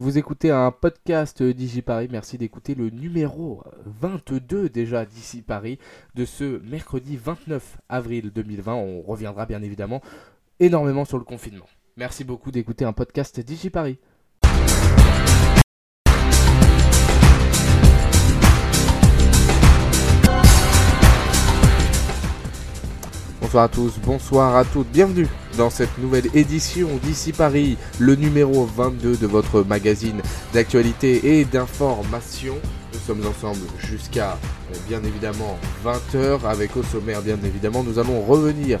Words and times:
Vous 0.00 0.18
écoutez 0.18 0.50
un 0.50 0.72
podcast 0.72 1.40
d'Ici 1.40 1.80
Paris. 1.80 2.08
Merci 2.10 2.36
d'écouter 2.36 2.74
le 2.74 2.90
numéro 2.90 3.62
22 3.86 4.68
déjà 4.68 5.04
d'ici 5.06 5.40
Paris 5.40 5.78
de 6.16 6.24
ce 6.24 6.58
mercredi 6.64 7.16
29 7.16 7.78
avril 7.88 8.32
2020. 8.32 8.74
On 8.74 9.02
reviendra 9.02 9.46
bien 9.46 9.62
évidemment 9.62 10.02
énormément 10.58 11.04
sur 11.04 11.16
le 11.16 11.22
confinement. 11.24 11.68
Merci 11.96 12.24
beaucoup 12.24 12.50
d'écouter 12.50 12.84
un 12.84 12.92
podcast 12.92 13.38
d'Ici 13.38 13.70
Paris. 13.70 13.98
Bonsoir 23.54 23.66
à 23.66 23.68
tous, 23.68 24.00
bonsoir 24.04 24.56
à 24.56 24.64
toutes, 24.64 24.88
bienvenue 24.88 25.28
dans 25.56 25.70
cette 25.70 25.96
nouvelle 25.98 26.26
édition 26.34 26.88
d'ici 27.04 27.32
Paris, 27.32 27.78
le 28.00 28.16
numéro 28.16 28.64
22 28.64 29.16
de 29.16 29.26
votre 29.28 29.62
magazine 29.62 30.22
d'actualité 30.52 31.38
et 31.38 31.44
d'information. 31.44 32.56
Sommes 33.06 33.26
ensemble 33.26 33.66
jusqu'à 33.78 34.32
euh, 34.32 34.76
bien 34.88 35.02
évidemment 35.04 35.58
20h 35.84 36.46
avec 36.48 36.74
au 36.74 36.82
sommaire 36.82 37.20
bien 37.20 37.36
évidemment 37.44 37.82
nous 37.82 37.98
allons 37.98 38.22
revenir 38.22 38.78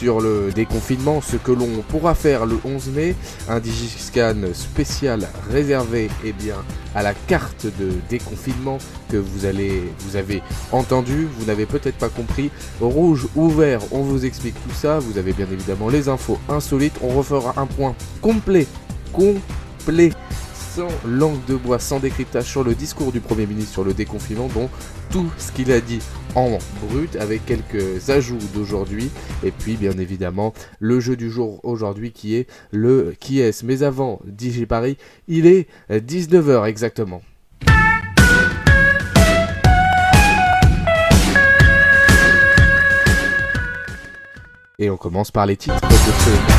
sur 0.00 0.20
le 0.20 0.50
déconfinement, 0.52 1.20
ce 1.20 1.36
que 1.36 1.52
l'on 1.52 1.82
pourra 1.88 2.14
faire 2.14 2.46
le 2.46 2.58
11 2.64 2.88
mai, 2.88 3.14
un 3.50 3.60
digiscan 3.60 4.34
spécial 4.54 5.28
réservé 5.50 6.08
eh 6.24 6.32
bien, 6.32 6.56
à 6.94 7.02
la 7.02 7.12
carte 7.12 7.66
de 7.66 7.92
déconfinement 8.08 8.78
que 9.10 9.18
vous, 9.18 9.44
allez, 9.44 9.82
vous 9.98 10.16
avez 10.16 10.42
entendu, 10.72 11.28
vous 11.38 11.44
n'avez 11.44 11.66
peut-être 11.66 11.98
pas 11.98 12.08
compris. 12.08 12.50
Rouge 12.80 13.28
ou 13.36 13.50
vert, 13.50 13.80
on 13.92 14.00
vous 14.00 14.24
explique 14.24 14.54
tout 14.54 14.74
ça, 14.74 15.00
vous 15.00 15.18
avez 15.18 15.34
bien 15.34 15.46
évidemment 15.52 15.90
les 15.90 16.08
infos 16.08 16.38
insolites, 16.48 16.96
on 17.02 17.08
refera 17.08 17.52
un 17.58 17.66
point 17.66 17.94
complet, 18.22 18.66
complet 19.12 20.12
langue 21.06 21.44
de 21.46 21.54
bois, 21.54 21.78
sans 21.78 21.98
décryptage 21.98 22.44
sur 22.44 22.64
le 22.64 22.74
discours 22.74 23.12
du 23.12 23.20
Premier 23.20 23.46
ministre 23.46 23.72
sur 23.72 23.84
le 23.84 23.94
déconfinement, 23.94 24.48
dont 24.54 24.68
tout 25.10 25.30
ce 25.38 25.52
qu'il 25.52 25.72
a 25.72 25.80
dit 25.80 26.00
en 26.34 26.58
brut 26.82 27.16
avec 27.16 27.44
quelques 27.46 28.10
ajouts 28.10 28.38
d'aujourd'hui. 28.54 29.10
Et 29.42 29.50
puis 29.50 29.76
bien 29.76 29.92
évidemment 29.98 30.52
le 30.78 31.00
jeu 31.00 31.16
du 31.16 31.30
jour 31.30 31.60
aujourd'hui 31.64 32.12
qui 32.12 32.36
est 32.36 32.48
le 32.72 33.14
qui 33.18 33.40
est 33.40 33.62
mais 33.62 33.82
avant 33.82 34.20
DJ 34.38 34.64
Paris 34.64 34.96
il 35.28 35.46
est 35.46 35.68
19h 35.90 36.66
exactement. 36.66 37.22
Et 44.78 44.88
on 44.88 44.96
commence 44.96 45.30
par 45.30 45.44
les 45.44 45.58
titres 45.58 45.78
de 45.86 45.94
ce 45.94 46.49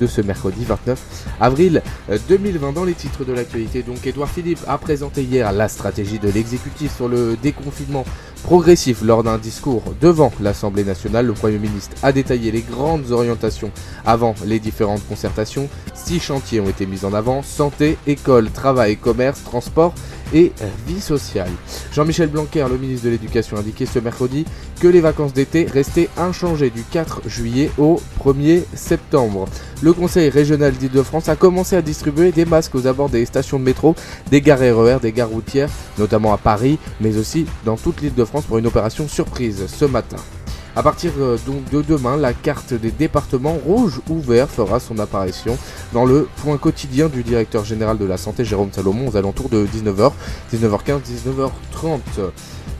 de 0.00 0.06
ce 0.06 0.20
mercredi 0.20 0.64
29 0.64 1.26
avril 1.40 1.82
2020 2.28 2.72
dans 2.72 2.84
les 2.84 2.94
titres 2.94 3.24
de 3.24 3.32
l'actualité. 3.32 3.82
Donc 3.82 4.06
Edouard 4.06 4.28
Philippe 4.28 4.60
a 4.66 4.78
présenté 4.78 5.22
hier 5.22 5.52
la 5.52 5.68
stratégie 5.68 6.18
de 6.18 6.28
l'exécutif 6.28 6.94
sur 6.94 7.08
le 7.08 7.36
déconfinement 7.42 8.04
progressif 8.42 9.02
lors 9.02 9.24
d'un 9.24 9.38
discours 9.38 9.82
devant 10.00 10.32
l'Assemblée 10.40 10.84
nationale. 10.84 11.26
Le 11.26 11.32
Premier 11.32 11.58
ministre 11.58 11.96
a 12.02 12.12
détaillé 12.12 12.52
les 12.52 12.62
grandes 12.62 13.10
orientations 13.10 13.70
avant 14.04 14.34
les 14.44 14.60
différentes 14.60 15.06
concertations. 15.08 15.68
Six 15.94 16.20
chantiers 16.20 16.60
ont 16.60 16.68
été 16.68 16.86
mis 16.86 17.04
en 17.04 17.12
avant 17.12 17.42
santé, 17.42 17.98
école, 18.06 18.50
travail, 18.50 18.96
commerce, 18.96 19.42
transport 19.42 19.94
et 20.32 20.52
vie 20.86 21.00
sociale. 21.00 21.50
Jean-Michel 21.92 22.28
Blanquer, 22.28 22.66
le 22.68 22.78
ministre 22.78 23.06
de 23.06 23.10
l'Éducation, 23.10 23.56
a 23.56 23.60
indiqué 23.60 23.86
ce 23.86 23.98
mercredi 23.98 24.44
que 24.80 24.88
les 24.88 25.00
vacances 25.00 25.32
d'été 25.32 25.66
restaient 25.66 26.08
inchangées 26.16 26.70
du 26.70 26.82
4 26.82 27.22
juillet 27.26 27.70
au 27.78 28.00
1er 28.24 28.62
septembre. 28.74 29.46
Le 29.82 29.92
Conseil 29.92 30.30
régional 30.30 30.72
d'Île-de-France 30.72 31.28
a 31.28 31.36
commencé 31.36 31.76
à 31.76 31.82
distribuer 31.82 32.32
des 32.32 32.44
masques 32.44 32.74
aux 32.74 32.86
abords 32.86 33.10
des 33.10 33.24
stations 33.26 33.58
de 33.58 33.64
métro, 33.64 33.94
des 34.30 34.40
gares 34.40 34.58
RER, 34.60 34.98
des 35.00 35.12
gares 35.12 35.30
routières, 35.30 35.70
notamment 35.98 36.32
à 36.32 36.38
Paris, 36.38 36.78
mais 37.00 37.16
aussi 37.16 37.46
dans 37.64 37.76
toute 37.76 38.00
l'Île-de-France 38.00 38.44
pour 38.44 38.58
une 38.58 38.66
opération 38.66 39.08
surprise 39.08 39.66
ce 39.66 39.84
matin. 39.84 40.16
A 40.78 40.82
partir 40.82 41.12
euh, 41.18 41.38
donc 41.46 41.70
de 41.70 41.80
demain, 41.80 42.18
la 42.18 42.34
carte 42.34 42.74
des 42.74 42.90
départements 42.90 43.54
rouge 43.54 44.02
ou 44.10 44.20
vert 44.20 44.50
fera 44.50 44.78
son 44.78 44.98
apparition 44.98 45.56
dans 45.94 46.04
le 46.04 46.28
point 46.42 46.58
quotidien 46.58 47.08
du 47.08 47.22
directeur 47.22 47.64
général 47.64 47.96
de 47.96 48.04
la 48.04 48.18
santé 48.18 48.44
Jérôme 48.44 48.70
Salomon 48.70 49.08
aux 49.08 49.16
alentours 49.16 49.48
de 49.48 49.66
19h, 49.66 50.12
19h15, 50.52 51.00
19h30 51.00 52.00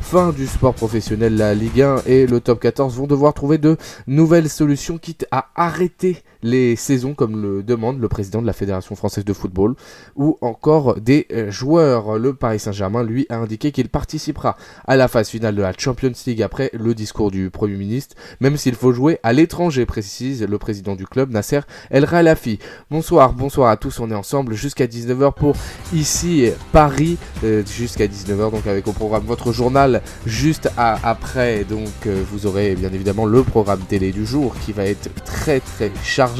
fin 0.06 0.30
du 0.30 0.46
sport 0.46 0.72
professionnel, 0.72 1.36
la 1.36 1.52
Ligue 1.52 1.82
1 1.82 2.02
et 2.06 2.26
le 2.28 2.38
top 2.38 2.60
14 2.60 2.94
vont 2.94 3.08
devoir 3.08 3.34
trouver 3.34 3.58
de 3.58 3.76
nouvelles 4.06 4.48
solutions, 4.48 4.98
quitte 4.98 5.26
à 5.32 5.48
arrêter 5.56 6.22
les 6.46 6.76
saisons 6.76 7.14
comme 7.14 7.42
le 7.42 7.62
demande 7.62 8.00
le 8.00 8.08
président 8.08 8.40
de 8.40 8.46
la 8.46 8.52
Fédération 8.52 8.94
française 8.94 9.24
de 9.24 9.32
football 9.32 9.74
ou 10.14 10.38
encore 10.40 11.00
des 11.00 11.26
euh, 11.32 11.50
joueurs. 11.50 12.18
Le 12.18 12.34
Paris 12.34 12.60
Saint-Germain, 12.60 13.02
lui, 13.02 13.26
a 13.28 13.36
indiqué 13.36 13.72
qu'il 13.72 13.88
participera 13.88 14.56
à 14.86 14.96
la 14.96 15.08
phase 15.08 15.28
finale 15.28 15.56
de 15.56 15.62
la 15.62 15.72
Champions 15.76 16.12
League 16.26 16.42
après 16.42 16.70
le 16.72 16.94
discours 16.94 17.30
du 17.30 17.50
Premier 17.50 17.76
ministre, 17.76 18.14
même 18.40 18.56
s'il 18.56 18.74
faut 18.74 18.92
jouer 18.92 19.18
à 19.22 19.32
l'étranger, 19.32 19.86
précise 19.86 20.44
le 20.44 20.58
président 20.58 20.94
du 20.94 21.06
club, 21.06 21.30
Nasser 21.30 21.60
El 21.90 22.06
Khalafi. 22.06 22.58
Bonsoir, 22.90 23.32
bonsoir 23.32 23.70
à 23.70 23.76
tous, 23.76 23.98
on 23.98 24.10
est 24.10 24.14
ensemble 24.14 24.54
jusqu'à 24.54 24.86
19h 24.86 25.34
pour 25.34 25.56
ici 25.92 26.50
Paris, 26.72 27.18
euh, 27.42 27.64
jusqu'à 27.66 28.06
19h 28.06 28.52
donc 28.52 28.66
avec 28.68 28.86
au 28.86 28.92
programme 28.92 29.24
votre 29.24 29.52
journal 29.52 30.00
juste 30.26 30.70
après. 30.76 31.64
Donc 31.64 31.88
euh, 32.06 32.22
vous 32.30 32.46
aurez 32.46 32.76
bien 32.76 32.92
évidemment 32.92 33.26
le 33.26 33.42
programme 33.42 33.80
télé 33.80 34.12
du 34.12 34.24
jour 34.24 34.54
qui 34.64 34.72
va 34.72 34.84
être 34.84 35.08
très 35.24 35.60
très 35.60 35.90
chargé. 36.04 36.35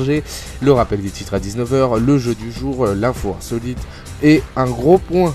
Le 0.61 0.73
rappel 0.73 1.03
des 1.03 1.11
titres 1.11 1.35
à 1.35 1.39
19h, 1.39 1.99
le 1.99 2.19
jeu 2.19 2.35
du 2.35 2.53
jour, 2.53 2.87
euh, 2.87 2.95
l'info 2.95 3.35
insolite 3.39 3.79
et 4.23 4.43
un 4.57 4.67
gros 4.67 4.99
point, 4.99 5.35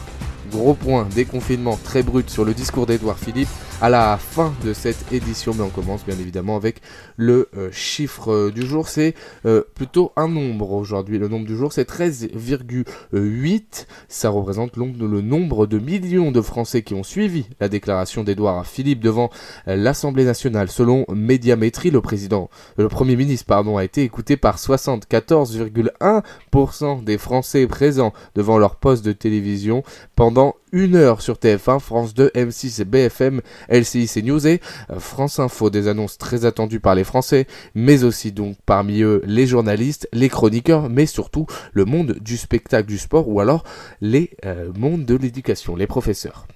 gros 0.51 0.73
point 0.73 1.07
déconfinement 1.15 1.79
très 1.83 2.03
brut 2.03 2.29
sur 2.29 2.45
le 2.45 2.53
discours 2.53 2.85
d'Edouard 2.85 3.17
Philippe 3.17 3.49
à 3.81 3.89
la 3.89 4.17
fin 4.17 4.53
de 4.63 4.71
cette 4.73 5.11
édition. 5.11 5.53
Mais 5.55 5.63
on 5.63 5.69
commence 5.69 6.05
bien 6.05 6.17
évidemment 6.17 6.55
avec 6.55 6.81
le 7.17 7.49
euh, 7.57 7.69
chiffre 7.71 8.31
euh, 8.31 8.51
du 8.51 8.65
jour. 8.65 8.87
C'est 8.87 9.15
euh, 9.45 9.63
plutôt 9.73 10.11
un 10.15 10.27
nombre 10.27 10.73
aujourd'hui. 10.73 11.17
Le 11.17 11.27
nombre 11.27 11.47
du 11.47 11.57
jour, 11.57 11.73
c'est 11.73 11.89
13,8. 11.89 13.87
Ça 14.07 14.29
représente 14.29 14.77
le 14.77 15.21
nombre 15.21 15.65
de 15.65 15.79
millions 15.79 16.31
de 16.31 16.41
Français 16.41 16.83
qui 16.83 16.93
ont 16.93 17.01
suivi 17.03 17.47
la 17.59 17.69
déclaration 17.69 18.23
d'Edouard 18.23 18.67
Philippe 18.67 18.99
devant 18.99 19.31
l'Assemblée 19.65 20.25
nationale. 20.25 20.69
Selon 20.69 21.07
Médiamétrie, 21.13 21.89
le 21.89 22.01
président, 22.01 22.51
le 22.77 22.87
premier 22.87 23.15
ministre, 23.15 23.47
pardon, 23.47 23.77
a 23.77 23.83
été 23.83 24.03
écouté 24.03 24.37
par 24.37 24.57
74,1% 24.57 27.03
des 27.03 27.17
Français 27.17 27.65
présents 27.65 28.13
devant 28.35 28.59
leur 28.59 28.75
poste 28.75 29.03
de 29.03 29.11
télévision 29.11 29.83
pendant 30.15 30.55
une 30.71 30.95
heure 30.95 31.21
sur 31.21 31.35
TF1, 31.35 31.79
France 31.79 32.13
2, 32.13 32.31
M6 32.35 32.81
et 32.81 32.85
BFM, 32.85 33.41
LCI 33.69 34.23
News 34.23 34.47
et 34.47 34.61
euh, 34.89 34.99
France 34.99 35.39
Info. 35.39 35.69
Des 35.69 35.87
annonces 35.87 36.17
très 36.17 36.45
attendues 36.45 36.79
par 36.79 36.95
les 36.95 37.03
Français, 37.03 37.47
mais 37.75 38.03
aussi 38.03 38.31
donc 38.31 38.57
parmi 38.65 39.01
eux 39.01 39.21
les 39.25 39.47
journalistes, 39.47 40.07
les 40.13 40.29
chroniqueurs, 40.29 40.89
mais 40.89 41.05
surtout 41.05 41.45
le 41.73 41.85
monde 41.85 42.17
du 42.21 42.37
spectacle, 42.37 42.87
du 42.87 42.97
sport 42.97 43.27
ou 43.29 43.39
alors 43.39 43.63
les 44.01 44.31
euh, 44.45 44.71
mondes 44.75 45.05
de 45.05 45.15
l'éducation, 45.15 45.75
les 45.75 45.87
professeurs. 45.87 46.47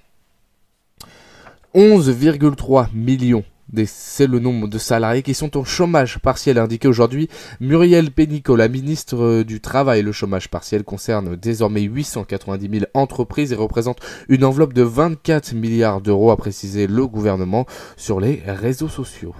11,3 1.74 2.88
millions 2.94 3.44
c'est 3.86 4.26
le 4.26 4.38
nombre 4.38 4.68
de 4.68 4.78
salariés 4.78 5.22
qui 5.22 5.34
sont 5.34 5.56
au 5.56 5.64
chômage 5.64 6.18
partiel 6.18 6.58
indiqué 6.58 6.88
aujourd'hui. 6.88 7.28
Muriel 7.60 8.10
Pénicaud, 8.10 8.56
la 8.56 8.68
ministre 8.68 9.16
euh, 9.16 9.44
du 9.44 9.60
Travail, 9.60 10.02
le 10.02 10.12
chômage 10.12 10.48
partiel 10.48 10.84
concerne 10.84 11.36
désormais 11.36 11.82
890 11.82 12.70
000 12.70 12.84
entreprises 12.94 13.52
et 13.52 13.56
représente 13.56 14.00
une 14.28 14.44
enveloppe 14.44 14.72
de 14.72 14.82
24 14.82 15.54
milliards 15.54 16.00
d'euros, 16.00 16.30
a 16.30 16.36
précisé 16.36 16.86
le 16.86 17.06
gouvernement 17.06 17.66
sur 17.96 18.20
les 18.20 18.42
réseaux 18.46 18.88
sociaux. 18.88 19.34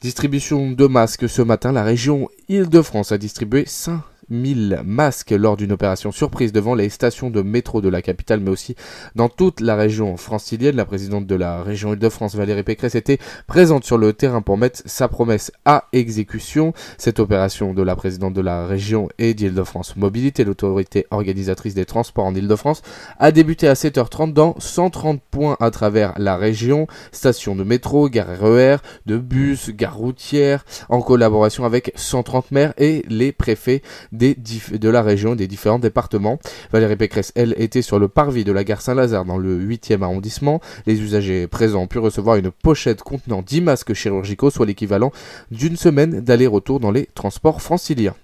Distribution 0.00 0.72
de 0.72 0.86
masques 0.86 1.28
ce 1.28 1.42
matin, 1.42 1.72
la 1.72 1.84
région 1.84 2.28
Île-de-France 2.48 3.12
a 3.12 3.18
distribué 3.18 3.64
5 3.66 4.00
1000 4.32 4.80
masques 4.84 5.30
lors 5.30 5.56
d'une 5.56 5.72
opération 5.72 6.10
surprise 6.10 6.52
devant 6.52 6.74
les 6.74 6.88
stations 6.88 7.30
de 7.30 7.42
métro 7.42 7.80
de 7.80 7.88
la 7.88 8.02
capitale, 8.02 8.40
mais 8.40 8.50
aussi 8.50 8.74
dans 9.14 9.28
toute 9.28 9.60
la 9.60 9.76
région 9.76 10.16
francilienne. 10.16 10.76
La 10.76 10.84
présidente 10.84 11.26
de 11.26 11.34
la 11.34 11.62
région 11.62 11.92
Île-de-France, 11.92 12.34
Valérie 12.34 12.62
Pécresse, 12.62 12.94
était 12.94 13.18
présente 13.46 13.84
sur 13.84 13.98
le 13.98 14.12
terrain 14.12 14.42
pour 14.42 14.56
mettre 14.56 14.82
sa 14.86 15.08
promesse 15.08 15.52
à 15.64 15.84
exécution. 15.92 16.72
Cette 16.98 17.20
opération 17.20 17.74
de 17.74 17.82
la 17.82 17.94
présidente 17.94 18.34
de 18.34 18.40
la 18.40 18.66
région 18.66 19.08
et 19.18 19.34
d'Île-de-France 19.34 19.96
Mobilité, 19.96 20.44
l'autorité 20.44 21.06
organisatrice 21.10 21.74
des 21.74 21.84
transports 21.84 22.24
en 22.24 22.34
Île-de-France, 22.34 22.82
a 23.18 23.30
débuté 23.32 23.68
à 23.68 23.74
7h30 23.74 24.32
dans 24.32 24.54
130 24.58 25.20
points 25.30 25.56
à 25.60 25.70
travers 25.70 26.14
la 26.18 26.36
région, 26.36 26.86
stations 27.12 27.54
de 27.54 27.64
métro, 27.64 28.08
gares 28.08 28.40
RER, 28.40 28.76
de 29.06 29.18
bus, 29.18 29.70
gares 29.70 29.96
routières, 29.96 30.64
en 30.88 31.02
collaboration 31.02 31.64
avec 31.64 31.92
130 31.94 32.50
maires 32.50 32.74
et 32.78 33.04
les 33.08 33.32
préfets 33.32 33.82
de 34.22 34.88
la 34.88 35.02
région 35.02 35.34
des 35.34 35.46
différents 35.46 35.78
départements. 35.78 36.38
Valérie 36.72 36.96
Pécresse, 36.96 37.32
elle, 37.34 37.54
était 37.58 37.82
sur 37.82 37.98
le 37.98 38.08
parvis 38.08 38.44
de 38.44 38.52
la 38.52 38.64
gare 38.64 38.80
Saint-Lazare 38.80 39.24
dans 39.24 39.38
le 39.38 39.58
8e 39.58 40.02
arrondissement. 40.02 40.60
Les 40.86 41.00
usagers 41.00 41.46
présents 41.46 41.82
ont 41.82 41.86
pu 41.86 41.98
recevoir 41.98 42.36
une 42.36 42.50
pochette 42.50 43.02
contenant 43.02 43.42
10 43.42 43.60
masques 43.62 43.94
chirurgicaux, 43.94 44.50
soit 44.50 44.66
l'équivalent 44.66 45.12
d'une 45.50 45.76
semaine 45.76 46.20
d'aller-retour 46.20 46.80
dans 46.80 46.90
les 46.90 47.06
transports 47.14 47.60
franciliens. 47.60 48.14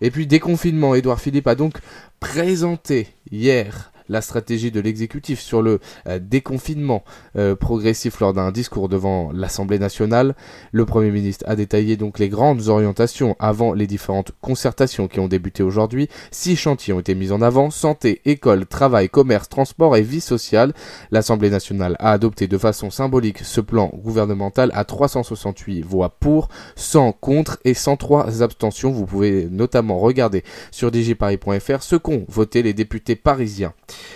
Et 0.00 0.10
puis 0.10 0.26
déconfinement, 0.26 0.94
Édouard 0.94 1.20
Philippe 1.20 1.46
a 1.46 1.54
donc 1.54 1.78
présenté 2.20 3.08
hier 3.30 3.92
la 4.08 4.20
stratégie 4.20 4.70
de 4.70 4.80
l'exécutif 4.80 5.40
sur 5.40 5.62
le 5.62 5.80
euh, 6.06 6.18
déconfinement 6.18 7.04
euh, 7.36 7.54
progressif 7.54 8.20
lors 8.20 8.32
d'un 8.32 8.52
discours 8.52 8.88
devant 8.88 9.30
l'Assemblée 9.32 9.78
nationale. 9.78 10.34
Le 10.72 10.84
Premier 10.84 11.10
ministre 11.10 11.44
a 11.48 11.56
détaillé 11.56 11.96
donc 11.96 12.18
les 12.18 12.28
grandes 12.28 12.68
orientations 12.68 13.36
avant 13.38 13.72
les 13.72 13.86
différentes 13.86 14.32
concertations 14.40 15.08
qui 15.08 15.20
ont 15.20 15.28
débuté 15.28 15.62
aujourd'hui. 15.62 16.08
Six 16.30 16.56
chantiers 16.56 16.92
ont 16.92 17.00
été 17.00 17.14
mis 17.14 17.32
en 17.32 17.42
avant 17.42 17.70
santé, 17.70 18.20
école, 18.24 18.66
travail, 18.66 19.08
commerce, 19.08 19.48
transport 19.48 19.96
et 19.96 20.02
vie 20.02 20.20
sociale. 20.20 20.72
L'Assemblée 21.10 21.50
nationale 21.50 21.96
a 21.98 22.12
adopté 22.12 22.48
de 22.48 22.58
façon 22.58 22.90
symbolique 22.90 23.40
ce 23.40 23.60
plan 23.60 23.90
gouvernemental 23.94 24.70
à 24.74 24.84
368 24.84 25.82
voix 25.82 26.10
pour, 26.20 26.48
100 26.76 27.12
contre 27.12 27.58
et 27.64 27.74
103 27.74 28.42
abstentions. 28.42 28.90
Vous 28.90 29.06
pouvez 29.06 29.48
notamment 29.50 29.98
regarder 29.98 30.44
sur 30.70 30.90
digiparis.fr 30.90 31.82
ce 31.82 31.96
qu'ont 31.96 32.24
voté 32.28 32.62
les 32.62 32.74
députés 32.74 33.16
parisiens. 33.16 33.72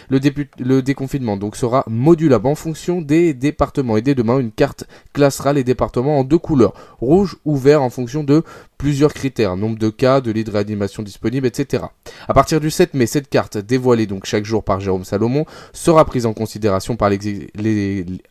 Le, 0.08 0.80
déconfinement 0.80 1.36
donc 1.36 1.56
sera 1.56 1.84
modulable 1.86 2.46
en 2.46 2.54
fonction 2.54 3.00
des 3.00 3.34
départements 3.34 3.96
et 3.96 4.02
dès 4.02 4.14
demain 4.14 4.38
une 4.38 4.50
carte 4.50 4.84
classera 5.12 5.52
les 5.52 5.64
départements 5.64 6.18
en 6.18 6.24
deux 6.24 6.38
couleurs, 6.38 6.74
rouge 7.00 7.36
ou 7.44 7.56
vert 7.56 7.82
en 7.82 7.90
fonction 7.90 8.24
de 8.24 8.42
plusieurs 8.78 9.12
critères, 9.12 9.56
nombre 9.56 9.78
de 9.78 9.90
cas, 9.90 10.20
de 10.20 10.30
lits 10.30 10.44
de 10.44 10.50
réanimation 10.50 11.02
disponibles, 11.02 11.46
etc. 11.46 11.84
À 12.26 12.34
partir 12.34 12.60
du 12.60 12.70
7 12.70 12.94
mai, 12.94 13.06
cette 13.06 13.28
carte, 13.28 13.58
dévoilée 13.58 14.06
donc 14.06 14.24
chaque 14.24 14.44
jour 14.44 14.64
par 14.64 14.80
Jérôme 14.80 15.04
Salomon, 15.04 15.44
sera 15.72 16.04
prise 16.04 16.26
en 16.26 16.32
considération 16.32 16.96
par 16.96 17.10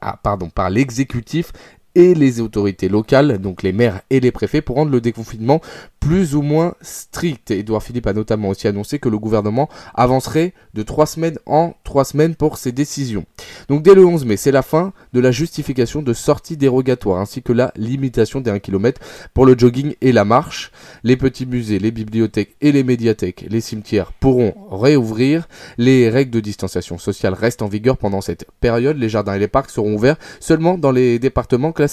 ah, 0.02 0.70
l'exécutif 0.70 1.54
et 2.00 2.16
les 2.16 2.40
autorités 2.40 2.88
locales, 2.88 3.40
donc 3.40 3.62
les 3.62 3.74
maires 3.74 4.00
et 4.10 4.22
les 4.22 4.32
préfets, 4.32 4.62
pour 4.62 4.78
rendre 4.78 4.90
le 4.90 5.02
déconfinement 5.02 5.60
plus 6.00 6.34
ou 6.34 6.42
moins 6.42 6.76
strict. 6.82 7.52
Edouard 7.52 7.84
Philippe 7.84 8.08
a 8.08 8.14
notamment 8.14 8.48
aussi 8.48 8.70
annoncé 8.70 9.00
que 9.00 9.10
le 9.10 9.20
gouvernement 9.20 9.68
avancerait 9.94 10.54
de 10.74 10.82
trois 10.82 11.06
semaines 11.06 11.38
en 11.46 11.74
trois 11.84 12.06
semaines 12.06 12.36
pour 12.36 12.58
ses 12.58 12.72
décisions. 12.72 13.26
Donc 13.68 13.84
dès 13.84 13.96
le 13.96 14.06
11 14.06 14.24
mai, 14.24 14.38
c'est 14.38 14.54
la 14.54 14.62
fin 14.62 14.94
de 15.12 15.20
la 15.20 15.32
justification 15.32 16.02
de 16.02 16.14
sortie 16.14 16.56
dérogatoire 16.56 17.20
ainsi 17.20 17.42
que 17.42 17.52
la 17.52 17.74
limitation 17.76 18.40
des 18.40 18.50
1 18.50 18.60
km 18.60 19.02
pour 19.34 19.46
le 19.46 19.58
jogging 19.58 19.96
et 20.00 20.14
la 20.14 20.24
marche. 20.24 20.72
Les 21.04 21.18
petits 21.18 21.46
musées, 21.46 21.80
les 21.80 21.92
bibliothèques 21.92 22.56
et 22.62 22.72
les 22.72 22.86
médiathèques, 22.86 23.46
les 23.50 23.60
cimetières 23.60 24.14
pourront 24.14 24.54
réouvrir. 24.72 25.50
Les 25.78 26.10
règles 26.10 26.32
de 26.32 26.40
distanciation 26.40 26.98
sociale 26.98 27.34
restent 27.34 27.62
en 27.62 27.68
vigueur 27.68 27.98
pendant 27.98 28.22
cette 28.22 28.46
période. 28.62 28.98
Les 28.98 29.10
jardins 29.10 29.34
et 29.34 29.40
les 29.40 29.50
parcs 29.50 29.72
seront 29.72 29.96
ouverts 29.96 30.18
seulement 30.40 30.78
dans 30.78 30.92
les 30.92 31.20
départements 31.20 31.74
classés 31.74 31.89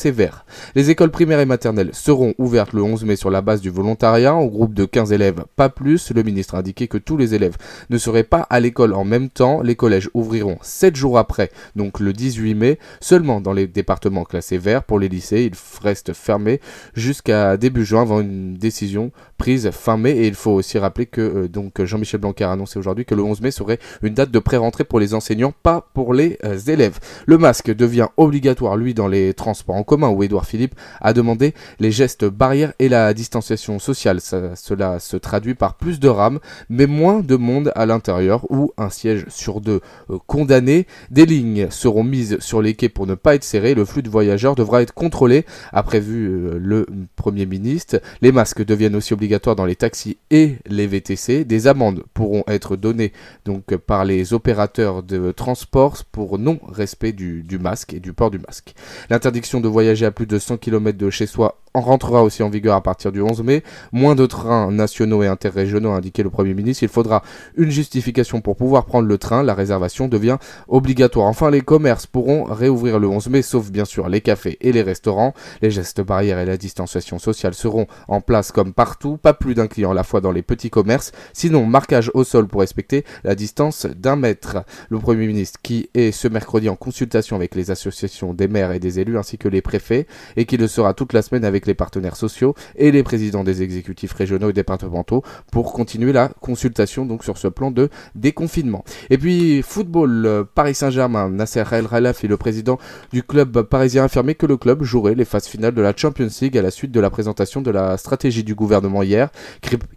Les 0.75 0.91
écoles 0.91 1.11
primaires 1.11 1.41
et 1.41 1.47
maternelles 1.47 1.91
seront 1.93 2.35
ouvertes 2.39 2.73
le 2.73 2.83
11 2.83 3.05
mai 3.05 3.17
sur 3.17 3.31
la 3.31 3.41
base 3.41 3.61
du 3.61 3.71
volontariat 3.71 4.35
au 4.35 4.49
groupe 4.49 4.75
de 4.75 4.85
15 4.85 5.13
élèves, 5.13 5.45
pas 5.57 5.69
plus. 5.69 6.13
Le 6.13 6.23
ministre 6.23 6.55
a 6.55 6.59
indiqué 6.59 6.87
que 6.87 6.99
tous 6.99 7.17
les 7.17 7.35
élèves 7.35 7.57
ne 7.91 7.99
seraient 7.99 8.23
pas 8.23 8.47
à 8.51 8.61
l'école 8.61 8.93
en 8.93 9.05
même 9.05 9.31
temps. 9.31 9.63
Les 9.63 9.75
collèges 9.75 10.11
ouvriront 10.15 10.59
7 10.61 10.97
jours 10.97 11.19
après, 11.19 11.51
donc 11.77 12.01
le 12.01 12.13
18 12.13 12.55
mai, 12.55 12.79
seulement 13.01 13.41
dans 13.41 13.53
les 13.53 13.67
départements 13.67 14.25
classés 14.25 14.59
verts. 14.59 14.85
Pour 14.85 14.99
les 14.99 15.09
lycées, 15.09 15.51
ils 15.51 15.83
restent 15.83 16.13
fermés 16.13 16.61
jusqu'à 16.95 17.57
début 17.57 17.85
juin 17.85 18.03
avant 18.03 18.21
une 18.21 18.55
décision 18.55 19.13
prise 19.37 19.71
fin 19.71 19.97
mai. 19.97 20.13
Et 20.13 20.27
il 20.27 20.35
faut 20.35 20.53
aussi 20.53 20.79
rappeler 20.79 21.07
que 21.07 21.21
euh, 21.21 21.49
donc 21.49 21.83
Jean-Michel 21.83 22.21
Blanquer 22.21 22.45
a 22.45 22.53
annoncé 22.53 22.79
aujourd'hui 22.79 23.05
que 23.05 23.15
le 23.15 23.23
11 23.23 23.41
mai 23.41 23.51
serait 23.51 23.79
une 24.03 24.15
date 24.15 24.31
de 24.31 24.39
pré-rentrée 24.39 24.85
pour 24.85 25.01
les 25.01 25.15
enseignants, 25.15 25.53
pas 25.63 25.89
pour 25.95 26.15
les 26.15 26.39
euh, 26.45 26.59
élèves. 26.59 26.99
Le 27.27 27.39
masque 27.39 27.75
devient 27.75 28.09
obligatoire, 28.17 28.77
lui, 28.77 28.95
dans 28.95 29.09
les 29.09 29.35
transports 29.35 29.77
en 29.77 29.83
commun 29.83 30.09
où 30.09 30.23
Édouard 30.23 30.47
Philippe 30.47 30.75
a 31.01 31.13
demandé 31.13 31.55
les 31.79 31.91
gestes 31.91 32.25
barrières 32.25 32.73
et 32.79 32.89
la 32.89 33.15
distanciation 33.15 33.79
social. 33.79 34.21
cela 34.21 34.99
se 34.99 35.17
traduit 35.17 35.55
par 35.55 35.75
plus 35.75 36.01
de 36.01 36.09
rames, 36.09 36.41
mais 36.69 36.87
moins 36.87 37.21
de 37.21 37.37
monde 37.37 37.73
à 37.75 37.87
l'intérieur, 37.87 38.51
ou 38.51 38.73
un 38.77 38.91
siège 38.91 39.27
sur 39.29 39.61
deux 39.61 39.81
euh, 40.11 40.19
condamné. 40.27 40.87
Des 41.11 41.27
lignes 41.27 41.69
seront 41.71 42.05
mises 42.05 42.39
sur 42.41 42.63
les 42.63 42.75
quais 42.75 42.89
pour 42.89 43.07
ne 43.07 43.15
pas 43.15 43.35
être 43.35 43.45
serrées. 43.45 43.75
Le 43.75 43.85
flux 43.85 44.03
de 44.03 44.11
voyageurs 44.11 44.55
devra 44.55 44.83
être 44.83 44.95
contrôlé, 44.95 45.45
a 45.73 45.83
prévu 45.83 46.29
le 46.59 46.87
Premier 47.17 47.47
ministre. 47.47 48.01
Les 48.23 48.33
masques 48.33 48.65
deviennent 48.65 48.97
aussi 48.97 49.13
obligatoires 49.13 49.26
dans 49.57 49.65
les 49.65 49.77
taxis 49.77 50.19
et 50.31 50.57
les 50.67 50.87
VTC. 50.87 51.45
Des 51.45 51.67
amendes 51.67 52.05
pourront 52.15 52.45
être 52.49 52.77
données 52.77 53.13
donc 53.45 53.77
par 53.77 54.05
les 54.05 54.33
opérateurs 54.33 55.03
de 55.03 55.33
transport 55.33 56.05
pour 56.11 56.39
non-respect 56.39 57.13
du, 57.13 57.43
du 57.43 57.59
masque 57.59 57.95
et 57.95 58.01
du 58.01 58.13
port 58.13 58.31
du 58.31 58.39
masque. 58.39 58.75
L'interdiction 59.11 59.61
de 59.61 59.69
voyager 59.69 60.07
à 60.07 60.11
plus 60.11 60.27
de 60.27 60.39
100 60.39 60.59
km 60.59 60.99
de 60.99 61.11
chez 61.11 61.27
soi 61.27 61.59
rentrera 61.81 62.23
aussi 62.23 62.43
en 62.43 62.49
vigueur 62.49 62.75
à 62.75 62.83
partir 62.83 63.13
du 63.13 63.21
11 63.21 63.43
mai. 63.43 63.63
Moins 63.93 64.15
de 64.15 64.27
trains 64.27 64.71
nationaux 64.71 65.23
et 65.23 65.27
interrégionaux, 65.27 65.91
a 65.91 65.97
indiqué 65.97 66.23
le 66.23 66.31
Premier 66.31 66.55
ministre. 66.55 66.83
Il 66.83 66.89
faudra 66.89 67.23
une 67.57 67.71
justification 67.71 68.41
pour 68.41 68.57
pouvoir 68.57 68.85
prendre 68.85 69.09
le 69.09 69.19
train. 69.19 69.43
La 69.43 69.55
réservation 69.55 70.09
devient 70.09 70.39
obligatoire. 70.69 71.27
Enfin, 71.27 71.51
les 71.51 71.61
commerces 71.61 72.07
pourront 72.07 72.45
réouvrir 72.45 72.99
le 72.99 73.09
11 73.09 73.29
mai, 73.29 73.43
sauf 73.43 73.71
bien 73.71 73.85
sûr 73.85 74.09
les 74.09 74.21
cafés 74.21 74.59
et 74.61 74.73
les 74.73 74.83
restaurants. 74.83 75.35
Les 75.63 75.71
gestes 75.71 76.01
barrières 76.01 76.39
et 76.39 76.47
la 76.47 76.57
distanciation 76.57 77.19
sociale 77.19 77.55
seront 77.55 77.87
en 78.09 78.21
place 78.21 78.53
comme 78.53 78.73
partout. 78.73 79.17
Pas 79.17 79.35
plus 79.35 79.55
d'un 79.55 79.67
client 79.67 79.91
à 79.91 79.95
la 79.95 80.05
fois 80.05 80.21
dans 80.21 80.33
les 80.33 80.43
petits 80.43 80.71
commerces. 80.71 81.13
Sinon, 81.33 81.67
marquage 81.67 82.11
au 82.15 82.25
sol 82.25 82.47
pour 82.47 82.61
respecter 82.61 83.05
la 83.25 83.35
distance 83.35 83.87
d'un 83.87 84.17
mètre. 84.17 84.59
Le 84.89 84.99
Premier 84.99 85.27
ministre, 85.27 85.61
qui 85.63 85.91
est 85.95 86.13
ce 86.13 86.29
mercredi 86.29 86.69
en 86.69 86.77
consultation 86.77 87.37
avec 87.37 87.55
les 87.55 87.71
associations 87.71 88.35
des 88.35 88.49
maires 88.49 88.73
et 88.73 88.79
des 88.79 89.01
élus 89.01 89.19
ainsi 89.19 89.39
que 89.39 89.49
les 89.49 89.63
préfets, 89.63 90.07
et 90.37 90.45
qui 90.45 90.57
le 90.57 90.69
sera 90.69 90.95
toute 90.95 91.13
la 91.13 91.23
semaine 91.23 91.45
avec 91.45 91.66
les 91.67 91.75
partenaires 91.75 92.17
sociaux 92.17 92.55
et 92.77 92.91
les 92.91 93.03
présidents 93.03 93.45
des 93.45 93.63
exécutifs 93.63 94.13
régionaux 94.13 94.51
et 94.51 94.53
départementaux 94.53 95.23
pour 95.53 95.73
continuer 95.73 96.13
la 96.13 96.29
consultation 96.29 97.07
donc 97.07 97.25
sur 97.25 97.39
ce 97.39 97.49
plan 97.49 97.71
de 97.71 97.89
déconfinement. 98.15 98.85
Et 99.11 99.19
puis 99.19 99.63
football, 99.63 100.27
euh, 100.27 100.45
Paris 100.45 100.75
Saint-Germain, 100.75 101.29
Nasser 101.31 101.65
El 101.73 101.89
Khelaifi, 101.89 102.29
le 102.29 102.37
président 102.37 102.79
du 103.13 103.23
club 103.23 103.63
parisien, 103.63 104.03
a 104.03 104.07
affirmé 104.07 104.35
que 104.35 104.47
le 104.47 104.57
club 104.57 104.83
jouerait 104.83 105.15
les 105.15 105.25
phases 105.25 105.47
finales 105.47 105.75
de 105.75 105.83
la 105.83 105.95
Champions 105.97 106.29
League 106.41 106.57
à 106.57 106.63
la 106.63 106.71
suite 106.71 106.93
de 106.93 107.01
la 107.01 107.11
présentation 107.11 107.63
de 107.63 107.71
la 107.71 107.97
stratégie 107.97 108.45
du 108.45 108.55
gouvernement 108.55 109.03
hier, 109.03 109.31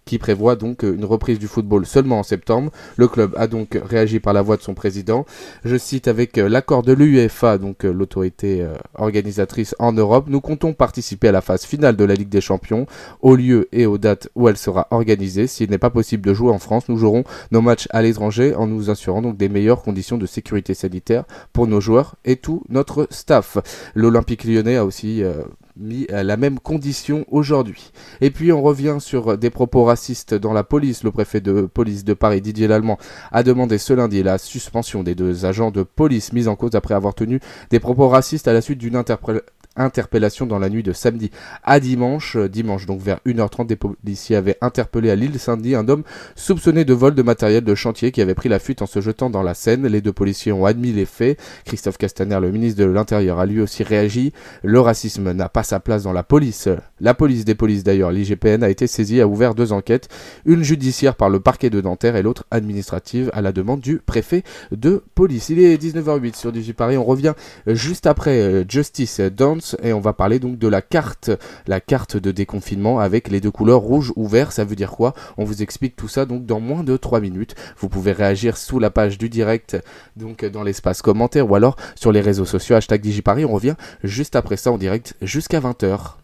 qui 0.05 0.17
prévoit 0.17 0.55
donc 0.55 0.83
une 0.83 1.05
reprise 1.05 1.39
du 1.39 1.47
football 1.47 1.85
seulement 1.85 2.19
en 2.19 2.23
septembre. 2.23 2.71
Le 2.97 3.07
club 3.07 3.33
a 3.37 3.47
donc 3.47 3.79
réagi 3.83 4.19
par 4.19 4.33
la 4.33 4.41
voix 4.41 4.57
de 4.57 4.61
son 4.61 4.73
président. 4.73 5.25
Je 5.65 5.77
cite 5.77 6.07
avec 6.07 6.37
euh, 6.37 6.49
l'accord 6.49 6.83
de 6.83 6.93
l'UEFA, 6.93 7.57
donc 7.57 7.85
euh, 7.85 7.91
l'autorité 7.91 8.65
organisatrice 8.95 9.75
en 9.79 9.93
Europe, 9.93 10.25
nous 10.27 10.41
comptons 10.41 10.73
participer 10.73 11.29
à 11.29 11.31
la 11.31 11.41
phase 11.41 11.58
finale 11.65 11.95
de 11.95 12.03
la 12.03 12.13
Ligue 12.13 12.29
des 12.29 12.41
Champions, 12.41 12.85
au 13.21 13.35
lieu 13.35 13.67
et 13.71 13.85
aux 13.85 13.97
dates 13.97 14.29
où 14.35 14.47
elle 14.47 14.57
sera 14.57 14.87
organisée. 14.91 15.47
S'il 15.47 15.69
n'est 15.69 15.77
pas 15.77 15.89
possible 15.89 16.25
de 16.25 16.33
jouer 16.33 16.51
en 16.51 16.59
France, 16.59 16.89
nous 16.89 16.97
jouerons 16.97 17.23
nos 17.51 17.61
matchs 17.61 17.87
à 17.91 18.01
l'étranger 18.01 18.55
en 18.55 18.67
nous 18.67 18.89
assurant 18.89 19.21
donc 19.21 19.37
des 19.37 19.49
meilleures 19.49 19.81
conditions 19.81 20.17
de 20.17 20.25
sécurité 20.25 20.73
sanitaire 20.73 21.25
pour 21.53 21.67
nos 21.67 21.81
joueurs 21.81 22.15
et 22.25 22.35
tout 22.35 22.63
notre 22.69 23.07
staff. 23.09 23.57
L'Olympique 23.95 24.43
lyonnais 24.43 24.77
a 24.77 24.85
aussi 24.85 25.23
euh, 25.23 25.43
mis 25.79 26.07
la 26.09 26.37
même 26.37 26.59
condition 26.59 27.25
aujourd'hui. 27.29 27.91
Et 28.21 28.31
puis 28.31 28.51
on 28.51 28.61
revient 28.61 28.97
sur 28.99 29.37
des 29.37 29.49
propos 29.49 29.85
racistes 29.85 30.33
dans 30.33 30.53
la 30.53 30.63
police. 30.63 31.03
Le 31.03 31.11
préfet 31.11 31.41
de 31.41 31.61
police 31.61 32.03
de 32.03 32.13
Paris, 32.13 32.41
Didier 32.41 32.67
Lallemand, 32.67 32.97
a 33.31 33.43
demandé 33.43 33.77
ce 33.77 33.93
lundi 33.93 34.21
la 34.21 34.37
suspension 34.37 35.03
des 35.03 35.15
deux 35.15 35.45
agents 35.45 35.71
de 35.71 35.83
police 35.83 36.33
mis 36.33 36.47
en 36.47 36.55
cause 36.55 36.75
après 36.75 36.93
avoir 36.93 37.15
tenu 37.15 37.39
des 37.69 37.79
propos 37.79 38.09
racistes 38.09 38.47
à 38.47 38.53
la 38.53 38.61
suite 38.61 38.79
d'une 38.79 38.95
interprétation 38.95 39.45
interpellation 39.79 40.45
dans 40.45 40.59
la 40.59 40.69
nuit 40.69 40.83
de 40.83 40.93
samedi 40.93 41.31
à 41.63 41.79
dimanche. 41.79 42.35
Euh, 42.35 42.49
dimanche, 42.49 42.85
donc 42.85 43.01
vers 43.01 43.19
1h30, 43.25 43.65
des 43.65 43.75
policiers 43.75 44.35
avaient 44.35 44.57
interpellé 44.61 45.09
à 45.09 45.15
l'île 45.15 45.39
Saint-Denis 45.39 45.75
un 45.75 45.87
homme 45.87 46.03
soupçonné 46.35 46.85
de 46.85 46.93
vol 46.93 47.15
de 47.15 47.21
matériel 47.21 47.63
de 47.63 47.75
chantier 47.75 48.11
qui 48.11 48.21
avait 48.21 48.35
pris 48.35 48.49
la 48.49 48.59
fuite 48.59 48.81
en 48.81 48.85
se 48.85 49.01
jetant 49.01 49.29
dans 49.29 49.43
la 49.43 49.53
Seine. 49.53 49.87
Les 49.87 50.01
deux 50.01 50.13
policiers 50.13 50.51
ont 50.51 50.65
admis 50.65 50.91
les 50.91 51.05
faits. 51.05 51.39
Christophe 51.65 51.97
Castaner, 51.97 52.39
le 52.39 52.51
ministre 52.51 52.79
de 52.79 52.85
l'Intérieur, 52.85 53.39
a 53.39 53.45
lui 53.45 53.61
aussi 53.61 53.83
réagi. 53.83 54.33
Le 54.63 54.79
racisme 54.79 55.31
n'a 55.31 55.49
pas 55.49 55.63
sa 55.63 55.79
place 55.79 56.03
dans 56.03 56.13
la 56.13 56.23
police. 56.23 56.69
La 56.99 57.13
police 57.13 57.45
des 57.45 57.55
polices 57.55 57.83
d'ailleurs, 57.83 58.11
l'IGPN, 58.11 58.63
a 58.63 58.69
été 58.69 58.87
saisie, 58.87 59.21
a 59.21 59.27
ouvert 59.27 59.55
deux 59.55 59.71
enquêtes, 59.71 60.09
une 60.45 60.63
judiciaire 60.63 61.15
par 61.15 61.29
le 61.29 61.39
parquet 61.39 61.69
de 61.69 61.81
Nanterre 61.81 62.15
et 62.15 62.21
l'autre 62.21 62.45
administrative 62.51 63.29
à 63.33 63.41
la 63.41 63.51
demande 63.51 63.79
du 63.79 63.97
préfet 63.97 64.43
de 64.71 65.03
police. 65.15 65.49
Il 65.49 65.59
est 65.59 65.81
19h08 65.81 66.35
sur 66.35 66.51
DigiParis. 66.51 66.97
On 66.97 67.05
revient 67.05 67.33
juste 67.67 68.07
après 68.07 68.41
euh, 68.41 68.63
Justice 68.67 69.19
Dance 69.19 69.68
et 69.81 69.93
on 69.93 69.99
va 69.99 70.13
parler 70.13 70.39
donc 70.39 70.57
de 70.57 70.67
la 70.67 70.81
carte, 70.81 71.31
la 71.67 71.79
carte 71.79 72.17
de 72.17 72.31
déconfinement 72.31 72.99
avec 72.99 73.29
les 73.29 73.41
deux 73.41 73.51
couleurs 73.51 73.79
rouge 73.79 74.13
ou 74.15 74.27
vert. 74.27 74.51
Ça 74.51 74.65
veut 74.65 74.75
dire 74.75 74.91
quoi? 74.91 75.13
On 75.37 75.43
vous 75.43 75.61
explique 75.61 75.95
tout 75.95 76.07
ça 76.07 76.25
donc 76.25 76.45
dans 76.45 76.59
moins 76.59 76.83
de 76.83 76.97
3 76.97 77.19
minutes. 77.19 77.55
Vous 77.77 77.89
pouvez 77.89 78.11
réagir 78.11 78.57
sous 78.57 78.79
la 78.79 78.89
page 78.89 79.17
du 79.17 79.29
direct, 79.29 79.77
donc 80.15 80.45
dans 80.45 80.63
l'espace 80.63 81.01
commentaire 81.01 81.49
ou 81.49 81.55
alors 81.55 81.75
sur 81.95 82.11
les 82.11 82.21
réseaux 82.21 82.45
sociaux 82.45 82.75
hashtag 82.75 83.01
DigiParis. 83.01 83.45
On 83.45 83.53
revient 83.53 83.75
juste 84.03 84.35
après 84.35 84.57
ça 84.57 84.71
en 84.71 84.77
direct 84.77 85.15
jusqu'à 85.21 85.59
20h. 85.59 86.15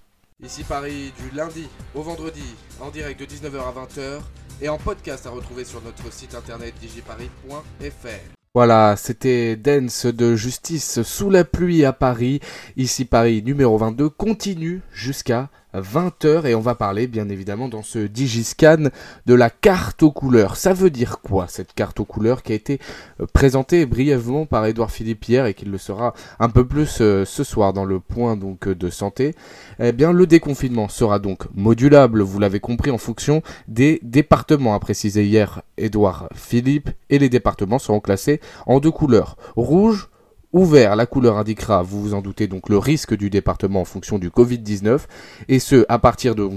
Ici 0.44 0.64
Paris 0.64 1.14
du 1.18 1.36
lundi 1.36 1.68
au 1.94 2.02
vendredi 2.02 2.44
en 2.82 2.90
direct 2.90 3.20
de 3.20 3.26
19h 3.26 3.58
à 3.58 3.86
20h 3.86 4.20
et 4.62 4.70
en 4.70 4.78
podcast 4.78 5.26
à 5.26 5.30
retrouver 5.30 5.64
sur 5.64 5.82
notre 5.82 6.12
site 6.12 6.36
internet 6.36 6.74
digiparis.fr. 6.82 8.35
Voilà, 8.56 8.96
c'était 8.96 9.58
Dance 9.58 10.06
de 10.06 10.38
Justice 10.38 11.02
sous 11.02 11.30
la 11.30 11.44
pluie 11.44 11.84
à 11.84 11.92
Paris. 11.92 12.40
Ici 12.78 13.04
Paris 13.04 13.44
numéro 13.44 13.78
22 13.78 14.08
continue 14.08 14.82
jusqu'à 14.94 15.50
20h 15.82 16.46
et 16.46 16.56
on 16.56 16.62
va 16.62 16.76
parler 16.76 17.08
bien 17.08 17.30
évidemment 17.30 17.70
dans 17.70 17.84
ce 17.84 18.00
Digiscan 18.00 18.90
de 19.26 19.34
la 19.34 19.50
carte 19.50 20.04
aux 20.04 20.12
couleurs. 20.12 20.56
Ça 20.56 20.74
veut 20.74 20.90
dire 20.90 21.20
quoi 21.22 21.48
cette 21.48 21.74
carte 21.74 22.00
aux 22.00 22.06
couleurs 22.06 22.44
qui 22.44 22.52
a 22.52 22.56
été 22.56 22.80
euh, 23.22 23.26
présentée 23.34 23.86
brièvement 23.86 24.46
par 24.46 24.66
Édouard 24.66 24.92
Philippe 24.92 25.22
Pierre 25.22 25.46
et 25.46 25.54
qui 25.54 25.66
le 25.66 25.78
sera 25.78 26.14
un 26.40 26.50
peu 26.50 26.66
plus 26.66 27.00
euh, 27.02 27.26
ce 27.26 27.44
soir 27.44 27.74
dans 27.74 27.86
le 27.86 28.00
point 28.00 28.36
donc 28.36 28.68
de 28.68 28.90
santé? 28.90 29.36
Eh 29.80 29.92
bien 29.92 30.12
le 30.12 30.28
déconfinement 30.28 30.90
sera 30.90 31.20
donc 31.20 31.44
modulable, 31.54 32.22
vous 32.22 32.40
l'avez 32.40 32.60
compris, 32.60 32.92
en 32.92 32.98
fonction 32.98 33.42
des 33.68 34.00
départements, 34.04 34.76
a 34.76 34.80
précisé 34.80 35.26
hier 35.26 35.62
Édouard 35.78 36.30
Philippe, 36.34 36.90
et 37.10 37.20
les 37.20 37.30
départements 37.30 37.80
seront 37.80 38.00
classés 38.00 38.40
en 38.66 38.80
deux 38.80 38.92
couleurs, 38.92 39.38
rouge 39.56 40.10
Ouvert, 40.56 40.96
la 40.96 41.06
couleur 41.06 41.38
indiquera, 41.38 41.82
vous 41.82 42.02
vous 42.02 42.14
en 42.14 42.22
doutez, 42.22 42.48
donc 42.48 42.70
le 42.70 42.78
risque 42.78 43.14
du 43.14 43.30
département 43.30 43.82
en 43.82 43.84
fonction 43.84 44.20
du 44.20 44.30
Covid-19, 44.30 45.02
et 45.50 45.60
ce, 45.60 45.84
à 45.90 46.00
partir 46.00 46.34
de, 46.34 46.50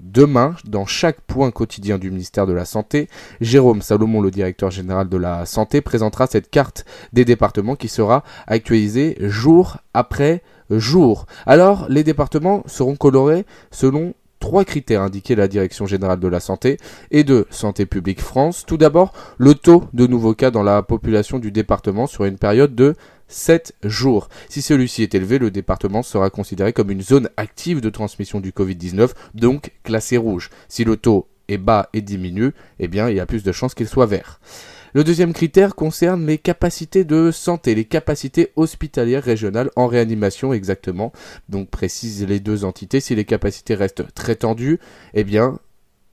demain, 0.00 0.56
dans 0.64 0.86
chaque 0.86 1.20
point 1.20 1.50
quotidien 1.50 1.98
du 1.98 2.10
ministère 2.10 2.46
de 2.46 2.54
la 2.54 2.64
Santé, 2.64 3.10
Jérôme 3.42 3.82
Salomon, 3.82 4.22
le 4.22 4.30
directeur 4.30 4.70
général 4.70 5.10
de 5.10 5.18
la 5.18 5.44
Santé, 5.44 5.82
présentera 5.82 6.26
cette 6.26 6.48
carte 6.48 6.86
des 7.12 7.26
départements 7.26 7.76
qui 7.76 7.88
sera 7.88 8.24
actualisée 8.46 9.18
jour 9.20 9.76
après 9.92 10.42
jour. 10.70 11.26
Alors, 11.44 11.84
les 11.90 12.04
départements 12.04 12.62
seront 12.66 12.96
colorés 12.96 13.44
selon 13.70 14.14
trois 14.42 14.64
critères 14.64 15.02
indiqués 15.02 15.36
la 15.36 15.46
Direction 15.46 15.86
générale 15.86 16.18
de 16.18 16.26
la 16.26 16.40
santé 16.40 16.78
et 17.10 17.22
de 17.22 17.46
Santé 17.50 17.86
publique 17.86 18.20
France. 18.20 18.64
Tout 18.66 18.76
d'abord, 18.76 19.12
le 19.38 19.54
taux 19.54 19.84
de 19.92 20.06
nouveaux 20.06 20.34
cas 20.34 20.50
dans 20.50 20.64
la 20.64 20.82
population 20.82 21.38
du 21.38 21.52
département 21.52 22.08
sur 22.08 22.24
une 22.24 22.38
période 22.38 22.74
de 22.74 22.96
7 23.32 23.74
jours. 23.82 24.28
Si 24.48 24.62
celui-ci 24.62 25.02
est 25.02 25.14
élevé, 25.14 25.38
le 25.38 25.50
département 25.50 26.02
sera 26.02 26.30
considéré 26.30 26.72
comme 26.72 26.90
une 26.90 27.02
zone 27.02 27.28
active 27.36 27.80
de 27.80 27.90
transmission 27.90 28.40
du 28.40 28.50
Covid-19, 28.52 29.10
donc 29.34 29.72
classé 29.82 30.16
rouge. 30.16 30.50
Si 30.68 30.84
le 30.84 30.96
taux 30.96 31.28
est 31.48 31.58
bas 31.58 31.88
et 31.92 32.02
diminue, 32.02 32.52
eh 32.78 32.88
bien 32.88 33.08
il 33.08 33.16
y 33.16 33.20
a 33.20 33.26
plus 33.26 33.42
de 33.42 33.52
chances 33.52 33.74
qu'il 33.74 33.88
soit 33.88 34.06
vert. 34.06 34.40
Le 34.94 35.04
deuxième 35.04 35.32
critère 35.32 35.74
concerne 35.74 36.26
les 36.26 36.36
capacités 36.36 37.04
de 37.04 37.30
santé, 37.30 37.74
les 37.74 37.86
capacités 37.86 38.52
hospitalières 38.56 39.24
régionales 39.24 39.70
en 39.74 39.86
réanimation 39.86 40.52
exactement. 40.52 41.12
Donc 41.48 41.70
précise 41.70 42.26
les 42.26 42.40
deux 42.40 42.66
entités. 42.66 43.00
Si 43.00 43.14
les 43.14 43.24
capacités 43.24 43.74
restent 43.74 44.12
très 44.14 44.36
tendues, 44.36 44.78
eh 45.14 45.24
bien 45.24 45.58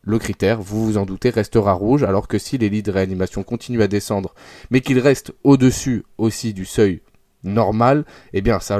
le 0.01 0.17
critère, 0.17 0.61
vous 0.61 0.85
vous 0.85 0.97
en 0.97 1.05
doutez, 1.05 1.29
restera 1.29 1.73
rouge, 1.73 2.03
alors 2.03 2.29
que 2.29 2.37
si 2.37 2.57
les 2.57 2.69
lits 2.69 2.81
de 2.81 2.91
réanimation 2.91 3.43
continuent 3.43 3.81
à 3.81 3.89
descendre, 3.89 4.33
mais 4.71 4.79
qu'ils 4.79 4.99
restent 4.99 5.33
au-dessus 5.43 6.05
aussi 6.17 6.53
du 6.53 6.63
seuil 6.63 7.01
normal, 7.43 8.05
eh 8.33 8.41
bien 8.41 8.59
ça 8.59 8.79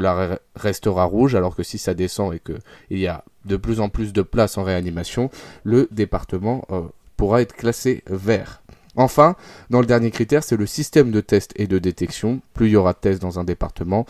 restera 0.56 1.04
rouge, 1.06 1.36
alors 1.36 1.56
que 1.56 1.64
si 1.64 1.78
ça 1.78 1.94
descend 1.94 2.34
et 2.34 2.40
qu'il 2.40 3.00
y 3.00 3.08
a 3.08 3.24
de 3.46 3.58
plus 3.58 3.80
en 3.80 3.90
plus 3.90 4.14
de 4.14 4.22
place 4.22 4.58
en 4.58 4.64
réanimation, 4.64 5.30
le 5.64 5.88
département 5.92 6.66
euh, 6.72 6.82
pourra 7.18 7.42
être 7.42 7.56
classé 7.56 8.04
vert. 8.08 8.62
Enfin, 8.96 9.36
dans 9.70 9.80
le 9.80 9.86
dernier 9.86 10.12
critère, 10.12 10.44
c'est 10.44 10.58
le 10.58 10.66
système 10.66 11.12
de 11.12 11.22
test 11.22 11.54
et 11.56 11.68
de 11.68 11.80
détection. 11.80 12.42
Plus 12.54 12.68
il 12.68 12.72
y 12.72 12.76
aura 12.76 12.94
de 12.94 12.98
tests 12.98 13.22
dans 13.22 13.40
un 13.40 13.44
département, 13.44 14.06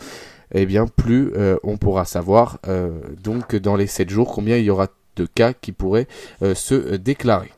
eh 0.52 0.66
bien 0.66 0.86
plus 0.86 1.32
euh, 1.36 1.56
on 1.62 1.76
pourra 1.76 2.04
savoir 2.04 2.58
euh, 2.66 2.90
donc 3.22 3.54
dans 3.54 3.76
les 3.76 3.86
7 3.86 4.10
jours 4.10 4.32
combien 4.32 4.56
il 4.56 4.64
y 4.64 4.70
aura 4.70 4.88
de 5.16 5.26
cas 5.26 5.52
qui 5.52 5.72
pourraient 5.72 6.06
se 6.54 6.96
déclarer. 6.96 7.50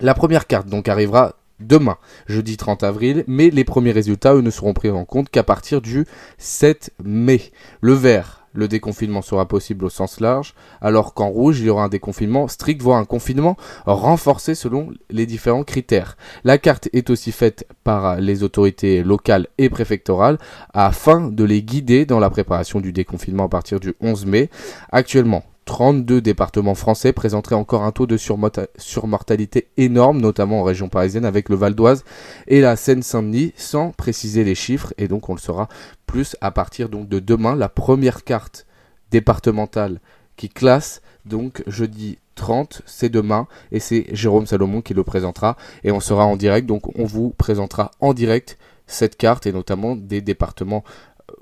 La 0.00 0.14
première 0.14 0.46
carte 0.46 0.68
donc 0.68 0.88
arrivera 0.88 1.34
demain, 1.60 1.96
jeudi 2.26 2.56
30 2.56 2.82
avril, 2.82 3.24
mais 3.26 3.50
les 3.50 3.64
premiers 3.64 3.92
résultats, 3.92 4.34
eux, 4.34 4.40
ne 4.40 4.50
seront 4.50 4.74
pris 4.74 4.90
en 4.90 5.04
compte 5.04 5.30
qu'à 5.30 5.42
partir 5.42 5.80
du 5.80 6.06
7 6.38 6.92
mai. 7.02 7.52
Le 7.80 7.92
vert, 7.92 8.38
le 8.52 8.68
déconfinement 8.68 9.22
sera 9.22 9.46
possible 9.46 9.84
au 9.84 9.88
sens 9.88 10.20
large, 10.20 10.54
alors 10.80 11.14
qu'en 11.14 11.28
rouge, 11.28 11.60
il 11.60 11.66
y 11.66 11.70
aura 11.70 11.84
un 11.84 11.88
déconfinement 11.88 12.48
strict, 12.48 12.82
voire 12.82 12.98
un 12.98 13.04
confinement 13.04 13.56
renforcé 13.86 14.54
selon 14.54 14.90
les 15.10 15.26
différents 15.26 15.64
critères. 15.64 16.16
La 16.44 16.58
carte 16.58 16.88
est 16.92 17.10
aussi 17.10 17.32
faite 17.32 17.66
par 17.84 18.20
les 18.20 18.42
autorités 18.42 19.02
locales 19.02 19.46
et 19.58 19.68
préfectorales 19.68 20.38
afin 20.72 21.28
de 21.28 21.44
les 21.44 21.62
guider 21.62 22.06
dans 22.06 22.18
la 22.18 22.30
préparation 22.30 22.80
du 22.80 22.92
déconfinement 22.92 23.44
à 23.44 23.48
partir 23.48 23.80
du 23.80 23.94
11 24.00 24.26
mai. 24.26 24.50
Actuellement, 24.90 25.44
32 25.68 26.22
départements 26.22 26.74
français 26.74 27.12
présenteraient 27.12 27.54
encore 27.54 27.82
un 27.82 27.92
taux 27.92 28.06
de 28.06 28.16
surmortalité 28.16 29.68
énorme, 29.76 30.18
notamment 30.18 30.62
en 30.62 30.64
région 30.64 30.88
parisienne 30.88 31.26
avec 31.26 31.50
le 31.50 31.56
Val 31.56 31.74
d'Oise 31.74 32.04
et 32.46 32.62
la 32.62 32.74
Seine-Saint-Denis, 32.74 33.52
sans 33.54 33.90
préciser 33.90 34.44
les 34.44 34.54
chiffres, 34.54 34.94
et 34.96 35.08
donc 35.08 35.28
on 35.28 35.34
le 35.34 35.38
saura 35.38 35.68
plus 36.06 36.36
à 36.40 36.50
partir 36.52 36.88
donc 36.88 37.06
de 37.06 37.18
demain. 37.18 37.54
La 37.54 37.68
première 37.68 38.24
carte 38.24 38.64
départementale 39.10 40.00
qui 40.38 40.48
classe, 40.48 41.02
donc 41.26 41.62
jeudi 41.66 42.16
30, 42.34 42.80
c'est 42.86 43.10
demain, 43.10 43.46
et 43.70 43.78
c'est 43.78 44.06
Jérôme 44.10 44.46
Salomon 44.46 44.80
qui 44.80 44.94
le 44.94 45.04
présentera, 45.04 45.58
et 45.84 45.92
on 45.92 46.00
sera 46.00 46.24
en 46.24 46.38
direct, 46.38 46.66
donc 46.66 46.98
on 46.98 47.04
vous 47.04 47.34
présentera 47.36 47.90
en 48.00 48.14
direct 48.14 48.56
cette 48.86 49.18
carte, 49.18 49.46
et 49.46 49.52
notamment 49.52 49.96
des 49.96 50.22
départements 50.22 50.82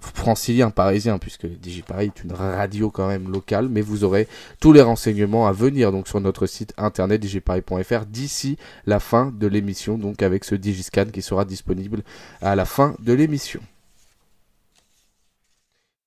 francilien, 0.01 0.71
parisien, 0.71 1.19
puisque 1.19 1.47
DigiParis 1.47 2.07
est 2.07 2.25
une 2.25 2.33
radio 2.33 2.91
quand 2.91 3.09
même 3.09 3.31
locale, 3.31 3.69
mais 3.69 3.81
vous 3.81 4.05
aurez 4.05 4.29
tous 4.61 4.73
les 4.73 4.83
renseignements 4.83 5.47
à 5.47 5.53
venir 5.53 5.93
donc 5.93 6.09
sur 6.09 6.21
notre 6.21 6.47
site 6.47 6.73
internet 6.77 7.21
digiparis.fr 7.21 8.07
d'ici 8.07 8.57
la 8.87 9.01
fin 9.01 9.33
de 9.39 9.47
l'émission, 9.47 9.99
donc 9.99 10.23
avec 10.23 10.45
ce 10.45 10.55
Digiscan 10.55 11.07
qui 11.13 11.23
sera 11.23 11.45
disponible 11.45 12.03
à 12.41 12.57
la 12.57 12.65
fin 12.65 12.95
de 13.01 13.13
l'émission. 13.13 13.61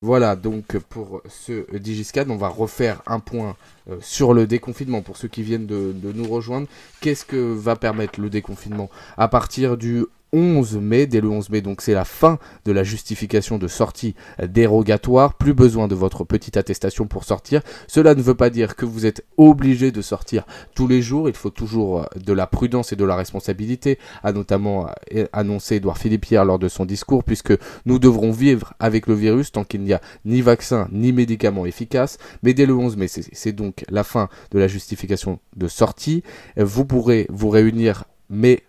Voilà 0.01 0.37
donc 0.37 0.77
pour 0.77 1.21
ce 1.27 1.75
Digiscan, 1.75 2.25
on 2.29 2.37
va 2.37 2.47
refaire 2.47 3.01
un 3.05 3.19
point 3.19 3.57
euh, 3.89 3.97
sur 3.99 4.33
le 4.33 4.47
déconfinement 4.47 5.01
pour 5.01 5.17
ceux 5.17 5.27
qui 5.27 5.43
viennent 5.43 5.67
de, 5.67 5.91
de 5.93 6.13
nous 6.13 6.25
rejoindre. 6.25 6.67
Qu'est-ce 7.01 7.25
que 7.25 7.35
va 7.35 7.75
permettre 7.75 8.21
le 8.21 8.29
déconfinement? 8.29 8.89
À 9.17 9.27
partir 9.27 9.75
du 9.75 10.05
11 10.33 10.77
mai, 10.77 11.07
dès 11.07 11.21
le 11.21 11.29
11 11.29 11.49
mai, 11.49 11.61
donc 11.61 11.81
c'est 11.81 11.93
la 11.93 12.05
fin 12.05 12.39
de 12.65 12.71
la 12.71 12.83
justification 12.83 13.57
de 13.57 13.67
sortie 13.67 14.15
dérogatoire, 14.45 15.33
plus 15.35 15.53
besoin 15.53 15.87
de 15.87 15.95
votre 15.95 16.23
petite 16.23 16.57
attestation 16.57 17.07
pour 17.07 17.23
sortir. 17.23 17.61
Cela 17.87 18.15
ne 18.15 18.21
veut 18.21 18.35
pas 18.35 18.49
dire 18.49 18.75
que 18.75 18.85
vous 18.85 19.05
êtes 19.05 19.25
obligé 19.37 19.91
de 19.91 20.01
sortir 20.01 20.45
tous 20.75 20.87
les 20.87 21.01
jours, 21.01 21.29
il 21.29 21.35
faut 21.35 21.49
toujours 21.49 21.99
euh, 21.99 22.05
de 22.15 22.33
la 22.33 22.47
prudence 22.47 22.93
et 22.93 22.95
de 22.95 23.05
la 23.05 23.15
responsabilité, 23.15 23.97
a 24.23 24.31
notamment 24.31 24.87
euh, 25.15 25.25
annoncé 25.33 25.75
Edouard 25.75 25.97
Philippe 25.97 26.25
Pierre 26.25 26.45
lors 26.45 26.59
de 26.59 26.67
son 26.67 26.85
discours, 26.85 27.23
puisque 27.23 27.53
nous 27.85 27.99
devrons 27.99 28.31
vivre 28.31 28.73
avec 28.79 29.07
le 29.07 29.13
virus 29.13 29.51
tant 29.51 29.63
qu'il 29.63 29.81
n'y 29.81 29.93
a 29.93 30.01
ni 30.25 30.41
vaccin 30.41 30.87
ni 30.91 31.11
médicaments 31.11 31.65
efficaces, 31.65 32.17
mais 32.43 32.53
dès 32.53 32.65
le 32.65 32.75
11 32.75 32.97
mai, 32.97 33.07
c'est 33.07 33.51
donc 33.51 33.83
la 33.89 34.03
fin 34.03 34.29
de 34.51 34.59
la 34.59 34.67
justification 34.67 35.39
de 35.55 35.67
sortie, 35.67 36.23
vous 36.57 36.85
pourrez 36.85 37.27
vous 37.29 37.49
réunir 37.49 38.05
mais 38.29 38.61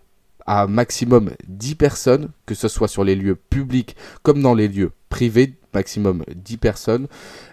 maximum 0.67 1.31
10 1.47 1.75
personnes, 1.75 2.29
que 2.45 2.55
ce 2.55 2.67
soit 2.67 2.87
sur 2.87 3.03
les 3.03 3.15
lieux 3.15 3.35
publics 3.35 3.95
comme 4.23 4.41
dans 4.41 4.53
les 4.53 4.67
lieux 4.67 4.91
privés, 5.09 5.55
maximum 5.73 6.23
10 6.35 6.57
personnes. 6.57 7.07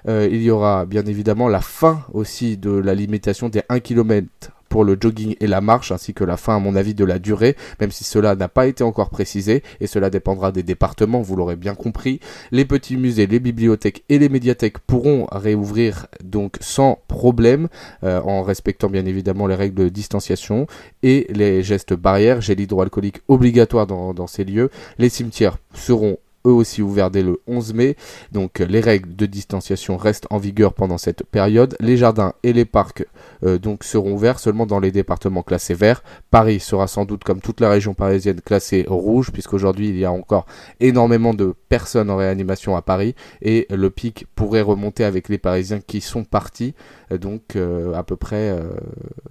Euh, 0.09 0.29
il 0.31 0.43
y 0.43 0.51
aura 0.51 0.85
bien 0.85 1.07
évidemment 1.07 1.49
la 1.49 1.61
fin 1.61 2.05
aussi 2.13 2.57
de 2.57 2.71
la 2.71 2.95
limitation 2.95 3.49
des 3.49 3.63
1 3.69 3.81
km 3.81 4.53
pour 4.69 4.85
le 4.85 4.97
jogging 5.01 5.37
et 5.41 5.47
la 5.47 5.61
marche, 5.61 5.93
ainsi 5.93 6.15
que 6.15 6.25
la 6.25 6.37
fin, 6.37 6.57
à 6.57 6.59
mon 6.59 6.77
avis, 6.77 6.95
de 6.95 7.05
la 7.05 7.19
durée, 7.19 7.57
même 7.81 7.91
si 7.91 8.05
cela 8.05 8.35
n'a 8.35 8.49
pas 8.49 8.67
été 8.67 8.85
encore 8.85 9.11
précisé, 9.11 9.63
et 9.81 9.87
cela 9.87 10.11
dépendra 10.11 10.53
des 10.53 10.63
départements, 10.63 11.23
vous 11.23 11.37
l'aurez 11.37 11.57
bien 11.57 11.75
compris. 11.75 12.21
Les 12.51 12.65
petits 12.65 12.97
musées, 12.97 13.27
les 13.27 13.41
bibliothèques 13.41 14.05
et 14.09 14.19
les 14.19 14.29
médiathèques 14.29 14.79
pourront 14.79 15.27
réouvrir 15.33 16.07
donc 16.23 16.57
sans 16.61 16.99
problème, 17.09 17.69
euh, 18.05 18.21
en 18.23 18.43
respectant 18.43 18.89
bien 18.89 19.07
évidemment 19.07 19.47
les 19.47 19.55
règles 19.55 19.85
de 19.85 19.89
distanciation 19.89 20.67
et 21.03 21.27
les 21.31 21.63
gestes 21.63 21.95
barrières, 21.95 22.41
gel 22.41 22.61
hydroalcoolique 22.61 23.21
obligatoire 23.29 23.87
dans, 23.87 24.15
dans 24.15 24.27
ces 24.27 24.45
lieux. 24.45 24.71
Les 24.99 25.09
cimetières 25.09 25.59
seront 25.75 26.19
eux 26.47 26.53
aussi 26.53 26.83
ouverts 26.83 27.11
dès 27.11 27.23
le 27.23 27.41
11 27.47 27.75
mai. 27.75 27.97
Donc 28.33 28.59
les 28.59 28.81
règles 28.81 29.15
de 29.15 29.27
distanciation 29.27 29.97
restent 29.97 30.27
en 30.31 30.39
vigueur 30.39 30.75
pendant 30.75 30.99
cette 30.99 31.25
période. 31.25 31.77
Les 31.81 31.97
jardins 31.97 32.33
et 32.43 32.53
les 32.53 32.65
parcs 32.65 33.07
euh, 33.45 33.59
donc 33.59 33.85
seront 33.85 34.13
ouverts 34.13 34.39
seulement 34.39 34.67
dans 34.67 34.81
les 34.81 34.91
départements 34.91 35.43
classés 35.43 35.75
verts. 35.75 36.03
Paris 36.31 36.61
sera 36.61 36.87
sans 36.87 37.05
doute 37.05 37.25
comme 37.25 37.41
toute 37.41 37.61
la 37.61 37.71
région 37.71 37.95
parisienne 37.95 38.41
classée 38.41 38.85
rouge 38.89 39.31
puisqu'aujourd'hui 39.33 39.89
il 39.89 39.99
y 39.99 40.05
a 40.05 40.13
encore 40.13 40.47
énormément 40.81 41.35
de 41.35 41.55
personnes 41.69 42.11
en 42.11 42.17
réanimation 42.17 42.77
à 42.77 42.83
Paris 42.83 43.15
et 43.43 43.67
le 43.71 43.91
pic 43.91 44.27
pourrait 44.35 44.63
remonter 44.63 45.05
avec 45.05 45.29
les 45.29 45.39
Parisiens 45.39 45.81
qui 45.81 46.01
sont 46.01 46.25
partis. 46.25 46.75
Euh, 47.13 47.19
donc 47.19 47.57
euh, 47.57 47.95
à 47.95 48.03
peu 48.03 48.17
près 48.17 48.57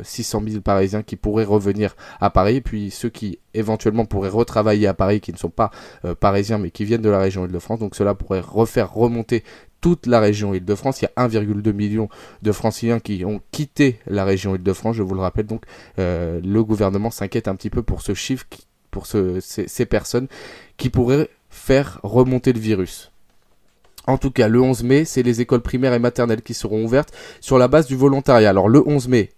600 0.01 0.43
000 0.47 0.61
Parisiens 0.61 1.03
qui 1.03 1.15
pourraient 1.15 1.43
revenir 1.43 1.95
à 2.19 2.29
Paris. 2.29 2.61
Puis 2.61 2.91
ceux 2.91 3.09
qui 3.09 3.39
éventuellement 3.53 4.05
pourraient 4.05 4.29
retravailler 4.29 4.87
à 4.87 4.93
Paris 4.93 5.19
qui 5.19 5.31
ne 5.31 5.37
sont 5.37 5.49
pas 5.49 5.71
parisiens 6.19 6.57
mais 6.57 6.69
qui 6.69 6.85
viennent 6.85 7.01
de 7.01 7.09
la 7.09 7.19
région 7.19 7.45
Île-de-France. 7.45 7.79
Donc 7.79 7.95
cela 7.95 8.13
pourrait 8.13 8.39
refaire 8.39 8.93
remonter 8.93 9.43
toute 9.81 10.05
la 10.05 10.19
région 10.19 10.53
Île-de-France. 10.53 11.01
Il 11.01 11.05
y 11.05 11.07
a 11.15 11.27
1,2 11.27 11.71
million 11.73 12.09
de 12.41 12.51
franciliens 12.51 12.99
qui 12.99 13.23
ont 13.25 13.41
quitté 13.51 13.99
la 14.07 14.25
région 14.25 14.55
Île-de-France, 14.55 14.95
je 14.95 15.03
vous 15.03 15.15
le 15.15 15.21
rappelle. 15.21 15.45
Donc 15.45 15.63
euh, 15.99 16.39
le 16.43 16.63
gouvernement 16.63 17.11
s'inquiète 17.11 17.47
un 17.47 17.55
petit 17.55 17.69
peu 17.69 17.83
pour 17.83 18.01
ce 18.01 18.13
chiffre, 18.13 18.45
pour 18.91 19.05
ces, 19.05 19.85
personnes 19.85 20.27
qui 20.77 20.89
pourraient 20.89 21.29
faire 21.49 21.99
remonter 22.03 22.53
le 22.53 22.59
virus. 22.59 23.11
En 24.07 24.17
tout 24.17 24.31
cas, 24.31 24.47
le 24.47 24.61
11 24.61 24.83
mai, 24.83 25.05
c'est 25.05 25.21
les 25.21 25.41
écoles 25.41 25.61
primaires 25.61 25.93
et 25.93 25.99
maternelles 25.99 26.41
qui 26.41 26.53
seront 26.53 26.83
ouvertes 26.83 27.13
sur 27.41 27.57
la 27.57 27.67
base 27.67 27.87
du 27.87 27.95
volontariat. 27.95 28.49
Alors 28.49 28.69
le 28.69 28.81
11 28.87 29.09
mai, 29.09 29.31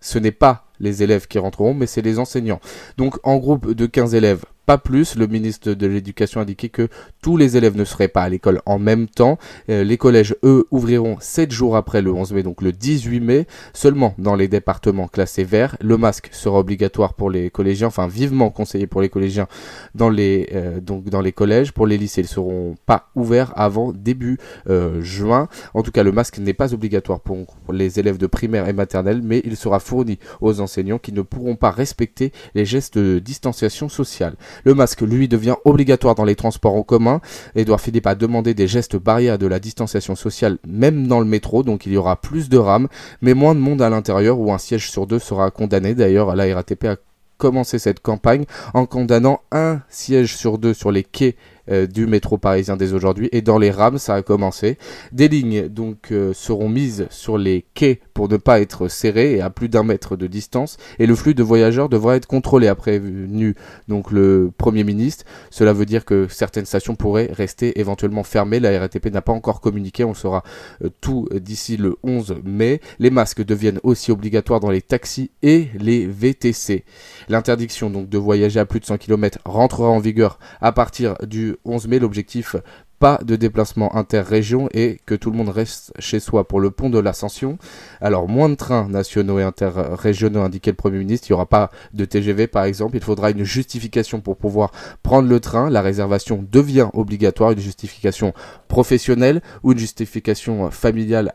ce 0.00 0.18
n'est 0.18 0.32
pas 0.32 0.66
les 0.80 1.02
élèves 1.02 1.28
qui 1.28 1.38
rentreront, 1.38 1.74
mais 1.74 1.86
c'est 1.86 2.02
les 2.02 2.18
enseignants. 2.18 2.60
Donc 2.96 3.18
en 3.22 3.36
groupe 3.36 3.72
de 3.72 3.86
15 3.86 4.14
élèves, 4.14 4.44
pas 4.68 4.76
plus. 4.76 5.16
Le 5.16 5.26
ministre 5.26 5.72
de 5.72 5.86
l'Éducation 5.86 6.40
a 6.40 6.42
indiqué 6.42 6.68
que 6.68 6.88
tous 7.22 7.38
les 7.38 7.56
élèves 7.56 7.74
ne 7.74 7.86
seraient 7.86 8.06
pas 8.06 8.24
à 8.24 8.28
l'école 8.28 8.60
en 8.66 8.78
même 8.78 9.08
temps. 9.08 9.38
Euh, 9.70 9.82
les 9.82 9.96
collèges, 9.96 10.36
eux, 10.44 10.66
ouvriront 10.70 11.16
7 11.20 11.50
jours 11.50 11.74
après 11.74 12.02
le 12.02 12.12
11 12.12 12.34
mai, 12.34 12.42
donc 12.42 12.60
le 12.60 12.72
18 12.72 13.20
mai, 13.20 13.46
seulement 13.72 14.14
dans 14.18 14.34
les 14.34 14.46
départements 14.46 15.08
classés 15.08 15.44
verts. 15.44 15.78
Le 15.80 15.96
masque 15.96 16.28
sera 16.32 16.58
obligatoire 16.58 17.14
pour 17.14 17.30
les 17.30 17.48
collégiens, 17.48 17.86
enfin 17.86 18.08
vivement 18.08 18.50
conseillé 18.50 18.86
pour 18.86 19.00
les 19.00 19.08
collégiens 19.08 19.46
dans 19.94 20.10
les, 20.10 20.50
euh, 20.52 20.80
donc 20.80 21.08
dans 21.08 21.22
les 21.22 21.32
collèges. 21.32 21.72
Pour 21.72 21.86
les 21.86 21.96
lycées, 21.96 22.20
ils 22.20 22.28
seront 22.28 22.76
pas 22.84 23.08
ouverts 23.14 23.54
avant 23.56 23.94
début 23.94 24.36
euh, 24.68 25.00
juin. 25.00 25.48
En 25.72 25.82
tout 25.82 25.92
cas, 25.92 26.02
le 26.02 26.12
masque 26.12 26.36
n'est 26.40 26.52
pas 26.52 26.74
obligatoire 26.74 27.20
pour 27.20 27.46
les 27.72 27.98
élèves 27.98 28.18
de 28.18 28.26
primaire 28.26 28.68
et 28.68 28.74
maternelle, 28.74 29.22
mais 29.24 29.40
il 29.46 29.56
sera 29.56 29.80
fourni 29.80 30.18
aux 30.42 30.60
enseignants 30.60 30.98
qui 30.98 31.12
ne 31.12 31.22
pourront 31.22 31.56
pas 31.56 31.70
respecter 31.70 32.32
les 32.54 32.66
gestes 32.66 32.98
de 32.98 33.18
distanciation 33.18 33.88
sociale. 33.88 34.34
Le 34.64 34.74
masque, 34.74 35.02
lui, 35.02 35.28
devient 35.28 35.56
obligatoire 35.64 36.14
dans 36.14 36.24
les 36.24 36.36
transports 36.36 36.74
en 36.74 36.82
commun. 36.82 37.20
Edouard 37.54 37.80
Philippe 37.80 38.06
a 38.06 38.14
demandé 38.14 38.54
des 38.54 38.68
gestes 38.68 38.96
barrières 38.96 39.38
de 39.38 39.46
la 39.46 39.58
distanciation 39.58 40.14
sociale, 40.14 40.58
même 40.66 41.06
dans 41.06 41.20
le 41.20 41.26
métro, 41.26 41.62
donc 41.62 41.86
il 41.86 41.92
y 41.92 41.96
aura 41.96 42.20
plus 42.20 42.48
de 42.48 42.58
rames, 42.58 42.88
mais 43.20 43.34
moins 43.34 43.54
de 43.54 43.60
monde 43.60 43.82
à 43.82 43.90
l'intérieur, 43.90 44.38
où 44.38 44.52
un 44.52 44.58
siège 44.58 44.90
sur 44.90 45.06
deux 45.06 45.18
sera 45.18 45.50
condamné. 45.50 45.94
D'ailleurs, 45.94 46.34
la 46.34 46.54
RATP 46.54 46.84
a 46.84 46.96
commencé 47.38 47.78
cette 47.78 48.00
campagne 48.00 48.44
en 48.74 48.84
condamnant 48.84 49.40
un 49.52 49.80
siège 49.88 50.36
sur 50.36 50.58
deux 50.58 50.74
sur 50.74 50.90
les 50.90 51.04
quais 51.04 51.36
euh, 51.70 51.86
du 51.86 52.06
métro 52.06 52.38
parisien 52.38 52.76
dès 52.76 52.92
aujourd'hui. 52.92 53.28
Et 53.32 53.42
dans 53.42 53.58
les 53.58 53.70
rames, 53.70 53.98
ça 53.98 54.14
a 54.14 54.22
commencé. 54.22 54.78
Des 55.12 55.28
lignes 55.28 55.68
donc 55.68 56.12
euh, 56.12 56.32
seront 56.32 56.68
mises 56.68 57.06
sur 57.10 57.38
les 57.38 57.64
quais 57.74 58.00
pour 58.14 58.28
ne 58.28 58.36
pas 58.36 58.60
être 58.60 58.88
serrées 58.88 59.36
et 59.36 59.40
à 59.40 59.50
plus 59.50 59.68
d'un 59.68 59.82
mètre 59.82 60.16
de 60.16 60.26
distance. 60.26 60.76
Et 60.98 61.06
le 61.06 61.14
flux 61.14 61.34
de 61.34 61.42
voyageurs 61.42 61.88
devra 61.88 62.16
être 62.16 62.26
contrôlé, 62.26 62.68
a 62.68 62.74
prévenu 62.74 63.54
donc 63.88 64.10
le 64.10 64.50
Premier 64.56 64.84
ministre. 64.84 65.24
Cela 65.50 65.72
veut 65.72 65.86
dire 65.86 66.04
que 66.04 66.26
certaines 66.28 66.64
stations 66.64 66.96
pourraient 66.96 67.30
rester 67.32 67.78
éventuellement 67.78 68.24
fermées. 68.24 68.60
La 68.60 68.78
RATP 68.78 69.12
n'a 69.12 69.22
pas 69.22 69.32
encore 69.32 69.60
communiqué. 69.60 70.04
On 70.04 70.14
saura 70.14 70.42
euh, 70.84 70.88
tout 71.00 71.28
d'ici 71.32 71.76
le 71.76 71.96
11 72.02 72.36
mai. 72.44 72.80
Les 72.98 73.10
masques 73.10 73.44
deviennent 73.44 73.80
aussi 73.82 74.10
obligatoires 74.10 74.60
dans 74.60 74.70
les 74.70 74.82
taxis 74.82 75.30
et 75.42 75.68
les 75.78 76.06
VTC. 76.06 76.84
L'interdiction 77.28 77.90
donc 77.90 78.08
de 78.08 78.18
voyager 78.18 78.60
à 78.60 78.64
plus 78.64 78.80
de 78.80 78.86
100 78.86 78.98
km 78.98 79.38
rentrera 79.44 79.88
en 79.88 79.98
vigueur 79.98 80.38
à 80.60 80.72
partir 80.72 81.14
du 81.26 81.56
11 81.64 81.88
mai. 81.88 81.98
L'objectif 81.98 82.56
pas 82.98 83.20
de 83.24 83.36
déplacement 83.36 83.94
interrégion 83.96 84.68
et 84.72 84.98
que 85.06 85.14
tout 85.14 85.30
le 85.30 85.36
monde 85.36 85.48
reste 85.48 85.92
chez 85.98 86.20
soi 86.20 86.46
pour 86.46 86.60
le 86.60 86.70
pont 86.70 86.90
de 86.90 86.98
l'Ascension. 86.98 87.58
Alors 88.00 88.28
moins 88.28 88.48
de 88.48 88.54
trains 88.54 88.88
nationaux 88.88 89.38
et 89.38 89.42
interrégionaux 89.42 90.42
indiquait 90.42 90.72
le 90.72 90.76
Premier 90.76 90.98
ministre, 90.98 91.28
il 91.28 91.32
n'y 91.32 91.34
aura 91.34 91.46
pas 91.46 91.70
de 91.94 92.04
TGV 92.04 92.46
par 92.46 92.64
exemple, 92.64 92.96
il 92.96 93.02
faudra 93.02 93.30
une 93.30 93.44
justification 93.44 94.20
pour 94.20 94.36
pouvoir 94.36 94.72
prendre 95.02 95.28
le 95.28 95.40
train, 95.40 95.70
la 95.70 95.82
réservation 95.82 96.44
devient 96.50 96.88
obligatoire, 96.92 97.52
une 97.52 97.60
justification 97.60 98.32
professionnelle 98.68 99.42
ou 99.62 99.72
une 99.72 99.78
justification 99.78 100.70
familiale 100.70 101.34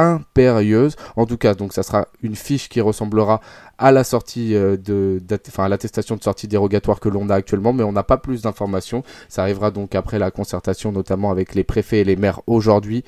impérieuse. 0.00 0.96
En 1.16 1.26
tout 1.26 1.36
cas, 1.36 1.54
donc 1.54 1.72
ça 1.72 1.82
sera 1.82 2.08
une 2.22 2.36
fiche 2.36 2.68
qui 2.68 2.80
ressemblera 2.80 3.40
à 3.78 3.92
la 3.92 4.04
sortie 4.04 4.54
euh, 4.54 4.76
de, 4.76 5.20
enfin 5.48 5.64
à 5.64 5.68
l'attestation 5.68 6.16
de 6.16 6.22
sortie 6.22 6.48
dérogatoire 6.48 7.00
que 7.00 7.08
l'on 7.08 7.30
a 7.30 7.34
actuellement, 7.34 7.72
mais 7.72 7.82
on 7.82 7.92
n'a 7.92 8.02
pas 8.02 8.18
plus 8.18 8.42
d'informations. 8.42 9.02
Ça 9.28 9.42
arrivera 9.42 9.70
donc 9.70 9.94
après 9.94 10.18
la 10.18 10.30
concertation, 10.30 10.92
notamment 10.92 11.30
avec 11.30 11.54
les 11.54 11.64
préfets 11.64 12.00
et 12.00 12.04
les 12.04 12.16
maires 12.16 12.40
aujourd'hui. 12.46 13.04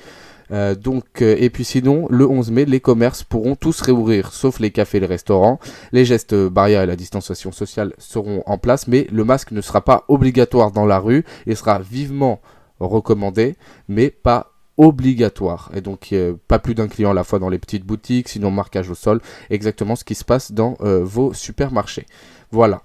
Euh, 0.51 0.75
donc, 0.75 1.21
euh, 1.21 1.35
et 1.39 1.49
puis 1.49 1.63
sinon, 1.63 2.07
le 2.09 2.27
11 2.27 2.51
mai, 2.51 2.65
les 2.65 2.79
commerces 2.79 3.23
pourront 3.23 3.55
tous 3.55 3.81
réouvrir, 3.81 4.33
sauf 4.33 4.59
les 4.59 4.71
cafés 4.71 4.97
et 4.97 5.01
les 5.01 5.07
restaurants. 5.07 5.59
Les 5.91 6.05
gestes 6.05 6.35
barrières 6.35 6.81
et 6.81 6.87
la 6.87 6.95
distanciation 6.95 7.51
sociale 7.51 7.93
seront 7.97 8.43
en 8.45 8.57
place, 8.57 8.87
mais 8.87 9.07
le 9.11 9.23
masque 9.23 9.51
ne 9.51 9.61
sera 9.61 9.81
pas 9.81 10.03
obligatoire 10.07 10.71
dans 10.71 10.85
la 10.85 10.99
rue 10.99 11.23
et 11.45 11.55
sera 11.55 11.79
vivement 11.79 12.41
recommandé, 12.79 13.55
mais 13.87 14.09
pas 14.09 14.52
obligatoire. 14.77 15.69
Et 15.73 15.81
donc, 15.81 16.13
pas 16.47 16.59
plus 16.59 16.75
d'un 16.75 16.87
client 16.87 17.11
à 17.11 17.13
la 17.13 17.23
fois 17.23 17.39
dans 17.39 17.49
les 17.49 17.59
petites 17.59 17.85
boutiques, 17.85 18.29
sinon 18.29 18.51
marquage 18.51 18.89
au 18.89 18.95
sol, 18.95 19.21
exactement 19.49 19.95
ce 19.95 20.03
qui 20.03 20.15
se 20.15 20.25
passe 20.25 20.51
dans 20.51 20.77
euh, 20.81 21.03
vos 21.03 21.33
supermarchés. 21.33 22.05
Voilà. 22.51 22.81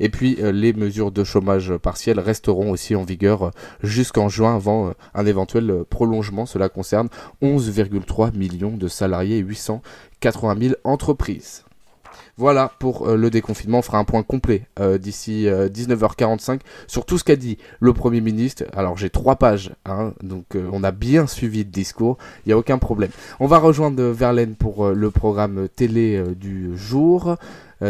Et 0.00 0.10
puis, 0.10 0.36
euh, 0.40 0.52
les 0.52 0.72
mesures 0.72 1.10
de 1.10 1.24
chômage 1.24 1.74
partiel 1.76 2.20
resteront 2.20 2.70
aussi 2.70 2.94
en 2.94 3.04
vigueur 3.04 3.46
euh, 3.46 3.50
jusqu'en 3.82 4.28
juin 4.28 4.54
avant 4.54 4.92
un 5.14 5.26
éventuel 5.26 5.84
prolongement. 5.88 6.46
Cela 6.46 6.68
concerne 6.68 7.08
11,3 7.42 8.36
millions 8.36 8.76
de 8.76 8.88
salariés 8.88 9.38
et 9.38 9.42
880 9.42 10.56
000 10.60 10.74
entreprises. 10.84 11.64
Voilà 12.38 12.70
pour 12.78 13.08
euh, 13.08 13.16
le 13.16 13.30
déconfinement. 13.30 13.80
On 13.80 13.82
fera 13.82 13.98
un 13.98 14.04
point 14.04 14.22
complet 14.22 14.62
euh, 14.78 14.96
d'ici 14.96 15.48
19h45 15.48 16.52
euh, 16.52 16.58
sur 16.86 17.04
tout 17.04 17.18
ce 17.18 17.24
qu'a 17.24 17.34
dit 17.34 17.58
le 17.80 17.92
Premier 17.92 18.20
ministre. 18.20 18.62
Alors 18.74 18.96
j'ai 18.96 19.10
trois 19.10 19.34
pages, 19.34 19.72
hein, 19.84 20.12
donc 20.22 20.56
on 20.72 20.84
a 20.84 20.92
bien 20.92 21.26
suivi 21.26 21.58
le 21.58 21.70
discours, 21.70 22.16
il 22.46 22.50
n'y 22.50 22.52
a 22.52 22.58
aucun 22.58 22.78
problème. 22.78 23.10
On 23.40 23.48
va 23.48 23.58
rejoindre 23.58 24.04
Verlaine 24.04 24.54
pour 24.54 24.88
le 24.88 25.10
programme 25.10 25.68
télé 25.68 26.22
du 26.36 26.76
jour. 26.76 27.36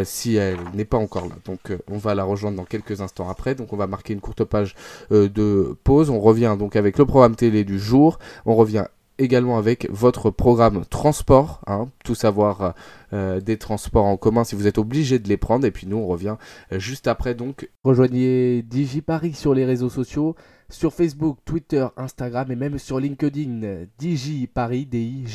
si 0.05 0.37
elle 0.37 0.59
n'est 0.73 0.87
pas 0.87 0.97
encore 0.97 1.27
là. 1.27 1.35
Donc 1.45 1.73
on 1.91 1.99
va 1.99 2.15
la 2.15 2.25
rejoindre 2.25 2.57
dans 2.57 2.65
quelques 2.65 3.03
instants 3.03 3.29
après. 3.29 3.55
Donc 3.55 3.75
on 3.75 3.77
va 3.77 3.87
marquer 3.87 4.15
une 4.15 4.21
courte 4.21 4.45
page 4.45 4.75
de 5.11 5.77
pause. 5.85 6.09
On 6.09 6.21
revient 6.21 6.57
donc 6.59 6.75
avec 6.75 6.97
le 6.97 7.05
programme 7.05 7.37
télé 7.37 7.65
du 7.65 7.79
jour. 7.79 8.19
On 8.47 8.55
revient 8.55 8.87
également 9.19 9.59
avec 9.59 9.89
votre 9.91 10.31
programme 10.31 10.85
transport, 10.85 11.61
hein, 11.67 11.89
tout 12.05 12.15
savoir 12.15 12.75
euh, 13.13 13.41
des 13.41 13.59
transports 13.59 14.05
en 14.05 14.17
commun 14.17 14.45
si 14.45 14.55
vous 14.55 14.67
êtes 14.67 14.79
obligé 14.79 15.19
de 15.19 15.29
les 15.29 15.37
prendre. 15.37 15.67
Et 15.67 15.71
puis 15.71 15.87
nous, 15.87 15.97
on 15.97 16.07
revient 16.07 16.37
euh, 16.73 16.79
juste 16.79 17.07
après. 17.09 17.35
Donc, 17.35 17.69
rejoignez 17.85 18.63
DigiParis 18.63 19.35
sur 19.35 19.55
les 19.55 19.65
réseaux 19.65 19.91
sociaux, 19.91 20.37
sur 20.69 20.93
Facebook, 20.93 21.39
Twitter, 21.45 21.87
Instagram 21.97 22.51
et 22.51 22.57
même 22.57 22.79
sur 22.79 23.01
LinkedIn. 23.01 23.87
DigiParis, 23.99 24.87
D-I-G-I-P-A-R-I-S, 24.87 25.33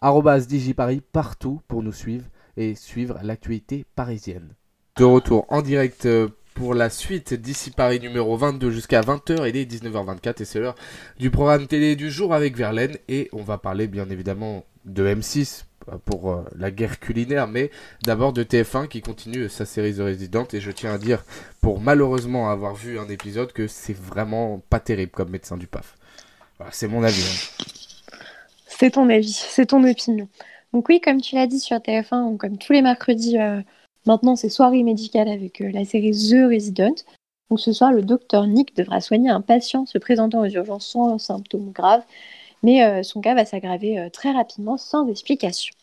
arrobas 0.00 0.40
DigiParis 0.40 1.02
partout 1.12 1.60
pour 1.68 1.82
nous 1.82 1.92
suivre 1.92 2.24
et 2.56 2.74
suivre 2.74 3.18
l'actualité 3.22 3.84
parisienne. 3.94 4.54
De 4.96 5.04
retour 5.04 5.46
en 5.48 5.62
direct 5.62 6.04
euh, 6.04 6.28
pour 6.54 6.74
la 6.74 6.90
suite 6.90 7.34
d'ici 7.34 7.70
Paris 7.70 8.00
numéro 8.00 8.36
22 8.36 8.70
jusqu'à 8.70 9.00
20h. 9.00 9.48
Il 9.48 9.56
est 9.56 9.70
19h24 9.70 10.42
et 10.42 10.44
c'est 10.44 10.60
l'heure 10.60 10.74
du 11.18 11.30
programme 11.30 11.66
télé 11.66 11.96
du 11.96 12.10
jour 12.10 12.34
avec 12.34 12.56
Verlaine. 12.56 12.96
Et 13.08 13.28
on 13.32 13.42
va 13.42 13.58
parler 13.58 13.86
bien 13.86 14.08
évidemment 14.10 14.64
de 14.84 15.06
M6 15.06 15.64
pour 16.04 16.30
euh, 16.30 16.44
la 16.56 16.70
guerre 16.70 17.00
culinaire, 17.00 17.48
mais 17.48 17.70
d'abord 18.04 18.32
de 18.32 18.44
TF1 18.44 18.88
qui 18.88 19.00
continue 19.00 19.48
sa 19.48 19.64
série 19.64 19.94
The 19.94 20.00
Resident. 20.00 20.46
Et 20.52 20.60
je 20.60 20.70
tiens 20.70 20.94
à 20.94 20.98
dire, 20.98 21.24
pour 21.60 21.80
malheureusement 21.80 22.50
avoir 22.50 22.74
vu 22.74 22.98
un 22.98 23.08
épisode, 23.08 23.52
que 23.52 23.66
c'est 23.66 23.96
vraiment 23.96 24.62
pas 24.70 24.80
terrible 24.80 25.12
comme 25.12 25.30
médecin 25.30 25.56
du 25.56 25.66
PAF. 25.66 25.96
c'est 26.70 26.88
mon 26.88 27.02
avis. 27.02 27.22
Hein. 27.22 27.64
C'est 28.66 28.92
ton 28.92 29.08
avis, 29.08 29.32
c'est 29.32 29.66
ton 29.66 29.84
opinion. 29.84 30.28
Donc 30.72 30.88
oui, 30.88 31.00
comme 31.00 31.20
tu 31.20 31.34
l'as 31.34 31.46
dit 31.46 31.60
sur 31.60 31.76
TF1, 31.76 32.36
comme 32.36 32.58
tous 32.58 32.72
les 32.72 32.82
mercredis, 32.82 33.38
euh, 33.38 33.60
maintenant 34.06 34.36
c'est 34.36 34.48
soirée 34.48 34.82
médicale 34.82 35.28
avec 35.28 35.60
euh, 35.60 35.70
la 35.70 35.84
série 35.84 36.12
The 36.12 36.50
Resident. 36.50 36.94
Donc 37.50 37.60
ce 37.60 37.72
soir, 37.72 37.92
le 37.92 38.02
docteur 38.02 38.46
Nick 38.46 38.74
devra 38.76 39.00
soigner 39.00 39.30
un 39.30 39.40
patient 39.40 39.84
se 39.86 39.98
présentant 39.98 40.40
aux 40.40 40.46
urgences 40.46 40.86
sans 40.86 41.18
symptômes 41.18 41.70
graves 41.72 42.04
mais 42.62 42.84
euh, 42.84 43.02
son 43.02 43.20
cas 43.20 43.34
va 43.34 43.44
s'aggraver 43.44 43.98
euh, 43.98 44.08
très 44.08 44.30
rapidement 44.30 44.76
sans 44.76 45.08
explication. 45.08 45.74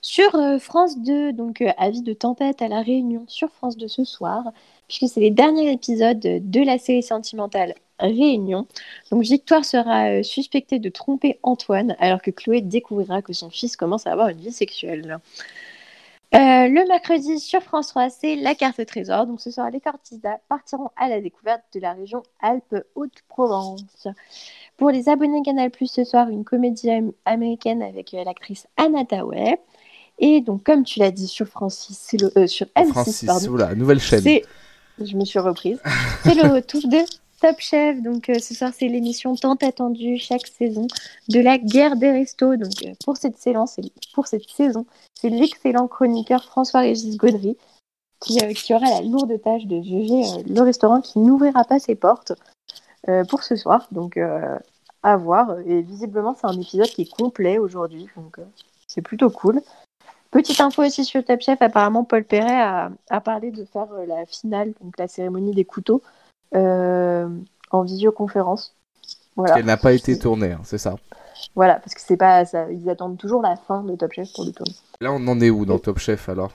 Sur 0.00 0.32
France 0.58 0.98
2, 0.98 1.32
donc 1.32 1.62
avis 1.76 2.02
de 2.02 2.12
tempête 2.12 2.60
à 2.60 2.66
la 2.66 2.82
Réunion 2.82 3.24
sur 3.28 3.50
France 3.50 3.76
2 3.76 3.86
ce 3.86 4.02
soir, 4.02 4.50
puisque 4.88 5.06
c'est 5.06 5.20
les 5.20 5.30
derniers 5.30 5.70
épisodes 5.70 6.18
de 6.18 6.64
la 6.64 6.78
série 6.78 7.04
sentimentale 7.04 7.74
Réunion. 8.00 8.66
Donc 9.12 9.22
Victoire 9.22 9.64
sera 9.64 10.24
suspectée 10.24 10.80
de 10.80 10.88
tromper 10.88 11.38
Antoine, 11.44 11.94
alors 12.00 12.20
que 12.20 12.32
Chloé 12.32 12.62
découvrira 12.62 13.22
que 13.22 13.32
son 13.32 13.48
fils 13.48 13.76
commence 13.76 14.08
à 14.08 14.12
avoir 14.12 14.28
une 14.28 14.40
vie 14.40 14.50
sexuelle. 14.50 15.20
Le 16.32 16.88
mercredi 16.88 17.38
sur 17.38 17.62
France 17.62 17.88
3, 17.88 18.10
c'est 18.10 18.36
la 18.36 18.54
carte 18.54 18.78
au 18.80 18.84
trésor. 18.84 19.26
Donc 19.26 19.40
ce 19.40 19.50
soir, 19.50 19.70
les 19.70 19.80
Cortisa 19.80 20.38
partiront 20.48 20.90
à 20.96 21.08
la 21.08 21.20
découverte 21.20 21.62
de 21.74 21.80
la 21.80 21.92
région 21.92 22.22
Alpes-Haute-Provence. 22.40 24.08
Pour 24.76 24.90
les 24.90 25.08
abonnés 25.08 25.42
Canal 25.42 25.70
Plus 25.70 25.90
ce 25.90 26.04
soir, 26.04 26.28
une 26.28 26.44
comédie 26.44 26.90
américaine 27.24 27.82
avec 27.82 28.14
euh, 28.14 28.24
l'actrice 28.24 28.66
Anna 28.76 29.04
Tawai. 29.04 29.58
Et 30.18 30.40
donc, 30.40 30.64
comme 30.64 30.84
tu 30.84 30.98
l'as 31.00 31.10
dit 31.10 31.28
sur 31.28 31.46
Francis, 31.46 31.98
c'est 31.98 32.20
le 32.20 32.32
euh, 32.36 32.46
sur 32.46 32.66
M6, 32.76 32.88
Francis, 32.88 33.24
pardon, 33.24 33.56
la 33.56 33.74
nouvelle 33.74 34.00
chaîne. 34.00 34.40
Je 35.00 35.16
me 35.16 35.24
suis 35.24 35.38
reprise. 35.38 35.80
c'est 36.22 36.34
le 36.34 36.48
retour 36.54 36.82
de 36.86 36.98
Top 37.42 37.58
Chef. 37.58 38.00
Donc, 38.00 38.28
euh, 38.28 38.38
ce 38.38 38.54
soir, 38.54 38.72
c'est 38.72 38.86
l'émission 38.86 39.34
tant 39.34 39.56
attendue 39.56 40.16
chaque 40.16 40.46
saison 40.46 40.86
de 41.28 41.40
la 41.40 41.58
guerre 41.58 41.96
des 41.96 42.12
restos. 42.12 42.56
Donc, 42.56 42.72
pour 43.04 43.16
cette 43.16 43.36
saison, 43.36 43.64
pour 44.14 44.28
cette 44.28 44.48
saison, 44.48 44.86
c'est 45.20 45.28
l'excellent 45.28 45.88
chroniqueur 45.88 46.44
François-Régis 46.44 47.16
Gaudry 47.16 47.56
qui, 48.20 48.38
qui, 48.54 48.72
aura 48.72 48.88
la 48.88 49.02
lourde 49.02 49.40
tâche 49.42 49.66
de 49.66 49.82
juger 49.82 50.22
le 50.46 50.60
restaurant 50.60 51.00
qui 51.00 51.18
n'ouvrira 51.18 51.64
pas 51.64 51.80
ses 51.80 51.96
portes 51.96 52.32
pour 53.28 53.42
ce 53.42 53.56
soir. 53.56 53.88
Donc 53.90 54.16
à 55.02 55.16
voir. 55.16 55.58
Et 55.66 55.82
visiblement, 55.82 56.36
c'est 56.40 56.46
un 56.46 56.60
épisode 56.60 56.86
qui 56.86 57.02
est 57.02 57.10
complet 57.10 57.58
aujourd'hui. 57.58 58.06
Donc 58.16 58.38
c'est 58.86 59.02
plutôt 59.02 59.30
cool. 59.30 59.60
Petite 60.30 60.60
info 60.60 60.82
aussi 60.82 61.04
sur 61.04 61.22
Top 61.24 61.40
Chef, 61.40 61.60
apparemment 61.60 62.04
Paul 62.04 62.24
Perret 62.24 62.90
a, 63.10 63.20
parlé 63.20 63.50
de 63.50 63.64
faire 63.64 63.88
la 64.06 64.24
finale, 64.24 64.72
donc 64.80 64.96
la 64.98 65.06
cérémonie 65.06 65.52
des 65.52 65.66
couteaux, 65.66 66.00
en 66.54 67.82
visioconférence. 67.82 68.74
Voilà. 69.36 69.58
Elle 69.58 69.66
n'a 69.66 69.76
pas 69.76 69.92
été 69.92 70.18
tournée, 70.18 70.52
hein, 70.52 70.60
c'est 70.64 70.78
ça. 70.78 70.96
Voilà, 71.54 71.74
parce 71.74 71.94
que 71.94 72.00
c'est 72.00 72.16
pas 72.16 72.44
ça, 72.44 72.70
ils 72.70 72.88
attendent 72.88 73.18
toujours 73.18 73.42
la 73.42 73.56
fin 73.56 73.82
de 73.82 73.94
Top 73.96 74.12
Chef 74.12 74.32
pour 74.32 74.44
le 74.44 74.52
tourner. 74.52 74.74
Là, 75.00 75.12
on 75.12 75.26
en 75.26 75.40
est 75.40 75.50
où 75.50 75.64
dans 75.64 75.78
Top 75.78 75.98
Chef 75.98 76.28
alors? 76.28 76.52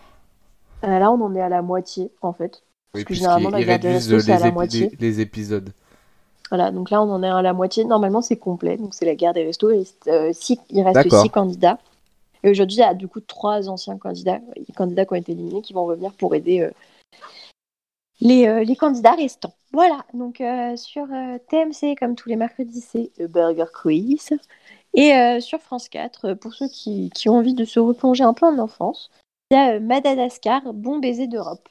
Euh, 0.83 0.99
Là, 0.99 1.11
on 1.11 1.21
en 1.21 1.35
est 1.35 1.41
à 1.41 1.49
la 1.49 1.61
moitié 1.61 2.11
en 2.21 2.33
fait. 2.33 2.61
Oui, 2.93 3.03
parce 3.03 3.05
que 3.05 3.13
généralement, 3.13 3.49
la 3.49 3.57
réduisent 3.57 4.11
les, 4.11 4.31
à 4.31 4.39
la 4.39 4.51
moitié. 4.51 4.91
Les, 4.99 5.19
épisodes. 5.19 5.71
Voilà, 6.49 6.71
donc 6.71 6.89
là, 6.89 7.01
on 7.01 7.11
en 7.11 7.23
est 7.23 7.29
à 7.29 7.41
la 7.41 7.53
moitié. 7.53 7.83
Normalement, 7.83 8.21
c'est 8.21 8.37
complet, 8.37 8.77
donc 8.77 8.93
c'est 8.93 9.05
la 9.05 9.15
guerre 9.15 9.33
des 9.33 9.43
restos. 9.43 9.71
Il 9.71 9.79
reste, 9.79 10.07
euh, 10.07 10.31
six, 10.33 10.59
il 10.69 10.81
reste 10.83 11.13
six 11.13 11.29
candidats. 11.29 11.79
Et 12.43 12.49
aujourd'hui, 12.49 12.77
il 12.77 12.81
y 12.81 12.83
a 12.83 12.93
du 12.93 13.07
coup 13.07 13.19
trois 13.19 13.67
anciens 13.67 13.97
candidats, 13.97 14.39
candidats 14.75 15.05
qui 15.05 15.13
ont 15.13 15.17
été 15.17 15.31
éliminés, 15.33 15.61
qui 15.61 15.73
vont 15.73 15.85
revenir 15.85 16.13
pour 16.13 16.35
aider 16.35 16.61
euh, 16.61 16.71
les, 18.19 18.65
les, 18.65 18.75
candidats 18.75 19.13
restants. 19.13 19.53
Voilà, 19.73 20.05
donc 20.13 20.41
sur 20.75 21.07
TMC, 21.49 21.95
comme 21.99 22.15
tous 22.15 22.29
les 22.29 22.35
mercredis, 22.35 22.81
c'est 22.81 23.11
Burger 23.27 23.65
Quiz. 23.73 24.37
Et 24.97 25.13
euh, 25.13 25.39
sur 25.39 25.59
France 25.59 25.89
4, 25.89 26.25
euh, 26.25 26.35
pour 26.35 26.55
ceux 26.55 26.67
qui, 26.67 27.11
ont 27.27 27.37
envie 27.37 27.53
de 27.53 27.65
se 27.65 27.79
replonger 27.79 28.23
un 28.23 28.33
peu 28.33 28.47
en 28.47 28.57
enfance, 28.57 29.11
il 29.51 29.55
y 29.55 29.57
a 29.57 29.75
euh, 29.75 29.79
Madagascar, 29.79 30.73
bon 30.73 30.97
baiser 30.97 31.27
d'Europe. 31.27 31.69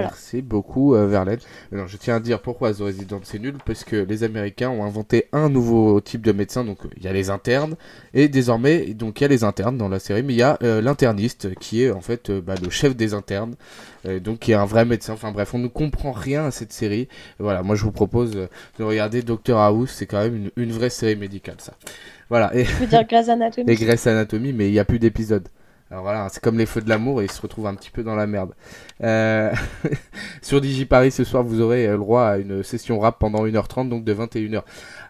Merci 0.00 0.42
beaucoup, 0.42 0.94
euh, 0.94 1.06
Verlaine. 1.06 1.38
je 1.72 1.96
tiens 1.96 2.16
à 2.16 2.20
dire 2.20 2.40
pourquoi 2.40 2.72
The 2.72 2.80
Resident 2.80 3.20
c'est 3.22 3.38
nul, 3.38 3.54
parce 3.64 3.84
que 3.84 3.96
les 3.96 4.24
Américains 4.24 4.70
ont 4.70 4.84
inventé 4.84 5.26
un 5.32 5.48
nouveau 5.48 6.00
type 6.00 6.22
de 6.22 6.32
médecin, 6.32 6.64
donc 6.64 6.78
il 6.96 7.02
y 7.02 7.08
a 7.08 7.12
les 7.12 7.30
internes, 7.30 7.76
et 8.12 8.28
désormais, 8.28 8.94
donc 8.94 9.20
il 9.20 9.24
y 9.24 9.26
a 9.26 9.28
les 9.28 9.44
internes 9.44 9.78
dans 9.78 9.88
la 9.88 9.98
série, 9.98 10.22
mais 10.22 10.32
il 10.32 10.38
y 10.38 10.42
a 10.42 10.58
euh, 10.62 10.80
l'interniste, 10.80 11.54
qui 11.56 11.82
est 11.82 11.90
en 11.90 12.00
fait 12.00 12.30
euh, 12.30 12.40
bah, 12.40 12.54
le 12.62 12.70
chef 12.70 12.96
des 12.96 13.14
internes, 13.14 13.54
donc 14.22 14.40
qui 14.40 14.52
est 14.52 14.54
un 14.54 14.66
vrai 14.66 14.84
médecin, 14.84 15.14
enfin 15.14 15.32
bref, 15.32 15.54
on 15.54 15.58
ne 15.58 15.66
comprend 15.66 16.12
rien 16.12 16.44
à 16.44 16.50
cette 16.50 16.74
série. 16.74 17.08
Voilà, 17.38 17.62
moi 17.62 17.74
je 17.74 17.84
vous 17.84 17.90
propose 17.90 18.32
de 18.32 18.84
regarder 18.84 19.22
Doctor 19.22 19.58
House, 19.58 19.92
c'est 19.94 20.04
quand 20.04 20.18
même 20.18 20.50
une, 20.56 20.72
vraie 20.72 20.90
série 20.90 21.16
médicale, 21.16 21.56
ça. 21.58 21.72
Voilà. 22.28 22.54
Et... 22.54 22.66
Je 22.66 22.74
veux 22.74 22.86
dire 22.86 23.04
Grey's 23.06 23.30
Anatomy. 23.30 23.70
Et 23.72 23.76
Grey's 23.76 24.06
Anatomy, 24.06 24.52
mais 24.52 24.68
il 24.68 24.72
n'y 24.72 24.78
a 24.78 24.84
plus 24.84 24.98
d'épisodes. 24.98 25.48
Alors 25.90 26.02
voilà, 26.02 26.28
c'est 26.30 26.42
comme 26.42 26.58
les 26.58 26.66
feux 26.66 26.80
de 26.80 26.88
l'amour 26.88 27.20
et 27.20 27.24
ils 27.24 27.30
se 27.30 27.40
retrouvent 27.40 27.66
un 27.66 27.74
petit 27.74 27.90
peu 27.90 28.02
dans 28.02 28.16
la 28.16 28.26
merde. 28.26 28.54
Euh... 29.02 29.52
sur 30.42 30.60
DigiParis 30.60 31.12
ce 31.12 31.24
soir, 31.24 31.42
vous 31.42 31.60
aurez 31.60 31.86
le 31.86 31.98
droit 31.98 32.24
à 32.24 32.38
une 32.38 32.62
session 32.62 32.98
rap 32.98 33.18
pendant 33.18 33.46
1h30, 33.46 33.88
donc 33.88 34.04
de 34.04 34.14
21h 34.14 34.62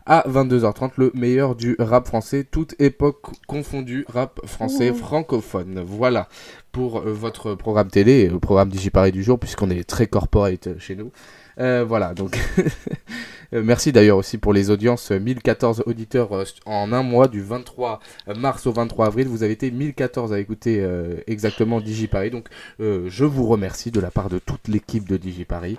à 0.06 0.24
22h30, 0.28 0.92
le 0.96 1.10
meilleur 1.14 1.54
du 1.54 1.76
rap 1.78 2.06
français, 2.06 2.44
toute 2.44 2.74
époque 2.78 3.22
confondue, 3.46 4.04
rap 4.08 4.40
français 4.46 4.92
francophone. 4.92 5.82
Voilà 5.84 6.28
pour 6.72 6.98
euh, 6.98 7.12
votre 7.12 7.54
programme 7.54 7.88
télé, 7.88 8.28
le 8.28 8.38
programme 8.38 8.68
DigiParis 8.68 9.12
du 9.12 9.22
jour, 9.22 9.38
puisqu'on 9.38 9.70
est 9.70 9.88
très 9.88 10.06
corporate 10.06 10.78
chez 10.78 10.96
nous. 10.96 11.10
Euh, 11.58 11.84
voilà, 11.87 12.14
donc 12.14 12.37
euh, 12.58 12.62
merci 13.62 13.93
d'ailleurs 13.93 14.19
aussi 14.19 14.38
pour 14.38 14.53
les 14.53 14.71
audiences. 14.71 15.11
1014 15.11 15.85
auditeurs 15.87 16.33
euh, 16.33 16.45
en 16.67 16.93
un 16.93 17.03
mois, 17.03 17.29
du 17.29 17.43
23 17.43 18.01
mars 18.37 18.67
au 18.67 18.73
23 18.73 19.07
avril. 19.07 19.29
Vous 19.29 19.43
avez 19.43 19.53
été 19.53 19.71
1014 19.71 20.33
à 20.33 20.40
écouter 20.40 20.87
exactement 21.27 21.81
DigiParis. 21.81 22.31
Donc 22.31 22.49
je 22.79 23.25
vous 23.25 23.47
remercie 23.47 23.90
de 23.90 24.01
la 24.01 24.11
part 24.11 24.29
de 24.29 24.38
toute 24.38 24.69
l'équipe 24.69 25.09
de 25.09 25.17
DigiParis. 25.17 25.79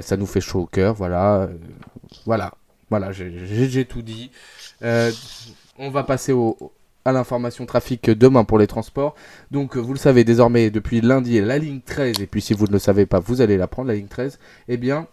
ça 0.00 0.16
nous 0.16 0.26
fait 0.26 0.40
chaud 0.40 0.60
au 0.60 0.66
cœur. 0.66 0.94
Voilà, 0.94 1.48
voilà, 2.26 2.52
voilà, 2.90 3.12
j'ai 3.12 3.84
tout 3.84 4.02
dit. 4.02 4.30
on 4.82 5.90
va 5.90 6.04
passer 6.04 6.34
à 7.04 7.12
l'information 7.12 7.66
trafic 7.66 8.10
demain 8.10 8.44
pour 8.44 8.58
les 8.58 8.66
transports. 8.66 9.14
Donc 9.50 9.76
vous 9.76 9.92
le 9.92 9.98
savez 9.98 10.24
désormais 10.24 10.70
depuis 10.70 11.00
lundi 11.00 11.40
la 11.40 11.58
ligne 11.58 11.80
13 11.84 12.20
et 12.20 12.26
puis 12.26 12.40
si 12.40 12.54
vous 12.54 12.66
ne 12.66 12.72
le 12.72 12.78
savez 12.78 13.06
pas 13.06 13.20
vous 13.20 13.40
allez 13.40 13.56
la 13.56 13.66
prendre 13.66 13.88
la 13.88 13.94
ligne 13.94 14.08
13. 14.08 14.38
Eh 14.68 14.76
bien 14.76 15.06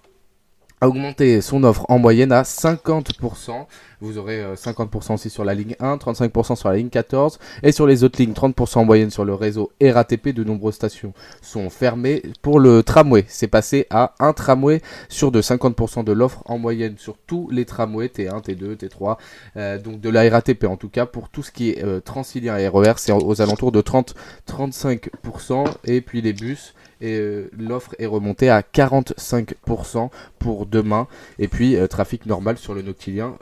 a 0.82 0.88
augmenté 0.88 1.42
son 1.42 1.64
offre 1.64 1.86
en 1.90 2.00
moyenne 2.00 2.32
à 2.32 2.42
50%. 2.42 3.68
Vous 4.02 4.18
aurez 4.18 4.44
50% 4.56 5.12
euh, 5.12 5.14
aussi 5.14 5.30
sur 5.30 5.46
la 5.46 5.54
ligne 5.54 5.76
1, 5.80 5.98
35% 5.98 6.56
sur 6.56 6.70
la 6.70 6.78
ligne 6.78 6.90
14 6.90 7.38
et 7.62 7.72
sur 7.72 7.86
les 7.86 8.04
autres 8.04 8.20
lignes 8.20 8.34
30% 8.34 8.80
en 8.80 8.86
moyenne 8.86 9.12
sur 9.12 9.26
le 9.26 9.36
réseau 9.36 9.72
RATP. 9.82 10.30
De 10.30 10.44
nombreuses 10.44 10.74
stations 10.74 11.14
sont 11.42 11.70
fermées. 11.70 12.24
Pour 12.42 12.60
le 12.60 12.82
tramway, 12.82 13.26
c'est 13.28 13.48
passé 13.48 13.86
à 13.92 14.16
un 14.20 14.34
tramway 14.34 14.82
sur 15.08 15.32
de 15.32 15.40
50% 15.40 16.04
de 16.04 16.12
l'offre 16.12 16.42
en 16.46 16.58
moyenne 16.58 16.96
sur 16.98 17.16
tous 17.28 17.48
les 17.52 17.66
tramways 17.66 18.08
T1, 18.08 18.44
T2, 18.44 18.76
T3. 18.76 19.80
donc 19.84 20.02
de 20.02 20.10
la 20.10 20.28
RATP 20.28 20.66
en 20.66 20.78
tout 20.78 20.90
cas 20.90 21.06
pour 21.06 21.30
tout 21.30 21.44
ce 21.44 21.52
qui 21.52 21.70
est 21.70 21.84
euh, 21.84 22.00
Transilien 22.00 22.58
et 22.58 22.68
RER, 22.68 22.94
c'est 22.98 23.12
aux 23.12 23.42
alentours 23.42 23.72
de 23.72 23.82
30-35% 23.82 25.66
et 25.86 26.02
puis 26.02 26.22
les 26.22 26.34
bus 26.34 26.74
euh, 27.04 27.48
l'offre 27.58 27.96
est 27.98 28.06
remontée 28.06 28.50
à 28.50 28.62
45% 28.62 30.10
pour 30.38 30.66
demain. 30.66 31.08
Et 31.40 31.48
puis 31.48 31.76
trafic 31.90 32.26
normal 32.26 32.58
sur 32.58 32.74
le 32.74 32.82
Noctilien, 32.82 33.38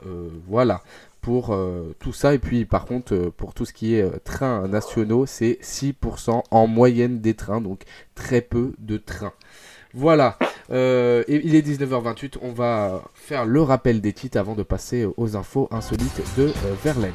voilà 0.50 0.82
pour 1.22 1.56
tout 1.98 2.12
ça. 2.12 2.34
Et 2.34 2.38
puis 2.38 2.66
par 2.66 2.84
contre, 2.84 3.32
pour 3.36 3.54
tout 3.54 3.64
ce 3.64 3.72
qui 3.72 3.94
est 3.94 4.18
trains 4.24 4.68
nationaux, 4.68 5.24
c'est 5.24 5.58
6% 5.62 6.42
en 6.50 6.66
moyenne 6.66 7.20
des 7.20 7.34
trains, 7.34 7.60
donc 7.62 7.84
très 8.14 8.42
peu 8.42 8.74
de 8.78 8.98
trains. 8.98 9.32
Voilà, 9.94 10.38
il 10.68 11.54
est 11.54 11.66
19h28, 11.66 12.34
on 12.42 12.52
va 12.52 13.02
faire 13.14 13.46
le 13.46 13.62
rappel 13.62 14.00
des 14.00 14.12
titres 14.12 14.38
avant 14.38 14.54
de 14.54 14.62
passer 14.62 15.06
aux 15.16 15.36
infos 15.36 15.68
insolites 15.70 16.22
de 16.36 16.52
Verlaine. 16.82 17.12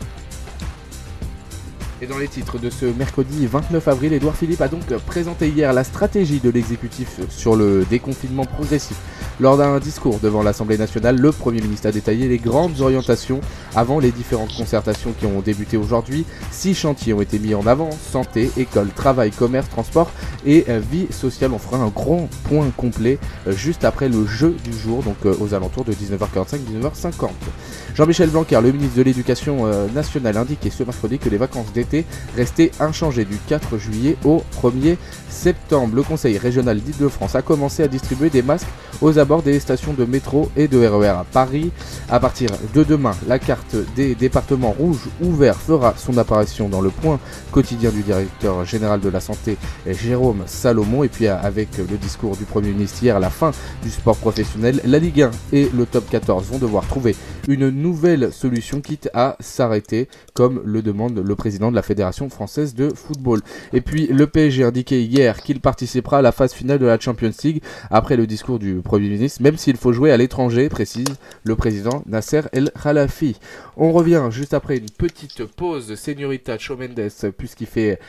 Et 2.01 2.07
dans 2.07 2.17
les 2.17 2.27
titres 2.27 2.59
de 2.59 2.69
ce 2.69 2.85
mercredi 2.85 3.47
29 3.47 3.87
avril, 3.87 4.11
Edouard 4.11 4.35
Philippe 4.35 4.59
a 4.59 4.67
donc 4.67 4.85
présenté 5.05 5.47
hier 5.47 5.71
la 5.71 5.85
stratégie 5.85 6.41
de 6.41 6.49
l'exécutif 6.49 7.21
sur 7.29 7.55
le 7.55 7.85
déconfinement 7.89 8.43
progressif. 8.43 8.97
Lors 9.39 9.57
d'un 9.57 9.79
discours 9.79 10.19
devant 10.19 10.43
l'Assemblée 10.43 10.77
nationale, 10.77 11.17
le 11.17 11.31
Premier 11.31 11.61
ministre 11.61 11.87
a 11.87 11.91
détaillé 11.93 12.27
les 12.27 12.37
grandes 12.37 12.81
orientations 12.81 13.39
avant 13.75 13.99
les 13.99 14.11
différentes 14.11 14.53
concertations 14.55 15.13
qui 15.17 15.25
ont 15.25 15.39
débuté 15.39 15.77
aujourd'hui. 15.77 16.25
Six 16.51 16.73
chantiers 16.75 17.13
ont 17.13 17.21
été 17.21 17.39
mis 17.39 17.53
en 17.53 17.65
avant, 17.65 17.89
santé, 17.91 18.51
école, 18.57 18.89
travail, 18.89 19.31
commerce, 19.31 19.69
transport 19.69 20.11
et 20.45 20.65
vie 20.91 21.07
sociale. 21.11 21.51
On 21.53 21.59
fera 21.59 21.77
un 21.77 21.87
grand 21.87 22.29
point 22.49 22.69
complet 22.75 23.19
euh, 23.47 23.51
juste 23.51 23.83
après 23.85 24.09
le 24.09 24.25
jeu 24.25 24.55
du 24.63 24.77
jour, 24.77 25.01
donc 25.01 25.17
euh, 25.25 25.35
aux 25.39 25.53
alentours 25.53 25.85
de 25.85 25.93
19h45, 25.93 26.59
19h50. 26.81 27.29
Jean-Michel 27.93 28.29
Blanquer, 28.29 28.59
le 28.61 28.71
ministre 28.71 28.97
de 28.97 29.03
l'Éducation 29.03 29.65
euh, 29.65 29.87
nationale, 29.93 30.37
indiquait 30.37 30.69
ce 30.69 30.83
mercredi 30.83 31.19
que 31.19 31.29
les 31.29 31.37
vacances 31.37 31.71
d'été 31.73 31.84
restaient 32.35 32.71
inchangées 32.79 33.25
du 33.25 33.37
4 33.47 33.77
juillet 33.77 34.17
au 34.25 34.43
1er 34.61 34.97
septembre. 35.29 35.95
Le 35.95 36.03
Conseil 36.03 36.37
régional 36.37 36.79
d'Île-de-France 36.79 37.35
a 37.35 37.41
commencé 37.41 37.83
à 37.83 37.87
distribuer 37.87 38.29
des 38.29 38.41
masques 38.41 38.67
aux 39.01 39.19
abords 39.19 39.43
des 39.43 39.59
stations 39.59 39.93
de 39.93 40.05
métro 40.05 40.49
et 40.55 40.67
de 40.67 40.85
RER 40.85 41.05
e 41.05 41.09
à 41.09 41.25
Paris. 41.29 41.71
À 42.09 42.19
partir 42.19 42.49
de 42.73 42.83
demain, 42.83 43.11
la 43.27 43.39
carte 43.39 43.75
des 43.95 44.15
départements 44.15 44.71
rouges 44.71 45.07
ouverts 45.21 45.59
fera 45.59 45.93
son 45.97 46.17
apparition 46.17 46.69
dans 46.69 46.81
le 46.81 46.89
point 46.89 47.19
quotidien 47.51 47.91
du 47.91 48.01
directeur 48.01 48.63
général 48.65 49.01
de 49.01 49.09
la 49.09 49.19
santé 49.19 49.57
Jérôme 49.85 50.43
Salomon. 50.45 51.03
Et 51.03 51.09
puis 51.09 51.27
avec 51.27 51.77
le 51.77 51.97
discours 51.97 52.37
du 52.37 52.45
Premier 52.45 52.69
ministre 52.69 53.03
hier 53.03 53.19
la 53.19 53.29
fin 53.29 53.51
du 53.83 53.89
sport 53.89 54.17
professionnel, 54.17 54.81
la 54.85 54.99
Ligue 54.99 55.23
1 55.23 55.31
et 55.51 55.69
le 55.73 55.85
top 55.85 56.09
14 56.09 56.45
vont 56.47 56.57
devoir 56.57 56.87
trouver 56.87 57.15
une 57.47 57.69
nouvelle 57.69 58.31
solution 58.31 58.81
quitte 58.81 59.09
à 59.13 59.35
s'arrêter 59.39 60.07
comme 60.33 60.61
le 60.65 60.81
demande 60.81 61.19
le 61.19 61.35
président 61.35 61.71
la 61.75 61.81
Fédération 61.81 62.29
française 62.29 62.73
de 62.73 62.89
football. 62.89 63.41
Et 63.73 63.81
puis 63.81 64.07
le 64.07 64.27
PSG 64.27 64.63
a 64.63 64.67
indiqué 64.67 65.03
hier 65.03 65.41
qu'il 65.41 65.59
participera 65.61 66.19
à 66.19 66.21
la 66.21 66.31
phase 66.31 66.53
finale 66.53 66.79
de 66.79 66.85
la 66.85 66.99
Champions 66.99 67.31
League 67.43 67.61
après 67.91 68.15
le 68.15 68.25
discours 68.25 68.59
du 68.59 68.81
Premier 68.83 69.09
ministre, 69.09 69.41
même 69.43 69.57
s'il 69.57 69.77
faut 69.77 69.93
jouer 69.93 70.11
à 70.11 70.17
l'étranger, 70.17 70.69
précise 70.69 71.05
le 71.43 71.55
président 71.55 72.03
Nasser 72.05 72.41
El 72.51 72.71
Khalafi. 72.71 73.37
On 73.77 73.91
revient 73.91 74.23
juste 74.31 74.53
après 74.53 74.77
une 74.77 74.89
petite 74.89 75.45
pause 75.45 75.87
de 75.87 75.95
Señorita 75.95 76.57
Chomendes 76.57 77.09
puisqu'il 77.37 77.67
fait 77.67 77.99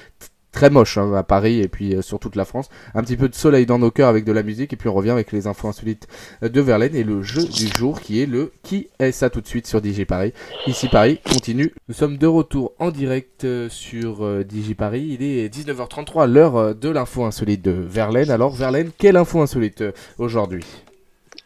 très 0.56 0.70
moche 0.70 0.96
hein, 0.96 1.12
à 1.12 1.22
Paris 1.22 1.60
et 1.60 1.68
puis 1.68 1.94
euh, 1.94 2.00
sur 2.00 2.18
toute 2.18 2.34
la 2.34 2.46
France. 2.46 2.70
Un 2.94 3.02
petit 3.02 3.18
peu 3.18 3.28
de 3.28 3.34
soleil 3.34 3.66
dans 3.66 3.78
nos 3.78 3.90
cœurs 3.90 4.08
avec 4.08 4.24
de 4.24 4.32
la 4.32 4.42
musique 4.42 4.72
et 4.72 4.76
puis 4.76 4.88
on 4.88 4.94
revient 4.94 5.10
avec 5.10 5.30
les 5.30 5.46
infos 5.46 5.68
insolites 5.68 6.08
de 6.40 6.60
Verlaine 6.62 6.96
et 6.96 7.04
le 7.04 7.22
jeu 7.22 7.44
du 7.44 7.68
jour 7.76 8.00
qui 8.00 8.22
est 8.22 8.26
le 8.26 8.52
qui 8.62 8.88
est 8.98 9.12
ça? 9.12 9.28
tout 9.28 9.42
de 9.42 9.46
suite 9.46 9.66
sur 9.66 9.84
DJ 9.84 10.04
Paris. 10.04 10.32
Ici 10.66 10.88
Paris 10.88 11.20
continue. 11.30 11.74
Nous 11.88 11.94
sommes 11.94 12.16
de 12.16 12.26
retour 12.26 12.72
en 12.78 12.90
direct 12.90 13.44
euh, 13.44 13.68
sur 13.68 14.24
euh, 14.24 14.44
Paris. 14.78 15.18
Il 15.20 15.22
est 15.22 15.54
19h33 15.54 16.26
l'heure 16.26 16.74
de 16.74 16.88
l'info 16.88 17.24
insolite 17.24 17.62
de 17.62 17.72
Verlaine. 17.72 18.30
Alors 18.30 18.52
Verlaine, 18.54 18.90
quelle 18.96 19.18
info 19.18 19.42
insolite 19.42 19.84
aujourd'hui? 20.16 20.64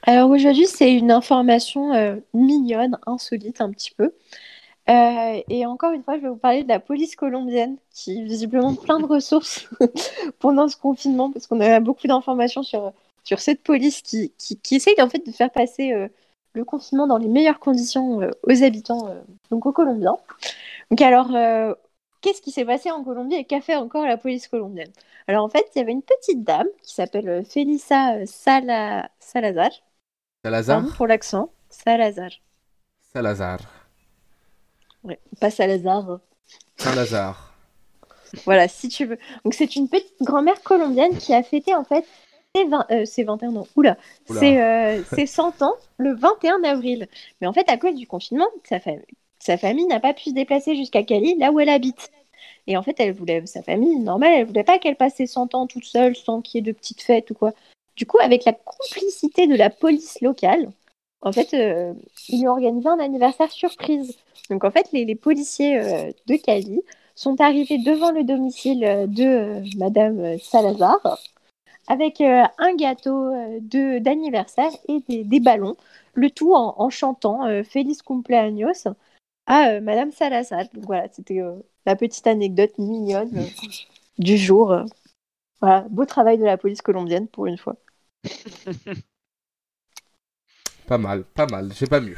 Alors 0.05 0.31
aujourd'hui, 0.31 0.67
c'est 0.67 0.93
une 0.93 1.11
information 1.11 2.21
mignonne, 2.33 2.97
insolite 3.07 3.61
un 3.61 3.71
petit 3.71 3.93
peu. 3.97 4.13
Euh, 4.89 5.41
et 5.49 5.67
encore 5.67 5.93
une 5.93 6.03
fois, 6.03 6.17
je 6.17 6.23
vais 6.23 6.29
vous 6.29 6.37
parler 6.37 6.63
de 6.65 6.69
la 6.69 6.81
police 6.81 7.15
colombienne 7.15 7.77
qui 7.91 8.23
visiblement 8.25 8.75
plein 8.75 8.99
de 8.99 9.07
ressources 9.07 9.69
pendant 10.39 10.69
ce 10.69 10.77
confinement 10.77 11.31
parce 11.31 11.47
qu'on 11.47 11.61
a 11.61 11.81
beaucoup 11.81 12.07
d'informations 12.07 12.63
sur, 12.63 12.93
sur 13.23 13.41
cette 13.41 13.63
police 13.63 14.03
qui, 14.03 14.33
qui, 14.39 14.75
essaye 14.75 15.01
en 15.01 15.09
fait 15.09 15.25
de 15.25 15.31
faire 15.33 15.51
passer 15.51 15.93
euh, 15.93 16.09
le 16.55 16.65
confinement 16.65 17.07
dans 17.07 17.19
les 17.19 17.29
meilleures 17.29 17.61
conditions 17.61 18.23
euh, 18.23 18.31
aux 18.43 18.63
habitants, 18.65 19.15
donc 19.51 19.67
aux 19.67 19.73
Colombiens. 19.73 20.17
Donc 20.91 21.01
alors, 21.03 21.29
qu'est-ce 22.21 22.43
qui 22.43 22.51
s'est 22.51 22.65
passé 22.65 22.91
en 22.91 23.05
Colombie 23.05 23.37
et 23.37 23.45
qu'a 23.45 23.61
fait 23.61 23.77
encore 23.77 24.07
la 24.07 24.17
police 24.17 24.49
colombienne? 24.49 24.91
Alors 25.29 25.45
en 25.45 25.49
fait, 25.49 25.67
il 25.75 25.79
y 25.79 25.83
avait 25.83 25.93
une 25.93 26.03
petite 26.03 26.43
dame 26.43 26.67
qui 26.83 26.95
s'appelle 26.95 27.45
Felisa 27.45 28.27
Sala- 28.27 29.09
Salazar. 29.21 29.71
Salazar? 30.45 30.83
Pardon 30.83 30.97
pour 30.97 31.07
l'accent. 31.07 31.51
Salazar. 31.69 32.31
Salazar. 33.13 33.80
Ouais, 35.05 35.19
pas 35.41 35.51
Salazar. 35.51 36.21
Saint-Lazare. 36.77 37.55
Voilà, 38.45 38.69
si 38.69 38.89
tu 38.89 39.07
veux. 39.07 39.19
Donc 39.45 39.55
c'est 39.55 39.77
une 39.77 39.89
petite 39.89 40.15
grand-mère 40.21 40.63
colombienne 40.63 41.17
qui 41.19 41.35
a 41.35 41.43
fêté 41.43 41.75
en 41.75 41.85
fait 41.85 42.05
ses, 42.55 42.65
20 42.65 42.87
euh, 42.91 43.05
ses 43.05 43.25
21 43.25 43.57
ans. 43.57 43.67
Oula, 43.77 43.97
euh, 44.61 45.03
ses 45.15 45.27
100 45.27 45.63
ans 45.63 45.75
le 45.99 46.15
21 46.15 46.63
avril. 46.65 47.09
Mais 47.41 47.47
en 47.47 47.53
fait, 47.53 47.69
à 47.69 47.77
cause 47.77 47.95
du 47.95 48.07
confinement, 48.07 48.47
sa, 48.65 48.79
fam- 48.79 49.03
sa 49.39 49.57
famille 49.57 49.87
n'a 49.87 50.01
pas 50.01 50.15
pu 50.15 50.31
se 50.31 50.35
déplacer 50.35 50.77
jusqu'à 50.77 51.03
Cali, 51.03 51.37
là 51.39 51.51
où 51.51 51.61
elle 51.61 51.69
habite. 51.69 52.11
Et 52.67 52.77
en 52.77 52.83
fait, 52.83 52.97
elle 53.01 53.13
voulait, 53.13 53.45
sa 53.47 53.63
famille, 53.63 53.97
normal, 53.99 54.33
elle 54.35 54.47
voulait 54.47 54.65
pas 54.65 54.79
qu'elle 54.79 54.97
passe 54.97 55.15
ses 55.17 55.27
100 55.27 55.55
ans 55.55 55.67
toute 55.67 55.85
seule 55.85 56.15
sans 56.15 56.41
qu'il 56.41 56.59
y 56.59 56.61
ait 56.61 56.73
de 56.73 56.77
petites 56.77 57.03
fêtes 57.03 57.31
ou 57.31 57.35
quoi. 57.35 57.53
Du 57.97 58.07
coup, 58.07 58.19
avec 58.21 58.45
la 58.45 58.53
complicité 58.53 59.47
de 59.47 59.57
la 59.57 59.71
police 59.71 60.21
locale, 60.21 60.71
en 61.23 61.33
fait, 61.33 61.53
euh, 61.55 61.93
ils 62.29 62.47
ont 62.47 62.51
organisé 62.51 62.89
un 62.89 62.99
anniversaire 62.99 63.51
surprise. 63.51 64.17
Donc 64.49 64.65
en 64.65 64.71
fait, 64.71 64.89
les, 64.93 65.15
policiers 65.15 65.79
euh, 65.79 66.13
de 66.27 66.37
Cali 66.37 66.83
sont 67.15 67.41
arrivés 67.41 67.79
devant 67.79 68.11
le 68.11 68.25
domicile 68.25 68.85
euh, 68.85 69.07
de 69.07 69.25
euh, 69.25 69.65
Madame 69.77 70.39
Salazar 70.39 70.99
avec 71.89 72.21
un 72.21 72.77
gâteau 72.77 73.33
de 73.61 73.99
d'anniversaire 73.99 74.71
et 74.87 75.25
des, 75.25 75.41
ballons, 75.41 75.77
le 76.15 76.31
tout 76.31 76.55
en, 76.55 76.75
en 76.79 76.89
chantant 76.89 77.41
Feliz 77.65 78.03
cumpleaños 78.03 78.87
à 79.47 79.81
Madame 79.81 80.13
Salazar. 80.13 80.67
Donc 80.73 80.85
voilà, 80.85 81.09
c'était 81.11 81.41
la 81.87 81.97
petite 81.97 82.29
anecdote 82.29 82.79
mignonne 82.79 83.45
du 84.19 84.37
jour. 84.37 84.85
Voilà, 85.61 85.85
beau 85.91 86.05
travail 86.05 86.39
de 86.39 86.45
la 86.45 86.57
police 86.57 86.81
colombienne 86.81 87.27
pour 87.27 87.47
une 87.47 87.59
fois. 87.59 87.75
Pas 90.91 90.99
mal, 90.99 91.23
pas 91.23 91.47
mal. 91.47 91.71
J'ai 91.79 91.87
pas 91.87 92.01
mieux. 92.01 92.17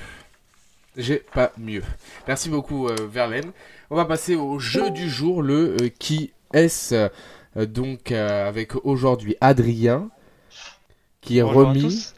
J'ai 0.96 1.18
pas 1.18 1.52
mieux. 1.58 1.82
Merci 2.26 2.48
beaucoup, 2.48 2.88
euh, 2.88 2.94
Verlaine. 3.06 3.52
On 3.90 3.96
va 3.96 4.06
passer 4.06 4.34
au 4.34 4.58
jeu 4.58 4.90
du 4.90 5.10
jour, 5.10 5.42
le 5.42 5.76
euh, 5.78 5.88
qui 5.98 6.32
est-ce 6.54 7.10
euh, 7.58 7.66
donc 7.66 8.12
euh, 8.12 8.48
avec 8.48 8.82
aujourd'hui 8.86 9.36
Adrien 9.42 10.08
qui 11.20 11.36
est 11.36 11.42
Bonjour 11.42 11.68
remis. 11.68 12.14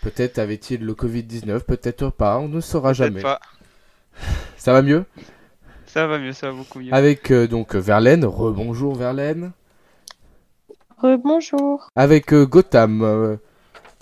Peut-être 0.00 0.38
avait-il 0.38 0.82
le 0.82 0.94
Covid-19, 0.94 1.60
peut-être 1.60 2.08
pas, 2.08 2.38
on 2.38 2.48
ne 2.48 2.62
saura 2.62 2.94
jamais. 2.94 3.20
pas. 3.20 3.38
Ça 4.56 4.72
va 4.72 4.80
mieux? 4.80 5.04
Ça 5.84 6.06
va 6.06 6.18
mieux, 6.18 6.32
ça 6.32 6.52
va 6.52 6.56
beaucoup 6.56 6.80
mieux. 6.80 6.94
Avec 6.94 7.30
euh, 7.30 7.46
donc 7.46 7.74
Verlaine, 7.74 8.24
rebonjour 8.24 8.94
Verlaine. 8.94 9.52
Bonjour. 11.02 11.90
Avec 11.96 12.32
euh, 12.32 12.46
Gotham. 12.46 13.02
euh, 13.02 13.36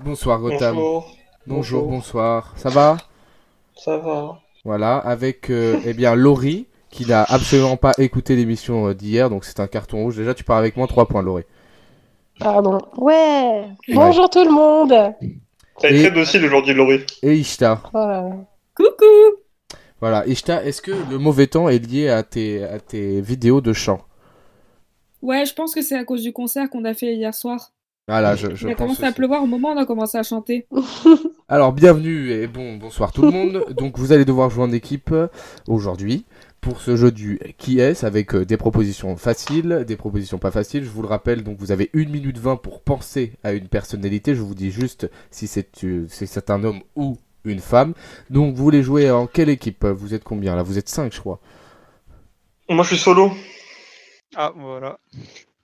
bonsoir 0.04 0.38
Gotham. 0.38 0.76
Bonjour, 0.76 1.16
Bonjour, 1.46 1.82
Bonjour. 1.82 1.90
bonsoir. 1.98 2.52
Ça 2.56 2.68
va 2.70 2.96
ça 3.76 3.98
va 3.98 4.40
Voilà, 4.64 4.98
avec 4.98 5.50
euh, 5.50 5.80
eh 5.84 5.94
bien 5.94 6.14
Laurie, 6.14 6.68
qui 6.90 7.06
n'a 7.06 7.24
absolument 7.24 7.76
pas 7.76 7.92
écouté 7.98 8.36
l'émission 8.36 8.88
euh, 8.88 8.94
d'hier, 8.94 9.28
donc 9.28 9.44
c'est 9.44 9.58
un 9.60 9.66
carton 9.66 9.98
rouge. 10.02 10.16
Déjà, 10.16 10.32
tu 10.32 10.44
pars 10.44 10.58
avec 10.58 10.76
moi 10.76 10.86
3 10.86 11.06
points, 11.08 11.22
Laurie. 11.22 11.42
Pardon. 12.38 12.78
Ouais. 12.96 13.64
Bonjour 13.92 14.30
tout 14.30 14.44
le 14.44 14.50
monde. 14.52 14.90
T'as 15.80 15.88
été 15.90 15.98
Et- 15.98 16.02
très 16.04 16.10
docile 16.12 16.44
aujourd'hui, 16.44 16.72
Laurie. 16.72 17.04
Et 17.22 17.34
Ishta. 17.34 17.82
Oh 17.92 17.98
là 17.98 18.22
là. 18.22 18.30
Coucou 18.76 19.04
Voilà, 20.00 20.24
Ishta, 20.26 20.64
est-ce 20.64 20.80
que 20.80 20.92
le 21.10 21.18
mauvais 21.18 21.48
temps 21.48 21.68
est 21.68 21.78
lié 21.84 22.08
à 22.08 22.22
tes, 22.22 22.62
à 22.62 22.78
tes 22.78 23.20
vidéos 23.20 23.60
de 23.60 23.72
chant? 23.72 24.00
Ouais, 25.20 25.44
je 25.46 25.54
pense 25.54 25.74
que 25.74 25.82
c'est 25.82 25.96
à 25.98 26.04
cause 26.04 26.22
du 26.22 26.32
concert 26.32 26.70
qu'on 26.70 26.84
a 26.84 26.94
fait 26.94 27.14
hier 27.14 27.34
soir. 27.34 27.72
Voilà, 28.06 28.36
je, 28.36 28.54
je 28.54 28.66
Il 28.66 28.72
a 28.72 28.74
pense 28.74 28.86
commencé 28.86 29.04
à 29.04 29.12
pleuvoir 29.12 29.42
au 29.42 29.46
moment 29.46 29.70
où 29.70 29.72
on 29.72 29.78
a 29.78 29.86
commencé 29.86 30.18
à 30.18 30.22
chanter. 30.22 30.66
Alors, 31.48 31.72
bienvenue 31.72 32.30
et 32.32 32.46
bon, 32.46 32.76
bonsoir 32.76 33.12
tout 33.12 33.22
le 33.22 33.30
monde. 33.30 33.64
donc, 33.76 33.98
vous 33.98 34.12
allez 34.12 34.26
devoir 34.26 34.50
jouer 34.50 34.64
en 34.64 34.72
équipe 34.72 35.10
euh, 35.10 35.28
aujourd'hui 35.68 36.26
pour 36.60 36.82
ce 36.82 36.96
jeu 36.96 37.10
du 37.10 37.40
qui 37.56 37.80
est 37.80 38.04
avec 38.04 38.34
euh, 38.34 38.44
des 38.44 38.58
propositions 38.58 39.16
faciles, 39.16 39.84
des 39.86 39.96
propositions 39.96 40.36
pas 40.36 40.50
faciles. 40.50 40.84
Je 40.84 40.90
vous 40.90 41.00
le 41.00 41.08
rappelle, 41.08 41.42
donc 41.42 41.56
vous 41.58 41.72
avez 41.72 41.88
1 41.94 42.04
minute 42.10 42.36
20 42.36 42.56
pour 42.56 42.82
penser 42.82 43.32
à 43.42 43.52
une 43.52 43.68
personnalité. 43.68 44.34
Je 44.34 44.42
vous 44.42 44.54
dis 44.54 44.70
juste 44.70 45.10
si 45.30 45.46
c'est 45.46 45.84
euh, 45.84 46.04
si 46.10 46.26
c'est 46.26 46.50
un 46.50 46.62
homme 46.62 46.82
ou 46.96 47.16
une 47.46 47.60
femme. 47.60 47.94
Donc, 48.28 48.54
vous 48.54 48.62
voulez 48.62 48.82
jouer 48.82 49.10
en 49.10 49.26
quelle 49.26 49.48
équipe? 49.48 49.86
Vous 49.86 50.12
êtes 50.12 50.24
combien 50.24 50.54
là? 50.56 50.62
Vous 50.62 50.76
êtes 50.76 50.90
5, 50.90 51.10
je 51.10 51.20
crois. 51.20 51.40
Moi, 52.68 52.84
je 52.84 52.88
suis 52.88 52.98
solo. 52.98 53.32
Ah, 54.36 54.52
voilà. 54.54 54.98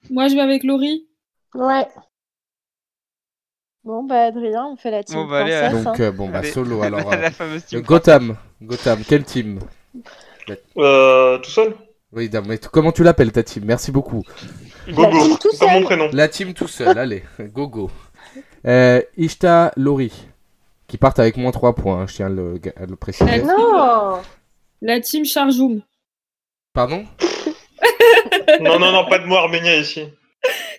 Moi, 0.08 0.28
je 0.28 0.34
vais 0.34 0.40
avec 0.40 0.64
Laurie. 0.64 1.06
Ouais. 1.54 1.86
Bon, 3.84 4.02
bah, 4.04 4.24
Adrien, 4.24 4.66
on 4.66 4.76
fait 4.76 4.90
la 4.90 5.02
team 5.02 5.16
Bon, 5.16 5.26
bah, 5.26 5.38
allez, 5.44 5.52
princesse. 5.52 5.84
Donc, 5.84 6.00
hein. 6.00 6.02
euh, 6.04 6.10
bon, 6.12 6.28
bah, 6.28 6.38
Allez. 6.38 6.50
solo 6.52 6.82
alors. 6.82 7.12
euh, 7.12 7.16
la 7.16 7.30
fameuse 7.30 7.62
euh, 7.62 7.66
team. 7.66 7.80
Gotham, 7.80 8.36
Gotham, 8.62 9.02
quelle 9.08 9.24
team? 9.24 9.58
Euh, 10.76 11.38
tout 11.38 11.50
seul 11.50 11.74
Oui, 12.12 12.28
dame, 12.28 12.44
mais 12.48 12.58
t- 12.58 12.68
comment 12.70 12.92
tu 12.92 13.02
l'appelles 13.02 13.32
ta 13.32 13.42
team? 13.42 13.64
Merci 13.64 13.90
beaucoup. 13.90 14.22
Gogo, 14.88 15.10
team 15.26 15.38
tout 15.38 15.52
seul. 15.52 15.68
mon 15.70 15.82
prénom. 15.82 16.08
La 16.12 16.28
team 16.28 16.52
tout 16.52 16.68
seul, 16.68 16.98
allez, 16.98 17.22
go 17.40 17.68
go. 17.68 17.90
Euh, 18.66 19.00
Ishta, 19.16 19.72
Laurie, 19.76 20.26
qui 20.86 20.98
partent 20.98 21.18
avec 21.18 21.36
moins 21.38 21.50
3 21.52 21.74
points, 21.74 22.02
hein, 22.02 22.06
je 22.06 22.14
tiens 22.16 22.26
à 22.26 22.30
le, 22.30 22.60
à 22.76 22.84
le 22.86 22.96
préciser. 22.96 23.24
Ouais. 23.30 23.42
Non. 23.42 24.20
La 24.82 25.00
team 25.00 25.24
Charjoum. 25.24 25.80
Pardon? 26.74 27.04
Non, 28.60 28.78
non, 28.78 28.92
non, 28.92 29.08
pas 29.08 29.18
de 29.18 29.26
moi 29.26 29.40
arménien 29.40 29.74
ici. 29.76 30.04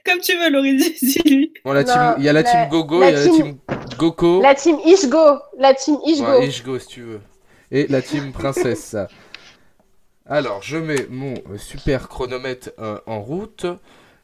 Comme 0.06 0.20
tu 0.20 0.38
veux, 0.38 0.50
Laurie, 0.50 0.78
dis-lui. 1.02 1.54
Bon, 1.64 1.74
la 1.74 1.84
Non, 1.84 1.94
team, 1.94 2.16
il 2.20 2.24
y 2.26 2.30
a 2.30 2.34
la, 2.34 2.42
la- 2.42 2.52
team 2.52 2.70
Gogo, 2.70 3.00
la 3.00 3.10
il 3.10 3.14
y 3.14 3.16
a 3.18 3.20
la 3.26 3.32
team- 3.32 3.58
Goko, 3.98 4.42
La 4.42 4.56
team 4.56 4.78
Ishgo. 4.86 5.40
La 5.60 5.74
team 5.74 5.98
Ishgo. 6.06 6.26
Ouais, 6.26 6.48
Ishgo 6.48 6.80
si 6.80 6.88
tu 6.88 7.02
veux, 7.02 7.22
et 7.72 7.88
la 7.88 8.02
team 8.02 8.32
Princesse. 8.34 8.96
Alors, 10.26 10.62
je 10.62 10.78
mets 10.78 11.08
mon 11.10 11.34
euh, 11.34 11.58
super 11.58 12.08
chronomètre 12.08 12.72
euh, 12.80 12.98
en 13.06 13.22
route. 13.22 13.66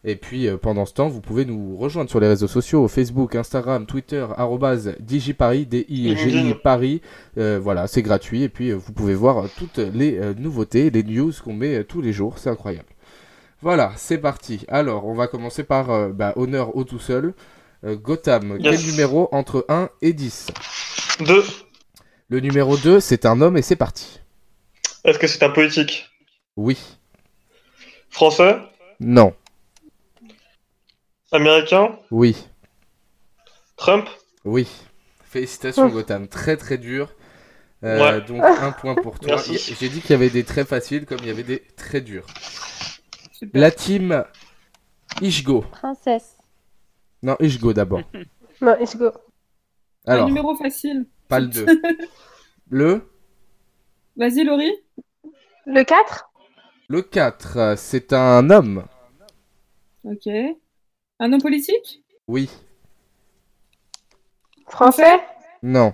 Et 0.04 0.16
puis, 0.16 0.48
euh, 0.48 0.56
pendant 0.58 0.86
ce 0.86 0.94
temps, 0.94 1.10
vous 1.10 1.20
pouvez 1.22 1.44
nous 1.44 1.76
rejoindre 1.76 2.10
sur 2.10 2.20
les 2.20 2.28
réseaux 2.28 2.48
sociaux, 2.48 2.88
Facebook, 2.88 3.36
Instagram, 3.36 3.86
Twitter, 3.86 4.26
arrobase 4.38 4.96
DigiParis, 5.00 5.66
D-I-G-I. 5.66 6.54
Paris. 6.64 7.02
Euh, 7.38 7.60
voilà, 7.62 7.88
c'est 7.88 8.04
gratuit. 8.04 8.44
Et 8.44 8.50
puis, 8.50 8.70
euh, 8.72 8.76
vous 8.76 8.94
pouvez 8.94 9.16
voir 9.16 9.46
toutes 9.58 9.80
les 9.80 10.18
euh, 10.18 10.34
nouveautés, 10.38 10.90
les 10.92 11.04
news 11.04 11.34
qu'on 11.44 11.54
met 11.54 11.80
euh, 11.80 11.84
tous 11.84 12.00
les 12.02 12.14
jours. 12.14 12.38
C'est 12.38 12.50
incroyable. 12.50 12.88
Voilà, 13.62 13.92
c'est 13.98 14.18
parti. 14.20 14.66
Alors, 14.68 15.06
on 15.06 15.14
va 15.16 15.28
commencer 15.28 15.64
par 15.64 15.90
euh, 15.90 16.10
bah, 16.10 16.34
honneur 16.36 16.76
au 16.76 16.84
tout 16.84 17.00
seul. 17.00 17.34
Euh, 17.84 17.96
Gotham, 17.96 18.58
Yes. 18.60 18.80
quel 18.82 18.92
numéro 18.92 19.30
entre 19.32 19.66
1 19.70 19.90
et 20.02 20.14
10 20.14 20.48
Deux. 21.22 21.44
Le 22.30 22.40
numéro 22.40 22.78
2, 22.78 23.00
c'est 23.00 23.26
un 23.26 23.42
homme 23.42 23.58
et 23.58 23.62
c'est 23.62 23.76
parti. 23.76 24.20
Est-ce 25.04 25.18
que 25.20 25.28
c'est 25.28 25.44
un 25.44 25.50
politique? 25.50 26.10
Oui. 26.56 26.78
Français? 28.10 28.58
Non. 29.00 29.34
Américain? 31.32 31.98
Oui. 32.12 32.36
Trump? 33.76 34.08
Oui. 34.46 34.68
Félicitations 35.24 35.86
Oh. 35.88 35.90
Gotham, 35.90 36.28
très 36.28 36.58
très 36.58 36.78
dur. 36.78 37.10
Euh, 37.84 38.00
Ouais. 38.00 38.22
Donc 38.22 38.42
un 38.44 38.72
point 38.72 38.96
pour 38.96 39.20
toi. 39.20 39.38
J'ai 39.38 39.90
dit 39.90 40.02
qu'il 40.02 40.12
y 40.12 40.14
avait 40.14 40.30
des 40.32 40.44
très 40.44 40.66
faciles 40.66 41.06
comme 41.06 41.20
il 41.22 41.28
y 41.28 41.32
avait 41.32 41.44
des 41.44 41.60
très 41.76 42.02
durs. 42.02 42.26
Super. 43.38 43.60
La 43.62 43.72
team 43.72 44.24
Ishgo. 45.22 45.62
Princesse. 45.72 46.38
Non, 47.22 47.36
Ishgo 47.40 47.74
d'abord. 47.74 48.02
Non, 48.62 48.76
Ishgo. 48.82 49.12
Un 50.08 50.14
Alors, 50.14 50.28
numéro 50.28 50.56
facile. 50.56 51.06
pas 51.28 51.40
le 51.40 51.48
2. 51.48 51.66
Le 52.70 53.08
Vas-y, 54.16 54.44
Laurie. 54.44 54.74
Le 55.68 55.84
4 55.84 56.32
Le 56.90 57.02
4, 57.04 57.58
euh, 57.58 57.76
c'est 57.76 58.14
un 58.14 58.50
homme. 58.50 58.86
Ok. 60.04 60.28
Un 61.20 61.34
homme 61.34 61.42
politique? 61.42 62.04
Oui. 62.28 62.50
Français? 64.68 65.20
Non. 65.62 65.94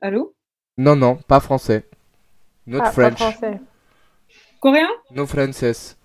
Allô? 0.00 0.34
Non, 0.78 0.96
non, 0.96 1.16
pas 1.16 1.40
français. 1.40 1.86
Not 2.66 2.78
Ah, 2.80 2.84
pas 2.84 2.92
French. 2.92 3.18
français. 3.18 3.60
Coréen? 4.60 4.88
No 5.10 5.26
Frances. 5.26 5.96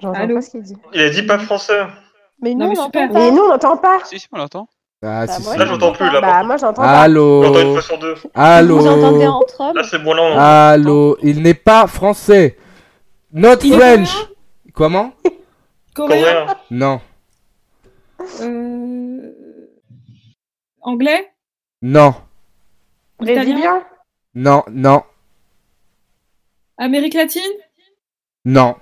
J'entends 0.00 0.18
Allô? 0.20 0.34
pas 0.36 0.42
ce 0.42 0.50
qu'il 0.50 0.62
dit. 0.62 0.76
Il 0.94 1.00
a 1.00 1.10
dit 1.10 1.22
pas 1.22 1.38
français. 1.38 1.80
Mais 2.40 2.54
Non, 2.54 2.64
nous, 2.66 2.72
mais 2.72 2.78
on 2.80 2.84
super. 2.86 3.06
n'entend 3.08 3.18
Mais 3.20 3.28
pas. 3.28 3.34
nous, 3.36 3.42
on 3.42 3.48
n'entend 3.48 3.76
pas. 3.76 3.98
Si, 4.04 4.18
si, 4.18 4.28
on 4.32 4.38
l'entend. 4.38 4.68
Ah, 5.04 5.26
Bah, 5.26 5.32
si, 5.32 5.42
moi, 5.42 5.52
si. 5.52 5.58
Là, 5.58 5.66
j'entends 5.66 5.92
plus, 5.92 6.10
là. 6.10 6.20
Bah, 6.20 6.42
moi, 6.42 6.56
j'entends 6.56 6.82
pas. 6.82 7.02
Allô 7.02 7.42
J'entends 7.44 7.60
une 7.60 7.72
fois 7.72 7.82
sur 7.82 7.98
deux. 7.98 8.14
Allô? 8.34 8.78
Vous 8.78 8.86
entendez 8.88 9.26
entre 9.26 9.60
hommes? 9.60 9.76
Là, 9.76 9.82
c'est 9.84 9.98
bon, 9.98 10.14
là, 10.14 10.22
on 10.22 10.38
Allô? 10.38 11.16
Il 11.22 11.42
n'est 11.42 11.54
pas 11.54 11.86
français. 11.86 12.56
Not 13.32 13.56
Il 13.62 13.74
est 13.74 13.76
French. 13.78 14.10
Comment? 14.74 15.12
Coréen? 15.94 16.46
Coréen. 16.46 16.46
Non. 16.70 17.00
Euh... 18.40 19.32
Anglais? 20.80 21.32
Non. 21.82 22.14
Italien? 23.20 23.34
Brésilien? 23.44 23.82
Non, 24.34 24.62
non, 24.70 25.02
Amérique 26.78 27.14
latine? 27.14 27.42
Non. 28.44 28.76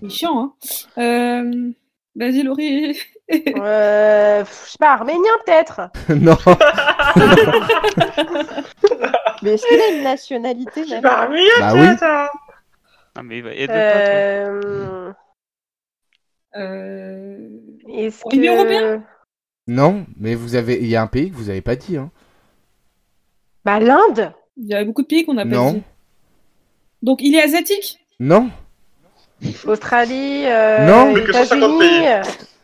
C'est 0.00 0.10
chiant, 0.10 0.54
hein. 0.98 1.02
Euh... 1.02 1.70
Vas-y, 2.14 2.42
Laurie. 2.42 2.98
euh, 3.30 4.44
Je 4.44 4.50
sais 4.50 4.78
pas, 4.78 4.92
arménien 4.92 5.30
peut-être 5.44 5.80
non. 6.08 6.36
Mais 9.42 9.52
est-ce 9.54 9.66
qu'il 9.66 9.80
a 9.80 9.96
une 9.98 10.04
nationalité 10.04 10.86
même? 10.86 11.02
Bah 11.02 11.28
oui, 11.30 11.44
Bah 11.58 11.72
oui. 11.74 11.86
attends. 11.86 12.28
Non, 13.16 13.22
mais 13.22 13.38
il 13.38 13.44
va 13.44 13.54
aide 13.54 13.68
pas, 13.68 13.74
toi. 13.74 14.10
euh... 14.10 15.12
Euh... 16.56 17.48
Est-ce 17.88 18.22
Union 18.34 18.52
que... 18.54 18.58
européenne? 18.58 19.02
Non, 19.66 20.06
mais 20.18 20.34
vous 20.34 20.54
avez, 20.54 20.78
il 20.80 20.86
y 20.86 20.96
a 20.96 21.02
un 21.02 21.06
pays 21.06 21.30
que 21.30 21.36
vous 21.36 21.48
avez 21.50 21.60
pas 21.62 21.76
dit, 21.76 21.96
hein. 21.96 22.10
Bah 23.66 23.80
l'Inde 23.80 24.32
Il 24.56 24.68
y 24.68 24.74
a 24.74 24.84
beaucoup 24.84 25.02
de 25.02 25.08
pays 25.08 25.24
qu'on 25.26 25.34
n'a 25.34 25.42
pas 25.44 25.50
Non. 25.56 25.72
dit. 25.72 25.82
Donc, 27.02 27.18
il 27.20 27.34
est 27.34 27.42
asiatique? 27.42 27.98
Non. 28.20 28.48
Australie, 29.66 30.44
euh, 30.46 30.86
Non. 30.86 31.12
Plus 31.12 31.24
que 31.24 31.32
150 31.32 31.82
États-Unis. 31.82 32.06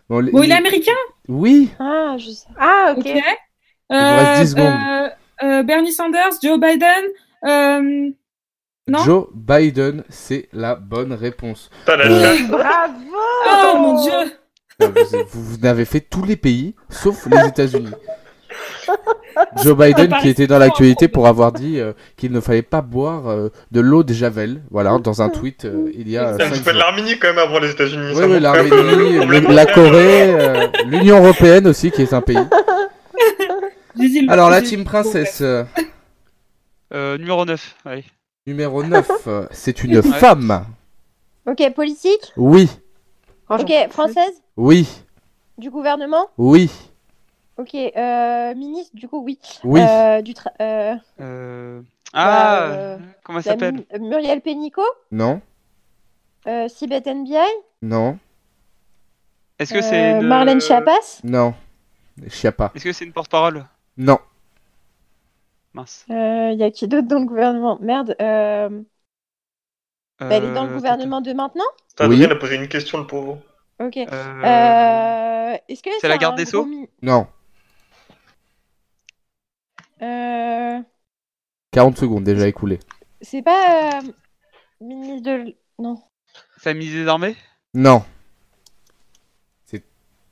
Bon, 0.08 0.20
les- 0.20 0.32
Bon, 0.32 0.42
il 0.42 0.50
est 0.50 0.54
américain? 0.54 0.92
Oui. 1.28 1.70
Ah, 1.78 2.14
je 2.18 2.30
sais. 2.30 2.46
Ah, 2.58 2.94
ok. 2.96 2.98
Ok. 3.06 3.12
vous 3.90 3.96
reste 3.98 4.42
10 4.42 4.50
secondes. 4.50 4.66
euh, 4.88 5.08
euh, 5.42 5.62
Bernie 5.64 5.92
Sanders, 5.92 6.30
Joe 6.42 6.58
Biden. 6.58 7.04
Euh... 7.46 8.10
Non? 8.88 8.98
Joe 9.04 9.26
Biden, 9.34 10.02
c'est 10.08 10.48
la 10.52 10.74
bonne 10.76 11.12
réponse. 11.12 11.70
T'as 11.84 11.96
la 11.96 12.06
Euh, 12.06 12.36
chatte. 12.36 12.48
Bravo 12.48 12.94
Oh 13.64 13.76
mon 13.78 14.02
dieu 14.02 14.38
Vous, 14.80 14.88
vous, 14.88 15.24
vous 15.58 15.66
avez 15.66 15.84
fait 15.84 16.00
tous 16.00 16.24
les 16.24 16.36
pays, 16.36 16.74
sauf 16.88 17.26
les 17.26 17.48
États-Unis. 17.48 17.92
Joe 19.62 19.76
Biden 19.76 20.14
qui 20.20 20.28
était 20.28 20.46
dans 20.46 20.58
l'actualité 20.58 21.08
pour 21.08 21.26
avoir 21.26 21.52
dit 21.52 21.80
euh, 21.80 21.92
qu'il 22.16 22.32
ne 22.32 22.40
fallait 22.40 22.62
pas 22.62 22.80
boire 22.82 23.28
euh, 23.28 23.48
de 23.70 23.80
l'eau 23.80 24.02
de 24.02 24.12
Javel, 24.12 24.62
voilà, 24.70 24.98
dans 24.98 25.22
un 25.22 25.28
tweet 25.28 25.64
euh, 25.64 25.90
il 25.94 26.08
y 26.10 26.16
a 26.18 26.36
C'est 26.36 26.44
un 26.44 26.48
cinq 26.48 26.54
petit 26.54 26.62
peu 26.64 26.72
de 26.72 26.78
l'Arménie 26.78 27.18
quand 27.18 27.28
même 27.28 27.38
avant 27.38 27.58
les 27.58 27.70
États-Unis. 27.70 28.06
Oui, 28.10 28.16
ça 28.16 28.26
oui, 28.28 28.40
l'Arménie, 28.40 29.54
la 29.54 29.66
Corée, 29.66 30.34
euh, 30.34 30.66
l'Union 30.86 31.18
Européenne 31.18 31.66
aussi 31.66 31.90
qui 31.90 32.02
est 32.02 32.12
un 32.12 32.20
pays. 32.20 32.36
Alors 34.28 34.50
la 34.50 34.62
team 34.62 34.84
princesse, 34.84 35.42
numéro 36.92 37.44
9, 37.44 37.76
allez. 37.84 38.04
numéro 38.46 38.82
9, 38.82 39.10
euh, 39.26 39.46
c'est 39.50 39.84
une 39.84 40.02
femme. 40.02 40.64
Ok, 41.46 41.62
politique? 41.74 42.32
Oui, 42.36 42.68
Ok, 43.50 43.70
française? 43.90 44.32
Oui, 44.56 44.88
Du 45.58 45.70
gouvernement? 45.70 46.28
Oui, 46.38 46.70
Ok, 47.58 47.74
euh, 47.74 48.54
ministre, 48.54 48.96
du 48.96 49.08
coup, 49.08 49.22
oui. 49.22 49.38
oui. 49.64 49.80
Euh, 49.82 50.22
du 50.22 50.32
tra- 50.32 50.52
euh, 50.60 50.96
Euh... 51.20 51.82
Ah, 52.14 52.66
euh, 52.70 52.98
comment 53.24 53.38
elle 53.38 53.44
la 53.44 53.52
s'appelle? 53.52 53.74
Mu- 53.74 53.86
Muriel 54.00 54.40
Pénicaud? 54.40 54.82
Non, 55.10 55.40
euh, 56.46 56.68
Sibeth 56.68 57.06
NBI 57.06 57.48
non, 57.82 58.18
Est-ce 59.58 59.72
que 59.72 59.82
c'est 59.82 60.10
euh, 60.18 60.20
une... 60.20 60.28
Marlène 60.28 60.60
Schiappas? 60.60 61.20
Non. 61.24 61.54
Chiappa. 62.28 62.72
Est-ce 62.74 62.84
que 62.84 62.92
c'est 62.92 63.04
une 63.04 63.12
porte-parole? 63.12 63.66
Non. 63.96 64.18
Mince. 65.74 66.04
Il 66.08 66.56
y 66.58 66.62
a 66.62 66.70
qui 66.70 66.86
d'autre 66.88 67.08
dans 67.08 67.18
le 67.20 67.26
gouvernement? 67.26 67.78
Merde. 67.80 68.14
euh, 68.20 68.82
bah, 70.20 70.36
elle 70.36 70.44
est 70.44 70.50
dans 70.54 70.64
le 70.64 70.70
Euh, 70.70 70.76
gouvernement 70.76 71.20
de 71.20 71.32
maintenant? 71.32 71.64
Putain, 71.88 72.08
Oui. 72.08 72.24
A 72.24 72.34
posé 72.36 72.56
une 72.56 72.68
question, 72.68 72.98
le 72.98 73.06
pauvre. 73.06 73.38
Ok. 73.80 73.96
Euh... 73.96 74.42
Euh, 74.44 75.56
Est-ce 75.68 75.82
que 75.82 75.90
c'est 76.00 76.08
la 76.08 76.14
un 76.14 76.18
garde 76.18 76.36
des 76.36 76.44
gros 76.44 76.50
Sceaux? 76.50 76.64
mi- 76.64 76.88
Non. 77.02 77.26
Euh, 80.02 80.80
40 81.72 81.96
secondes 81.96 82.24
déjà 82.24 82.46
écoulées. 82.48 82.80
C'est 83.20 83.42
pas 83.42 84.00
euh, 84.00 84.12
ministre 84.80 85.22
de. 85.30 85.54
Non. 85.78 85.96
Ministre 86.66 86.94
des 86.96 87.08
Armées? 87.08 87.36
Non. 87.74 88.04
C'est 89.64 89.82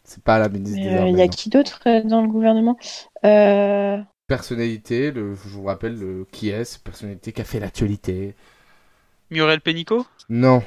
c'est 0.04 0.22
pas 0.22 0.38
la 0.38 0.48
ministre 0.48 0.80
des 0.80 0.88
euh, 0.88 0.98
Armées. 0.98 1.10
il 1.10 1.18
y 1.18 1.22
a 1.22 1.24
non. 1.24 1.30
qui 1.30 1.48
d'autre 1.50 1.80
euh, 1.86 2.02
dans 2.02 2.20
le 2.22 2.28
gouvernement? 2.28 2.76
Euh... 3.24 3.98
Personnalité, 4.26 5.10
le, 5.10 5.34
je 5.34 5.48
vous 5.48 5.64
rappelle 5.64 5.98
le, 5.98 6.26
qui 6.30 6.50
est, 6.50 6.64
cette 6.64 6.82
personnalité 6.84 7.32
qui 7.32 7.40
a 7.40 7.44
fait 7.44 7.58
l'actualité. 7.58 8.34
Muriel 9.30 9.60
Pénicaud? 9.60 10.06
Non, 10.28 10.62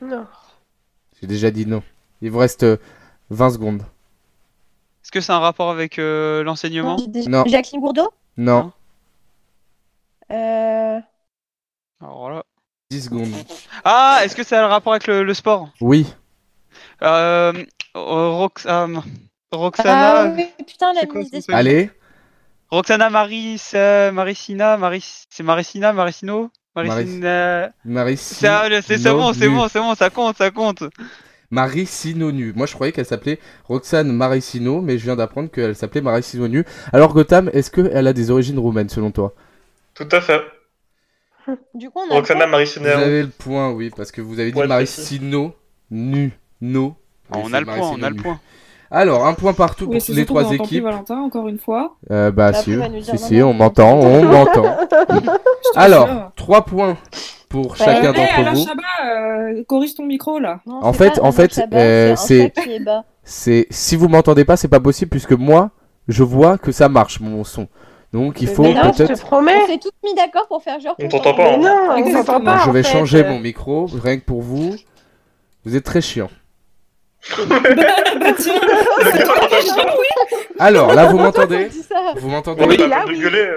Non. 0.00 0.26
j'ai 1.20 1.26
déjà 1.26 1.50
dit 1.50 1.66
non. 1.66 1.82
Il 2.22 2.30
vous 2.30 2.38
reste 2.38 2.62
euh, 2.64 2.76
20 3.30 3.50
secondes. 3.50 3.82
Est-ce 5.02 5.12
que 5.12 5.20
c'est 5.20 5.32
un 5.32 5.38
rapport 5.38 5.70
avec 5.70 5.98
euh, 5.98 6.42
l'enseignement? 6.42 6.96
Non. 7.28 7.44
Jacqueline 7.46 7.80
Gourdeau? 7.80 8.10
Non, 8.36 8.72
euh... 10.30 11.00
Alors 12.00 12.30
là... 12.30 12.44
10 12.90 13.02
secondes. 13.02 13.34
Ah, 13.84 14.20
est-ce 14.22 14.36
que 14.36 14.42
ça 14.42 14.60
a 14.60 14.64
un 14.64 14.68
rapport 14.68 14.92
avec 14.92 15.06
le, 15.06 15.22
le 15.22 15.34
sport? 15.34 15.68
Oui, 15.80 16.06
euh, 17.02 17.52
Rox- 17.94 18.66
euh, 18.66 19.00
Roxana... 19.52 20.22
Ah 20.24 20.32
oui, 20.36 20.46
putain, 20.66 20.92
la 20.92 21.06
quoi 21.06 21.22
des 21.24 21.40
allez. 21.50 21.90
Roxana 22.70 23.10
Maris, 23.10 23.70
euh, 23.74 24.10
Maricina, 24.12 24.76
Maris, 24.76 25.26
c'est 25.30 25.42
Maricina, 25.42 25.92
Maricino, 25.92 26.50
Maricina. 26.74 27.70
C'est- 28.82 28.98
c'est 28.98 28.98
bon, 29.12 29.32
c'est 29.32 29.48
bon, 29.48 29.68
c'est 29.68 29.80
bon, 29.80 29.94
ça 29.94 30.10
compte, 30.10 30.36
ça 30.38 30.50
compte. 30.50 30.82
Marie 31.50 31.86
Sinonu. 31.86 32.52
Moi, 32.56 32.66
je 32.66 32.74
croyais 32.74 32.92
qu'elle 32.92 33.06
s'appelait 33.06 33.38
Roxane 33.66 34.12
Maricino, 34.12 34.80
mais 34.80 34.98
je 34.98 35.04
viens 35.04 35.16
d'apprendre 35.16 35.50
qu'elle 35.50 35.76
s'appelait 35.76 36.00
Marie 36.00 36.22
Sinonu. 36.22 36.64
Alors, 36.92 37.14
Gotham, 37.14 37.50
est-ce 37.52 37.70
qu'elle 37.70 38.06
a 38.06 38.12
des 38.12 38.30
origines 38.30 38.58
roumaines, 38.58 38.88
selon 38.88 39.10
toi? 39.10 39.32
Tout 39.94 40.08
à 40.10 40.20
fait. 40.20 40.40
Du 41.74 41.90
coup, 41.90 42.00
on 42.08 42.10
a. 42.10 42.14
Roxana 42.14 42.46
Vous 42.46 42.52
Maricinaire. 42.52 42.98
avez 42.98 43.22
le 43.22 43.28
point, 43.28 43.70
oui, 43.70 43.90
parce 43.94 44.10
que 44.10 44.22
vous 44.22 44.40
avez 44.40 44.50
dit 44.50 44.62
Marie. 44.62 44.86
Sino, 44.86 45.54
nu, 45.90 46.32
no. 46.60 46.96
Ah, 47.30 47.36
on 47.42 47.52
a 47.52 47.60
le 47.60 47.66
Marie 47.66 47.80
point, 47.80 47.90
on 47.98 48.02
a 48.02 48.08
le 48.10 48.16
point. 48.16 48.40
Alors, 48.90 49.26
un 49.26 49.34
point 49.34 49.52
partout 49.54 49.86
Oui, 49.90 49.98
pour 49.98 50.14
les 50.14 50.24
trois 50.24 50.44
plus 50.46 50.54
équipes. 50.54 50.84
Valentin, 50.84 51.18
encore 51.18 51.48
une 51.48 51.58
fois. 51.58 51.96
Euh, 52.10 52.30
bah, 52.30 52.52
si, 52.52 52.76
si, 53.02 53.18
si, 53.18 53.42
on 53.42 53.52
m'entend, 53.52 53.98
on 53.98 54.24
m'entend. 54.24 54.76
Alors. 55.74 56.30
3 56.36 56.64
points 56.64 56.96
pour 57.62 57.70
Ouais. 57.72 57.76
chacun 57.78 58.12
Eh, 58.14 58.16
d'entre 58.18 58.38
Alain 58.38 58.52
vous. 58.52 58.64
Chabat, 58.66 58.82
euh, 59.06 59.64
corrige 59.68 59.94
ton 59.94 60.04
micro 60.04 60.38
là. 60.38 60.60
Non, 60.66 60.82
En 60.82 60.92
fait- 60.92 61.18
en 61.22 61.30
fait, 61.32 61.60
euh, 61.72 62.14
c'est. 62.16 62.52
c'est- 63.22 63.66
si 63.70 63.96
vous 63.96 64.08
m'entendez 64.08 64.44
pas, 64.44 64.56
c'est 64.56 64.68
pas 64.68 64.80
possible 64.80 65.10
puisque 65.10 65.32
moi, 65.32 65.70
je 66.08 66.22
vois 66.22 66.58
que 66.58 66.72
ça 66.72 66.88
marche 66.88 67.20
mon 67.20 67.44
son. 67.44 67.68
Donc 68.12 68.40
il 68.42 68.48
faut 68.48 68.62
non, 68.62 68.74
je 68.74 68.90
peut-être. 69.04 69.14
te 69.14 69.20
promets. 69.20 69.54
On 69.64 69.66
s'est 69.66 69.78
tous 69.78 69.90
mis 70.04 70.14
d'accord 70.14 70.46
pour 70.48 70.62
faire 70.62 70.78
genre. 70.80 70.94
On 70.98 71.02
qu'on 71.02 71.18
t'entend 71.18 71.34
pas, 71.34 71.56
Mais 71.56 71.66
hein. 71.66 71.86
non, 71.98 72.04
on 72.38 72.40
pas. 72.44 72.62
Je 72.64 72.70
vais 72.70 72.82
fait. 72.82 72.92
changer 72.92 73.24
mon 73.24 73.38
micro 73.40 73.86
rien 73.86 74.18
que 74.18 74.24
pour 74.24 74.42
vous. 74.42 74.74
Vous 75.64 75.74
êtes 75.76 75.84
très 75.84 76.00
chiant. 76.00 76.28
Alors 80.58 80.94
là, 80.94 81.06
vous 81.06 81.18
m'entendez. 81.18 81.68
Vous 82.16 82.28
On 82.28 82.30
m'entendez 82.30 82.62
est 82.64 82.68
Oui, 82.68 82.76
pas 82.76 82.86
là, 82.86 83.04
de 83.04 83.10
oui. 83.10 83.18
gueuler. 83.20 83.48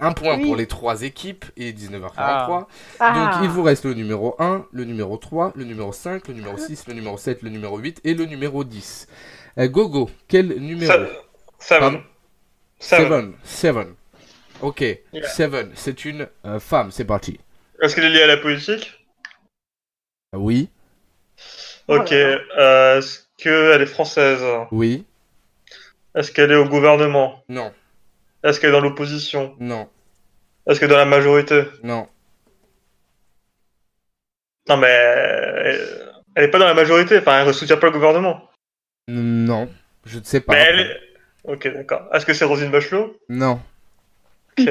Un 0.00 0.12
point 0.12 0.36
Oui. 0.36 0.44
pour 0.44 0.56
les 0.56 0.66
trois 0.66 1.02
équipes 1.02 1.44
et 1.56 1.72
19h43. 1.72 2.12
Ah. 2.16 2.66
Ah. 3.00 3.12
Donc 3.34 3.44
il 3.44 3.48
vous 3.48 3.62
reste 3.62 3.84
le 3.84 3.94
numéro 3.94 4.34
1, 4.38 4.66
le 4.72 4.84
numéro 4.84 5.16
3, 5.16 5.52
le 5.56 5.64
numéro 5.64 5.92
5, 5.92 6.28
le 6.28 6.34
numéro 6.34 6.56
6, 6.58 6.86
le 6.88 6.94
numéro 6.94 7.16
7, 7.16 7.42
le 7.42 7.50
numéro 7.50 7.78
8 7.78 8.00
et 8.04 8.14
le 8.14 8.24
numéro 8.26 8.64
10. 8.64 9.06
Euh, 9.58 9.68
Gogo, 9.68 10.10
quel 10.28 10.48
numéro? 10.60 10.92
Ça- 10.92 11.06
Seven. 11.60 11.80
Pardon? 11.80 12.02
Seven. 12.80 13.06
Seven. 13.08 13.34
Seven. 13.44 13.94
Ok, 14.60 14.80
Yeah. 15.12 15.28
Seven, 15.28 15.70
c'est 15.74 16.04
une 16.04 16.28
euh, 16.44 16.58
femme, 16.60 16.90
c'est 16.90 17.04
parti. 17.04 17.38
Est-ce 17.80 17.94
qu'elle 17.94 18.04
est 18.04 18.10
liée 18.10 18.22
à 18.22 18.26
la 18.26 18.36
politique? 18.36 19.04
Oui, 20.32 20.68
Oh 21.88 21.96
Ok. 21.98 22.10
là 22.10 22.38
euh, 22.58 22.98
Est-ce 22.98 23.20
qu'elle 23.36 23.82
est 23.82 23.86
française? 23.86 24.42
Oui, 24.70 25.04
Est-ce 26.14 26.30
qu'elle 26.32 26.50
est 26.52 26.56
au 26.56 26.66
gouvernement? 26.68 27.42
Non, 27.48 27.72
Est-ce 28.44 28.60
qu'elle 28.60 28.70
est 28.70 28.72
dans 28.74 28.80
l'opposition? 28.80 29.56
Non, 29.58 29.88
Est-ce 30.66 30.78
qu'elle 30.78 30.90
est 30.90 30.92
dans 30.92 30.98
la 30.98 31.04
majorité? 31.06 31.64
Non, 31.82 32.06
Non, 34.68 34.76
mais 34.76 34.86
elle, 34.88 36.12
elle 36.34 36.44
est 36.44 36.48
pas 36.50 36.58
dans 36.58 36.66
la 36.66 36.74
majorité. 36.74 37.18
Enfin, 37.18 37.40
elle 37.40 37.46
ne 37.48 37.52
soutient 37.52 37.76
pas 37.78 37.86
le 37.86 37.92
gouvernement. 37.92 38.48
non, 39.08 39.68
je 40.04 40.18
ne 40.18 40.24
sais 40.24 40.40
pas. 40.40 40.52
Mais 40.54 40.60
elle 40.68 40.80
est... 40.80 41.00
Ok, 41.44 41.68
d'accord. 41.68 42.08
Est-ce 42.14 42.24
que 42.24 42.32
c'est 42.34 42.44
Rosine 42.46 42.70
Bachelot? 42.70 43.18
Non, 43.28 43.60
Ok. 44.58 44.68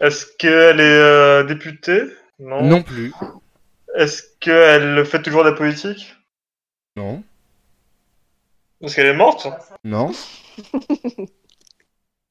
Est-ce 0.00 0.26
qu'elle 0.38 0.78
est 0.80 0.82
euh, 0.82 1.42
députée? 1.44 2.02
Non. 2.38 2.62
non 2.62 2.82
plus, 2.82 3.12
Est-ce 3.96 4.22
qu'elle 4.38 5.04
fait 5.04 5.20
toujours 5.22 5.44
de 5.44 5.50
la 5.50 5.56
politique? 5.56 6.14
Non, 6.96 7.22
Est-ce 8.80 8.94
qu'elle 8.94 9.06
est 9.06 9.14
morte? 9.14 9.48
Non. 9.84 10.12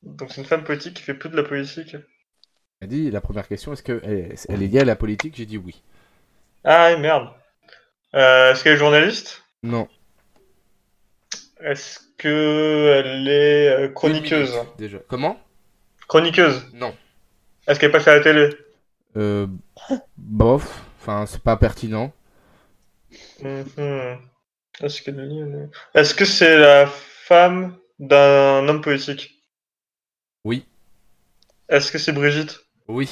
Donc 0.08 0.32
c'est 0.32 0.42
une 0.42 0.48
femme 0.48 0.64
politique 0.64 0.96
qui 0.96 1.04
fait 1.04 1.14
plus 1.14 1.30
de 1.30 1.36
la 1.36 1.44
politique. 1.44 1.96
Elle 2.80 2.90
dit 2.90 3.12
la 3.12 3.22
première 3.22 3.48
question, 3.48 3.74
est-ce 3.74 3.84
qu'elle 3.84 4.04
est, 4.04 4.46
elle 4.50 4.64
est 4.64 4.68
liée 4.68 4.80
à 4.80 4.86
la 4.86 4.96
politique? 4.96 5.36
J'ai 5.36 5.46
dit 5.46 5.58
oui. 5.58 5.82
Ah, 6.64 6.96
merde. 6.98 7.30
Euh, 8.16 8.52
Est-ce 8.52 8.64
qu'elle 8.64 8.74
est 8.74 8.78
journaliste? 8.78 9.44
Non, 9.64 9.88
Est-ce 11.60 12.00
que 12.18 13.04
elle 13.04 13.28
est 13.28 13.70
euh, 13.70 13.88
chroniqueuse? 13.90 14.54
Déjà. 14.78 15.00
Comment? 15.08 15.40
Chroniqueuse? 16.08 16.66
Non. 16.74 16.96
Est-ce 17.68 17.80
qu'elle 17.80 17.92
passe 17.92 18.08
à 18.08 18.16
la 18.16 18.22
télé? 18.22 18.50
Euh, 19.18 19.48
bof. 20.18 20.84
Enfin, 21.02 21.26
c'est 21.26 21.42
pas 21.42 21.58
pertinent. 21.58 22.12
Mhm. 23.42 24.20
Est-ce 24.82 25.02
que 25.02 25.12
Est-ce 25.96 26.14
que 26.14 26.26
c'est 26.26 26.58
la 26.58 26.86
femme 26.88 27.78
d'un 28.00 28.68
homme 28.68 28.82
politique? 28.82 29.37
Oui. 30.48 30.66
Est-ce 31.68 31.92
que 31.92 31.98
c'est 31.98 32.14
Brigitte? 32.14 32.62
Oui. 32.88 33.10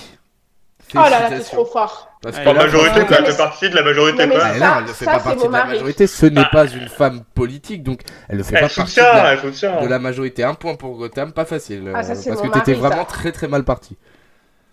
Oh 0.94 1.00
là 1.00 1.10
là, 1.10 1.30
c'est 1.30 1.52
trop 1.52 1.66
fort. 1.66 2.10
Parce 2.22 2.38
Ah, 2.40 2.44
que 2.46 2.50
En 2.50 2.54
là, 2.54 2.64
majorité, 2.64 3.02
elle 3.10 3.26
fait 3.26 3.38
partie 3.38 3.70
de 3.70 3.76
la 3.76 3.84
majorité, 3.84 4.30
quoi. 4.30 4.40
Ah, 4.42 4.78
elle 4.80 4.84
ne 4.84 4.94
fait 4.94 5.04
ça, 5.04 5.12
pas 5.12 5.18
c'est 5.18 5.24
partie 5.26 5.48
de 5.48 5.52
la 5.52 5.66
majorité. 5.66 6.08
Ce 6.08 6.26
n'est 6.28 6.42
Bah. 6.44 6.50
pas 6.50 6.66
une 6.68 6.88
femme 6.88 7.24
politique, 7.34 7.84
donc 7.84 8.04
elle 8.30 8.38
ne 8.38 8.44
fait 8.44 8.56
Elle 8.56 8.62
pas 8.62 8.74
partie 8.74 8.96
de 8.96 9.66
la, 9.82 9.88
la 9.90 10.00
majorité. 10.00 10.44
Un 10.46 10.54
point 10.54 10.76
pour 10.76 10.96
Gotham, 10.96 11.34
pas 11.34 11.44
facile. 11.44 11.92
Ah, 11.94 12.02
parce 12.06 12.24
que 12.24 12.54
t'étais 12.54 12.74
vraiment 12.74 13.04
très 13.04 13.34
très 13.34 13.50
mal 13.50 13.66
parti. 13.66 13.98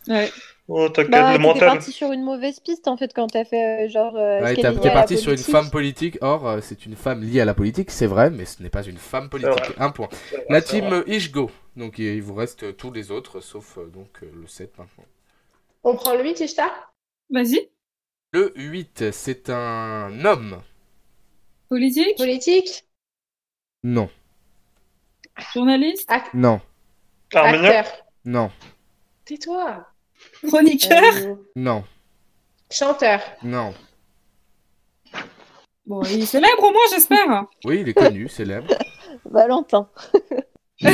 Ouais. 0.06 0.30
Oh, 0.68 0.88
t'inquiète, 0.88 1.12
Bah, 1.12 1.32
le 1.32 1.38
mental. 1.38 1.62
parti 1.64 1.92
sur 1.92 2.12
une 2.12 2.22
mauvaise 2.24 2.58
piste 2.60 2.88
en 2.88 2.96
fait 2.96 3.12
quand 3.14 3.28
t'as 3.28 3.44
fait 3.44 3.86
euh, 3.86 3.88
genre. 3.88 4.16
euh, 4.16 4.40
Ouais, 4.44 4.56
t'es 4.56 4.62
la 4.62 4.90
parti 4.90 5.16
sur 5.16 5.32
une 5.32 5.42
femme 5.42 5.70
politique. 5.70 6.18
Or, 6.20 6.46
euh, 6.46 6.60
c'est 6.60 6.84
une 6.86 6.96
femme 6.96 7.22
liée 7.22 7.40
à 7.40 7.44
la 7.46 7.54
politique, 7.54 7.90
c'est 7.90 8.06
vrai, 8.06 8.28
mais 8.30 8.44
ce 8.44 8.62
n'est 8.62 8.68
pas 8.70 8.82
une 8.84 8.98
femme 8.98 9.28
politique. 9.30 9.72
Un 9.78 9.90
point. 9.90 10.08
La 10.48 10.60
C'est 10.60 10.76
team 10.80 10.84
vrai. 10.90 11.04
Ishgo. 11.06 11.50
Donc 11.76 11.98
il 11.98 12.20
vous 12.22 12.34
reste 12.34 12.64
euh, 12.64 12.72
tous 12.72 12.92
les 12.92 13.10
autres, 13.10 13.40
sauf 13.40 13.78
donc 13.94 14.20
le 14.22 14.46
7 14.46 14.76
maintenant. 14.78 15.04
On 15.84 15.94
prend 15.94 16.16
le 16.16 16.24
8, 16.24 16.40
Ishtar? 16.40 16.92
Vas-y. 17.30 17.70
Le 18.32 18.52
8, 18.56 19.10
c'est 19.10 19.48
un 19.48 20.26
homme. 20.26 20.60
Politique, 21.68 22.18
Politique? 22.18 22.86
Non, 23.84 24.10
journaliste, 25.52 26.10
non, 26.32 26.60
Arménien? 27.34 27.74
Acteur 27.74 28.06
non, 28.24 28.50
Tais-toi 29.24 29.91
chroniqueur. 30.46 31.02
Euh, 31.16 31.34
non, 31.56 31.84
Chanteur 32.70 33.20
non. 33.42 33.74
Bon, 35.86 36.02
il 36.04 36.22
est 36.22 36.26
célèbre 36.26 36.62
au 36.62 36.70
moins, 36.72 36.82
j'espère. 36.90 37.44
Oui, 37.64 37.80
il 37.80 37.88
est 37.88 37.94
connu, 37.94 38.28
célèbre. 38.28 38.68
Valentin. 39.24 39.88
Euh, 40.84 40.90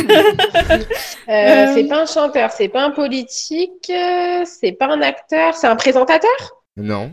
Euh. 1.29 1.73
C'est 1.75 1.85
pas 1.89 2.03
un 2.03 2.07
chanteur, 2.07 2.51
c'est 2.53 2.69
pas 2.69 2.85
un 2.85 2.91
politique, 2.91 3.87
c'est 4.45 4.73
pas 4.79 4.87
un 4.87 5.01
acteur, 5.01 5.55
c'est 5.55 5.67
un 5.67 5.77
présentateur? 5.77 6.31
Non. 6.77 7.11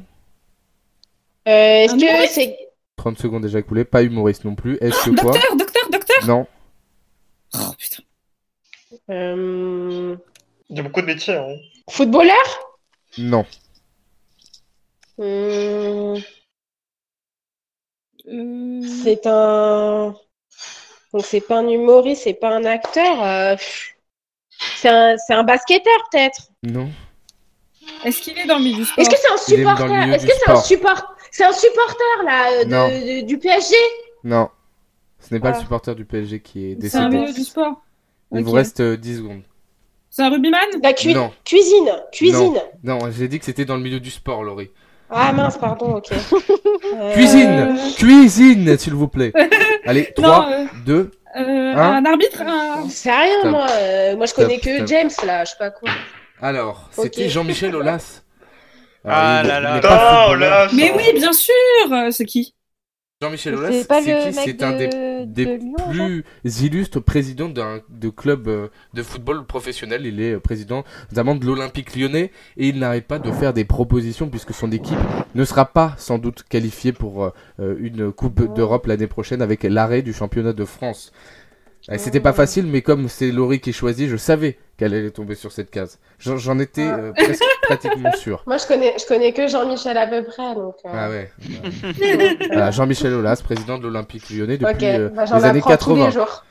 Euh, 1.48 1.52
Est-ce 1.86 1.96
que 1.96 2.28
c'est 2.34 2.58
30 2.98 3.18
secondes 3.18 3.44
déjà 3.44 3.60
écoulées, 3.60 3.86
pas 3.86 4.04
humoriste 4.04 4.44
non 4.44 4.56
plus. 4.56 4.78
Est-ce 4.82 5.10
que 5.10 5.16
quoi? 5.22 5.32
Docteur, 5.32 5.56
docteur, 5.56 5.90
docteur? 5.90 6.28
Non, 6.28 6.48
Oh 7.54 7.72
putain. 7.78 8.04
euh, 9.10 10.16
Il 10.70 10.76
y 10.76 10.80
a 10.80 10.84
beaucoup 10.84 11.02
de 11.02 11.06
métiers. 11.06 11.36
Hein. 11.36 11.56
Footballeur? 11.90 12.72
Non, 13.18 13.46
Hum, 15.18 16.18
Euh, 18.28 18.82
C'est 19.04 19.26
un 19.28 20.16
donc 21.14 21.24
c'est 21.26 21.40
pas 21.42 21.60
un 21.60 21.68
humoriste, 21.70 22.24
c'est 22.24 22.34
pas 22.34 22.50
un 22.50 22.66
acteur. 22.66 23.24
euh. 23.24 23.56
C'est 24.78 24.90
un, 24.90 25.16
c'est 25.18 25.34
un 25.34 25.44
basketteur 25.44 25.94
peut-être. 26.12 26.50
non. 26.64 26.90
Est-ce 28.04 28.20
qu'il 28.22 28.38
est 28.38 28.46
dans 28.48 28.58
le 28.58 28.64
milieu 28.64 28.78
du 28.78 28.86
sport? 28.86 29.00
Est-ce 29.00 29.10
que 29.10 29.16
c'est 29.18 29.32
un 29.32 29.36
Il 29.56 29.60
est 29.60 29.64
dans 29.64 29.72
le 29.72 29.78
supporter? 29.78 30.00
milieu 30.02 30.14
Est-ce 30.16 30.26
du 30.26 30.32
que 30.32 30.36
c'est 30.38 30.52
un 30.52 30.56
sport. 30.56 30.66
support 30.66 31.16
C'est 31.32 31.44
un 31.46 31.52
supporter 31.54 32.24
là 32.26 32.52
euh, 32.52 32.64
de- 32.66 32.70
Non. 32.70 32.88
de- 32.90 33.22
du 33.26 33.38
PSG 33.38 33.76
Non. 34.24 34.50
Ce 35.20 35.34
n'est 35.34 35.40
pas 35.40 35.52
le 35.52 35.56
Ah. 35.58 35.60
supporter 35.62 35.96
du 35.96 36.04
PSG 36.06 36.42
qui 36.42 36.66
est 36.72 36.82
C'est 36.90 36.98
un 36.98 37.08
décédé. 37.10 37.18
milieu 37.20 37.34
du 37.34 37.44
sport. 37.44 37.82
Il 38.34 38.44
vous 38.44 38.50
Ok. 38.52 38.56
reste 38.58 38.80
euh, 38.82 38.98
10 38.98 39.18
secondes. 39.18 39.44
C'est 40.16 40.22
un 40.24 40.30
rugbyman? 40.30 40.62
La 40.82 40.92
Non. 41.14 41.34
cuisine, 41.44 41.90
cuisine. 42.14 42.58
Non, 42.86 43.00
j'ai 43.12 43.28
dit 43.28 43.38
que 43.38 43.44
c'était 43.44 43.66
dans 43.66 43.76
le 43.76 43.82
milieu 43.82 44.00
du 44.00 44.10
sport, 44.10 44.46
Laurie. 44.46 44.70
Ah 45.10 45.34
mince, 45.34 45.58
pardon, 45.58 45.96
ok. 45.98 46.08
Cuisine 47.14 47.50
Euh, 47.78 47.92
Cuisine, 47.98 48.78
s'il 48.78 48.94
vous 48.94 49.10
plaît. 49.10 49.34
Allez, 49.86 50.14
3, 50.16 50.28
Non, 50.28 50.52
euh, 50.54 50.66
2, 50.86 51.12
euh, 51.38 51.40
Hein 51.76 51.96
un 51.98 52.06
arbitre 52.06 52.42
un... 52.44 52.88
C'est 52.90 53.12
rien, 53.12 53.40
Stop. 53.40 53.52
moi. 53.52 53.68
Euh, 53.70 54.16
moi, 54.16 54.26
je 54.26 54.32
Stop, 54.32 54.46
connais 54.46 54.60
que 54.60 54.74
stop. 54.78 54.88
James, 54.88 55.10
là. 55.26 55.44
Je 55.44 55.50
sais 55.50 55.58
pas 55.60 55.70
quoi. 55.72 55.90
Alors, 56.42 56.90
c'était 56.94 57.28
Jean-Michel 57.28 57.76
Aulas. 57.76 58.22
Ah 59.08 59.42
il- 59.44 59.48
là 59.50 59.60
là. 59.60 60.30
Oh 60.32 60.34
là 60.36 60.68
Mais 60.74 60.92
oui, 60.96 61.04
bien 61.14 61.32
sûr 61.34 61.54
C'est 62.12 62.26
qui? 62.26 62.55
Jean-Michel 63.26 63.56
Aulas, 63.56 63.72
C'est 63.72 64.56
qui 64.56 64.64
un 64.64 64.78
des, 64.78 64.88
de, 64.88 65.26
des 65.26 65.46
de 65.46 65.52
Lyon, 65.64 65.76
genre 65.92 66.08
plus 66.42 66.62
illustres 66.62 67.02
présidents 67.02 67.50
d'un 67.50 67.82
de 67.90 68.10
club 68.10 68.48
euh, 68.48 68.68
de 68.94 69.02
football 69.02 69.46
professionnel. 69.46 70.06
Il 70.06 70.22
est 70.22 70.34
euh, 70.34 70.40
président 70.40 70.84
notamment 71.12 71.36
de 71.36 71.46
l'Olympique 71.46 71.96
lyonnais 71.96 72.32
et 72.58 72.68
il 72.68 72.80
n'arrête 72.80 73.08
pas 73.08 73.20
de 73.20 73.32
faire 73.32 73.54
des 73.54 73.66
propositions 73.66 74.30
puisque 74.30 74.54
son 74.54 74.72
équipe 74.72 74.98
ne 75.34 75.44
sera 75.44 75.66
pas 75.66 75.96
sans 75.98 76.20
doute 76.20 76.44
qualifiée 76.48 76.94
pour 76.94 77.26
euh, 77.26 77.76
une 77.80 78.12
Coupe 78.12 78.54
d'Europe 78.54 78.86
l'année 78.86 79.08
prochaine 79.08 79.42
avec 79.42 79.64
l'arrêt 79.64 80.04
du 80.04 80.14
championnat 80.14 80.54
de 80.54 80.66
France. 80.66 81.12
Euh, 81.92 81.96
C'était 82.00 82.20
pas 82.20 82.34
facile, 82.34 82.66
mais 82.66 82.82
comme 82.82 83.08
c'est 83.10 83.32
Laurie 83.32 83.60
qui 83.60 83.72
choisit, 83.72 84.10
je 84.10 84.18
savais 84.18 84.58
qu'elle 84.78 84.94
allait 84.94 85.12
tomber 85.12 85.36
sur 85.36 85.52
cette 85.52 85.70
case. 85.70 86.00
J'en 86.20 86.58
étais 86.60 86.88
euh, 86.88 87.12
presque 87.14 87.44
pratiquement 87.62 88.12
sûr. 88.14 88.44
Moi, 88.48 88.58
je 88.58 88.66
connais, 88.66 88.96
je 89.00 89.06
connais 89.06 89.34
que 89.34 89.48
Jean-Michel 89.48 89.98
à 89.98 90.08
peu 90.08 90.24
près. 90.24 90.56
Donc, 90.56 90.76
euh, 90.86 90.90
Ah 90.92 91.10
ouais. 91.10 91.32
Voilà, 92.48 92.72
Jean-Michel 92.72 93.14
Aulas, 93.14 93.42
président 93.44 93.78
de 93.78 93.84
l'Olympique 93.84 94.30
lyonnais 94.32 94.58
depuis 94.58 94.86
euh, 94.86 95.10
bah, 95.10 95.26
j'en 95.26 95.38
les 95.38 95.46
années 95.46 95.60
apprends 95.60 95.78
tous 95.78 95.96
80. 95.96 96.06
les 96.08 96.12
jours. 96.12 96.44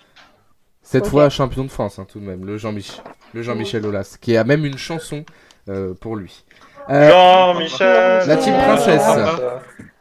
Cette 0.82 1.06
fois 1.06 1.28
champion 1.30 1.64
de 1.64 1.70
France, 1.70 1.98
hein, 1.98 2.06
tout 2.08 2.20
de 2.20 2.24
même, 2.26 2.44
le 2.44 2.56
Jean-Michel, 2.58 3.02
le 3.32 3.42
Jean-Michel 3.42 3.84
Aulas, 3.86 4.16
qui 4.20 4.36
a 4.36 4.44
même 4.44 4.64
une 4.64 4.78
chanson 4.78 5.24
euh, 5.68 5.94
pour 5.94 6.14
lui. 6.14 6.44
Euh, 6.90 7.08
Jean-Michel. 7.10 8.28
La 8.28 8.36
team 8.36 8.54
princesse. 8.54 9.02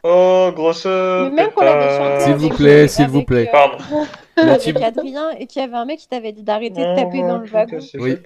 Oh, 0.02 0.50
grosse. 0.54 0.84
Mais 0.84 1.30
même 1.30 1.50
qu'on 1.50 1.64
l'avait 1.64 1.96
chanté 1.96 2.24
S'il 2.24 2.34
vous 2.34 2.48
plaît, 2.50 2.88
s'il 2.88 3.08
vous 3.08 3.22
plaît. 3.24 3.48
euh, 3.48 3.52
Pardon. 3.52 3.78
la 4.36 4.42
avec 4.52 4.60
team, 4.60 4.76
Adrien 4.82 5.30
et 5.38 5.46
qu'il 5.46 5.62
y 5.62 5.64
avait 5.64 5.76
un 5.76 5.84
mec 5.86 6.00
qui 6.00 6.08
t'avait 6.08 6.32
dit 6.32 6.42
d'arrêter 6.42 6.80
de 6.82 6.94
taper 6.96 7.22
dans 7.22 7.38
le 7.38 7.46
wagon. 7.46 7.78
Oui. 7.94 8.18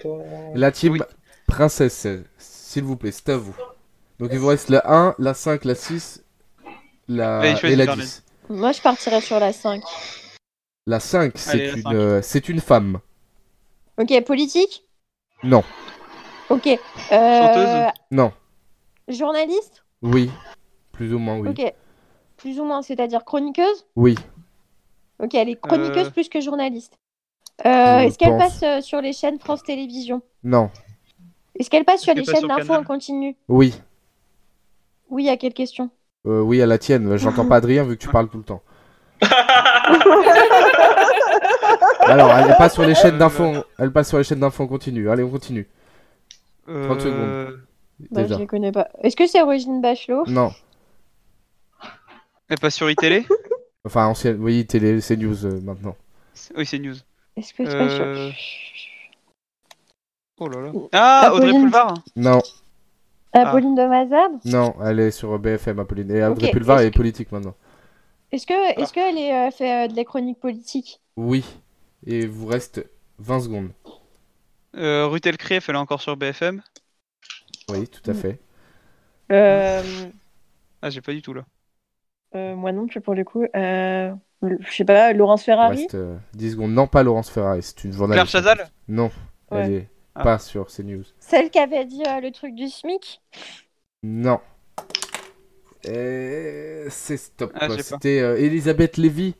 la 0.55 0.71
team 0.71 0.93
Oui. 0.93 0.99
princesse, 1.47 2.05
s'il 2.37 2.83
vous 2.83 2.97
plaît, 2.97 3.11
c'est 3.11 3.29
à 3.29 3.37
vous. 3.37 3.55
Donc 4.19 4.29
il 4.33 4.39
vous 4.39 4.47
reste 4.47 4.69
la 4.69 4.81
1, 4.85 5.15
la 5.19 5.33
5, 5.33 5.63
la 5.63 5.75
6, 5.75 6.23
la... 7.07 7.45
Et 7.45 7.53
la 7.53 7.59
Verlaine. 7.85 7.95
10. 7.95 8.23
Moi, 8.49 8.71
je 8.73 8.81
partirais 8.81 9.21
sur 9.21 9.39
la 9.39 9.53
5. 9.53 9.81
La 10.87 10.99
5, 10.99 11.31
c'est 11.35 11.69
une, 11.75 11.83
euh, 11.93 12.19
c'est 12.21 12.49
une 12.49 12.59
femme. 12.59 12.99
Ok, 13.97 14.21
politique? 14.25 14.83
Non, 15.43 15.63
Ok. 16.49 16.67
Euh, 16.67 16.77
Chanteuse? 17.11 17.93
Non, 18.11 18.33
Journaliste 19.09 19.83
oui, 20.01 20.29
plus 20.93 21.13
ou 21.13 21.19
moins 21.19 21.37
oui. 21.39 21.49
Ok. 21.49 21.73
Plus 22.37 22.59
ou 22.59 22.63
moins, 22.63 22.81
c'est-à-dire 22.81 23.25
chroniqueuse 23.25 23.85
Oui, 23.97 24.15
Ok, 25.21 25.35
elle 25.35 25.49
est 25.49 25.59
chroniqueuse 25.59 26.07
Euh. 26.07 26.11
plus 26.11 26.29
que 26.29 26.39
journaliste. 26.39 26.97
Euh, 27.65 27.99
Est-ce 27.99 28.17
qu'elle 28.17 28.37
passe 28.37 28.63
euh, 28.63 28.79
sur 28.79 29.01
les 29.01 29.11
chaînes 29.11 29.37
France 29.39 29.63
Télévisions? 29.63 30.21
Non, 30.45 30.69
Est-ce 31.59 31.69
qu'elle 31.69 31.83
passe 31.83 32.01
sur 32.01 32.13
les 32.13 32.23
chaînes 32.23 32.47
d'infos 32.47 32.73
en 32.73 32.83
continu? 32.85 33.35
Oui, 33.49 33.73
Oui, 35.09 35.27
à 35.27 35.35
quelle 35.35 35.53
question 35.53 35.89
Euh, 36.25 36.39
oui 36.41 36.61
à 36.61 36.65
la 36.65 36.77
tienne. 36.77 37.17
J'entends 37.17 37.45
pas 37.47 37.57
Adrien 37.57 37.83
vu 37.83 37.97
que 37.97 38.01
tu 38.03 38.07
parles 38.09 38.29
tout 38.29 38.37
le 38.37 38.43
temps. 38.45 38.61
Alors, 42.01 42.31
elle 42.37 42.55
passe 42.57 42.73
sur 42.73 42.83
les 42.85 42.95
chaînes 42.95 43.17
d'infos. 43.17 43.53
Elle 43.77 43.91
passe 43.91 44.07
sur 44.09 44.17
les 44.17 44.23
chaînes 44.23 44.39
d'infos 44.39 44.63
en 44.63 44.67
continu. 44.67 45.09
Allez, 45.09 45.23
on 45.23 45.29
continue. 45.29 45.67
30 46.65 47.05
Euh, 47.05 47.57
bah, 48.11 48.23
Déjà. 48.23 48.35
Je 48.35 48.39
les 48.39 48.47
connais 48.47 48.71
pas. 48.71 48.87
Est-ce 49.03 49.15
que 49.15 49.27
c'est 49.27 49.41
Rosine 49.41 49.81
Bachelot? 49.81 50.25
Non. 50.27 50.51
Elle 52.49 52.57
passe 52.59 52.75
sur 52.75 52.89
iTélé 52.89 53.25
Enfin, 53.85 54.07
ancienne. 54.07 54.37
Oui, 54.41 54.65
télé, 54.65 54.99
c'est 55.01 55.15
news 55.17 55.45
euh, 55.45 55.61
maintenant. 55.61 55.95
Oui, 56.55 56.65
c'est 56.65 56.79
News. 56.79 56.95
Est-ce 57.37 57.53
que 57.53 57.65
c'est 57.65 57.77
pas 57.77 57.89
sur... 57.89 58.03
Euh, 58.03 58.29
Oh 60.41 60.47
là 60.47 60.61
là. 60.61 60.71
Ah, 60.93 61.31
Audrey. 61.33 61.51
Pulvar 61.51 61.95
Non, 62.15 62.39
Apolline 63.33 63.75
de 63.75 63.85
Mazab 63.85 64.31
non, 64.45 64.73
elle 64.85 65.01
est 65.01 65.11
sur 65.11 65.37
BFM, 65.37 65.79
Apolline. 65.79 66.09
Et 66.11 66.23
Audrey 66.23 66.49
Pulvar 66.51 66.79
elle 66.79 66.87
est 66.87 66.91
que- 66.91 66.95
politique 66.97 67.31
maintenant. 67.33 67.55
Est-ce 68.31 68.47
que 68.47 68.79
est-ce 68.81 68.93
qu'elle 68.93 69.17
est, 69.17 69.33
euh, 69.47 69.51
fait 69.51 69.85
euh, 69.85 69.87
de 69.89 69.95
la 69.97 70.03
chronique 70.05 70.39
politique? 70.39 71.01
Oui. 71.17 71.43
Et 72.05 72.25
vous 72.25 72.45
reste 72.45 72.85
20 73.17 73.39
secondes. 73.41 73.69
euh, 74.77 75.07
Ruth 75.07 75.25
Elkrieff, 75.25 75.67
elle 75.67 75.75
est 75.75 75.79
encore 75.79 76.01
sur 76.01 76.15
BFM. 76.15 76.61
Oui, 77.71 77.87
tout 77.87 78.09
à 78.09 78.13
fait. 78.13 78.39
euh, 79.31 79.81
Ah, 80.81 80.89
j'ai 80.89 81.01
pas 81.01 81.11
du 81.13 81.21
tout 81.21 81.33
là. 81.33 81.43
euh, 82.35 82.55
Moi 82.55 82.71
non 82.71 82.87
plus 82.87 83.01
pour 83.01 83.15
le 83.15 83.23
coup. 83.23 83.45
Euh, 83.55 84.11
je 84.41 84.71
sais 84.73 84.85
pas, 84.85 85.11
Laurence 85.13 85.43
Ferrari 85.43 85.81
reste 85.83 85.95
euh, 85.95 86.15
10 86.33 86.51
secondes. 86.51 86.71
Non, 86.71 86.87
pas 86.87 87.03
Laurence 87.03 87.29
Ferrari, 87.29 87.61
c'est 87.61 87.83
une 87.83 87.91
Claire 87.91 87.97
journaliste. 88.07 88.31
Chazal 88.31 88.69
Non, 88.87 89.11
Ouais. 89.51 89.61
elle 89.65 89.73
est 89.73 89.87
Ah. 90.15 90.23
pas 90.23 90.39
sur 90.39 90.67
CNews. 90.67 91.03
Celle 91.19 91.49
qui 91.49 91.59
avait 91.59 91.85
dit 91.85 92.03
euh, 92.07 92.19
le 92.21 92.31
truc 92.31 92.55
du 92.55 92.67
SMIC 92.69 93.21
Non. 94.03 94.39
Euh, 95.87 96.87
C'est 96.89 97.17
stop. 97.17 97.51
Ah. 97.59 97.67
C'était 97.79 98.19
euh, 98.19 98.37
Elisabeth 98.37 98.97
Lévy. 98.97 99.35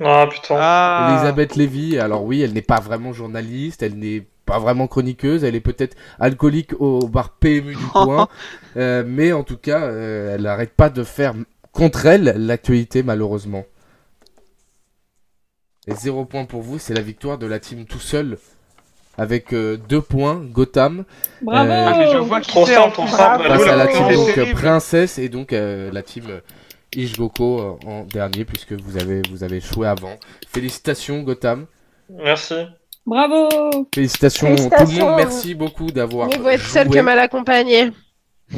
Ah 0.00 0.26
putain. 0.30 0.56
Ah. 0.58 1.10
Elisabeth 1.12 1.54
Lévy, 1.54 1.98
alors 1.98 2.24
oui, 2.24 2.42
elle 2.42 2.52
n'est 2.52 2.62
pas 2.62 2.80
vraiment 2.80 3.12
journaliste, 3.12 3.82
elle 3.84 3.96
n'est 3.96 4.26
pas 4.48 4.58
vraiment 4.58 4.86
chroniqueuse, 4.88 5.44
elle 5.44 5.54
est 5.54 5.60
peut-être 5.60 5.96
alcoolique 6.18 6.72
au 6.80 7.06
bar 7.08 7.30
PMU 7.38 7.74
du 7.76 7.86
coin, 7.92 8.28
euh, 8.76 9.04
mais 9.06 9.32
en 9.32 9.44
tout 9.44 9.56
cas, 9.58 9.82
euh, 9.82 10.34
elle 10.34 10.42
n'arrête 10.42 10.74
pas 10.74 10.90
de 10.90 11.04
faire 11.04 11.34
contre 11.72 12.06
elle 12.06 12.34
l'actualité 12.36 13.02
malheureusement. 13.02 13.64
Et 15.86 15.94
zéro 15.94 16.24
point 16.24 16.44
pour 16.44 16.62
vous, 16.62 16.78
c'est 16.78 16.94
la 16.94 17.00
victoire 17.02 17.38
de 17.38 17.46
la 17.46 17.58
team 17.60 17.84
tout 17.86 17.98
seul. 18.00 18.38
Avec 19.16 19.52
euh, 19.52 19.76
deux 19.76 20.00
points, 20.00 20.36
Gotham, 20.36 21.04
Bravo 21.42 21.70
Euh, 21.72 21.86
Ah, 21.88 22.06
je 22.12 22.18
vois 22.18 22.40
qui 22.40 22.50
Trop 22.50 22.64
c'est 22.66 22.74
simple, 22.74 22.88
en 22.88 22.90
trop 22.90 23.06
plus. 23.06 23.10
simple. 23.16 23.48
face 23.48 23.66
à 23.66 23.76
la 23.76 23.86
team 23.88 24.06
donc. 24.12 24.52
Princesse 24.54 25.18
et 25.18 25.28
donc 25.28 25.52
euh, 25.52 25.90
la 25.90 26.02
team 26.04 26.24
Ishgoko 26.94 27.60
euh, 27.60 27.86
en 27.86 28.04
dernier 28.04 28.44
puisque 28.44 28.72
vous 28.74 28.96
avez, 28.96 29.22
vous 29.30 29.42
avez 29.42 29.60
joué 29.60 29.88
avant. 29.88 30.20
Félicitations 30.48 31.22
Gotham. 31.22 31.66
Merci. 32.10 32.54
Bravo 33.08 33.48
Félicitations, 33.94 34.54
tout 34.54 34.68
le 34.70 35.00
monde, 35.00 35.16
merci 35.16 35.54
beaucoup 35.54 35.90
d'avoir 35.90 36.28
Mieux 36.28 36.36
vaut 36.38 36.50
être 36.50 36.66
seul 36.68 36.88
que 36.90 36.98
mal 37.00 37.18
accompagné. 37.18 37.90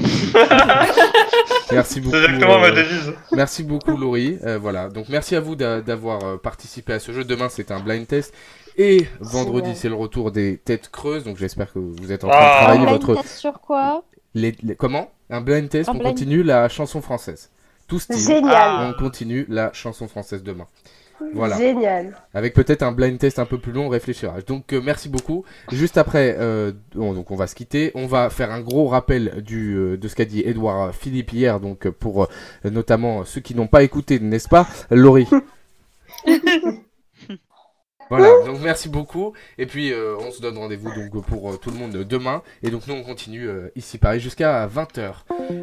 Merci 1.73 2.01
beaucoup. 2.01 2.17
C'est 2.17 2.25
exactement 2.25 2.55
euh, 2.57 2.61
ma 2.61 2.71
devise. 2.71 3.13
Merci 3.33 3.63
beaucoup 3.63 3.97
Laurie. 3.97 4.39
Euh, 4.45 4.59
voilà, 4.59 4.89
donc 4.89 5.09
merci 5.09 5.37
à 5.37 5.41
vous 5.41 5.55
d'a- 5.57 5.81
d'avoir 5.81 6.25
euh, 6.25 6.37
participé 6.37 6.93
à 6.93 6.99
ce 6.99 7.13
jeu. 7.13 7.25
Demain 7.25 7.49
c'est 7.49 7.71
un 7.71 7.81
blind 7.81 8.07
test 8.07 8.35
et 8.77 9.07
vendredi 9.21 9.71
c'est 9.75 9.89
le 9.89 9.95
retour 9.95 10.31
des 10.33 10.59
têtes 10.59 10.91
creuses. 10.91 11.25
Donc 11.25 11.37
j'espère 11.37 11.73
que 11.73 11.79
vous 11.79 12.11
êtes 12.13 12.25
en 12.25 12.29
train 12.29 12.39
de 12.39 12.45
Ah. 12.45 12.57
travailler 12.63 12.87
Blind 12.87 13.01
votre 13.01 13.23
test 13.23 13.37
sur 13.39 13.61
quoi? 13.61 14.03
Les- 14.35 14.57
les- 14.63 14.75
comment? 14.77 15.11
Un 15.29 15.41
blind 15.41 15.69
test. 15.69 15.89
Un 15.89 15.93
on 15.93 15.95
blind- 15.97 16.11
continue 16.11 16.43
la 16.43 16.69
chanson 16.69 17.01
française. 17.01 17.51
Tout 17.89 17.99
style. 18.01 18.17
Génial. 18.19 18.91
On 18.95 18.99
continue 18.99 19.47
la 19.49 19.73
chanson 19.73 20.07
française 20.09 20.43
demain. 20.43 20.67
Voilà. 21.35 21.59
Génial. 21.59 22.14
Avec 22.35 22.55
peut-être 22.55 22.83
un 22.83 22.93
blind 22.93 23.18
test 23.18 23.39
un 23.39 23.45
peu 23.45 23.59
plus 23.59 23.73
long, 23.73 23.87
on 23.87 23.89
réfléchira. 23.89 24.41
Donc 24.47 24.73
euh, 24.73 24.81
merci 24.83 25.09
beaucoup. 25.09 25.45
Juste 25.71 25.99
après, 25.99 26.37
euh, 26.39 26.73
on, 26.97 27.14
donc 27.14 27.31
on 27.31 27.37
va 27.37 27.47
se 27.47 27.55
quitter. 27.55 27.93
On 27.95 28.07
va 28.07 28.31
faire 28.31 28.51
un 28.51 28.61
gros 28.61 28.87
rappel 28.89 29.43
du, 29.43 29.75
euh, 29.75 29.97
de 29.97 30.09
ce 30.09 30.16
qu'a 30.16 30.25
dit 30.25 30.43
Edouard 30.45 30.95
Philippe 30.95 31.33
hier, 31.33 31.61
donc 31.61 31.87
euh, 31.87 31.93
pour 31.93 32.25
euh, 32.25 32.27
notamment 32.71 33.25
ceux 33.25 33.41
qui 33.41 33.55
n'ont 33.55 33.66
pas 33.66 33.83
écouté, 33.83 34.18
n'est-ce 34.21 34.49
pas, 34.49 34.66
Laurie? 34.91 35.29
Voilà, 38.11 38.45
donc 38.45 38.61
merci 38.61 38.89
beaucoup. 38.89 39.35
Et 39.57 39.67
puis 39.67 39.93
euh, 39.93 40.17
on 40.19 40.33
se 40.33 40.43
donne 40.43 40.59
rendez-vous 40.59 40.91
donc 40.93 41.25
pour 41.25 41.53
euh, 41.53 41.57
tout 41.57 41.71
le 41.71 41.77
monde 41.77 41.93
demain. 41.93 42.43
Et 42.65 42.71
donc 42.71 42.89
nous 42.89 42.95
on 42.95 43.05
continue 43.05 43.49
euh, 43.49 43.69
ici 43.77 43.99
Paris 43.99 44.19
jusqu'à 44.19 44.67
20h. 44.67 45.13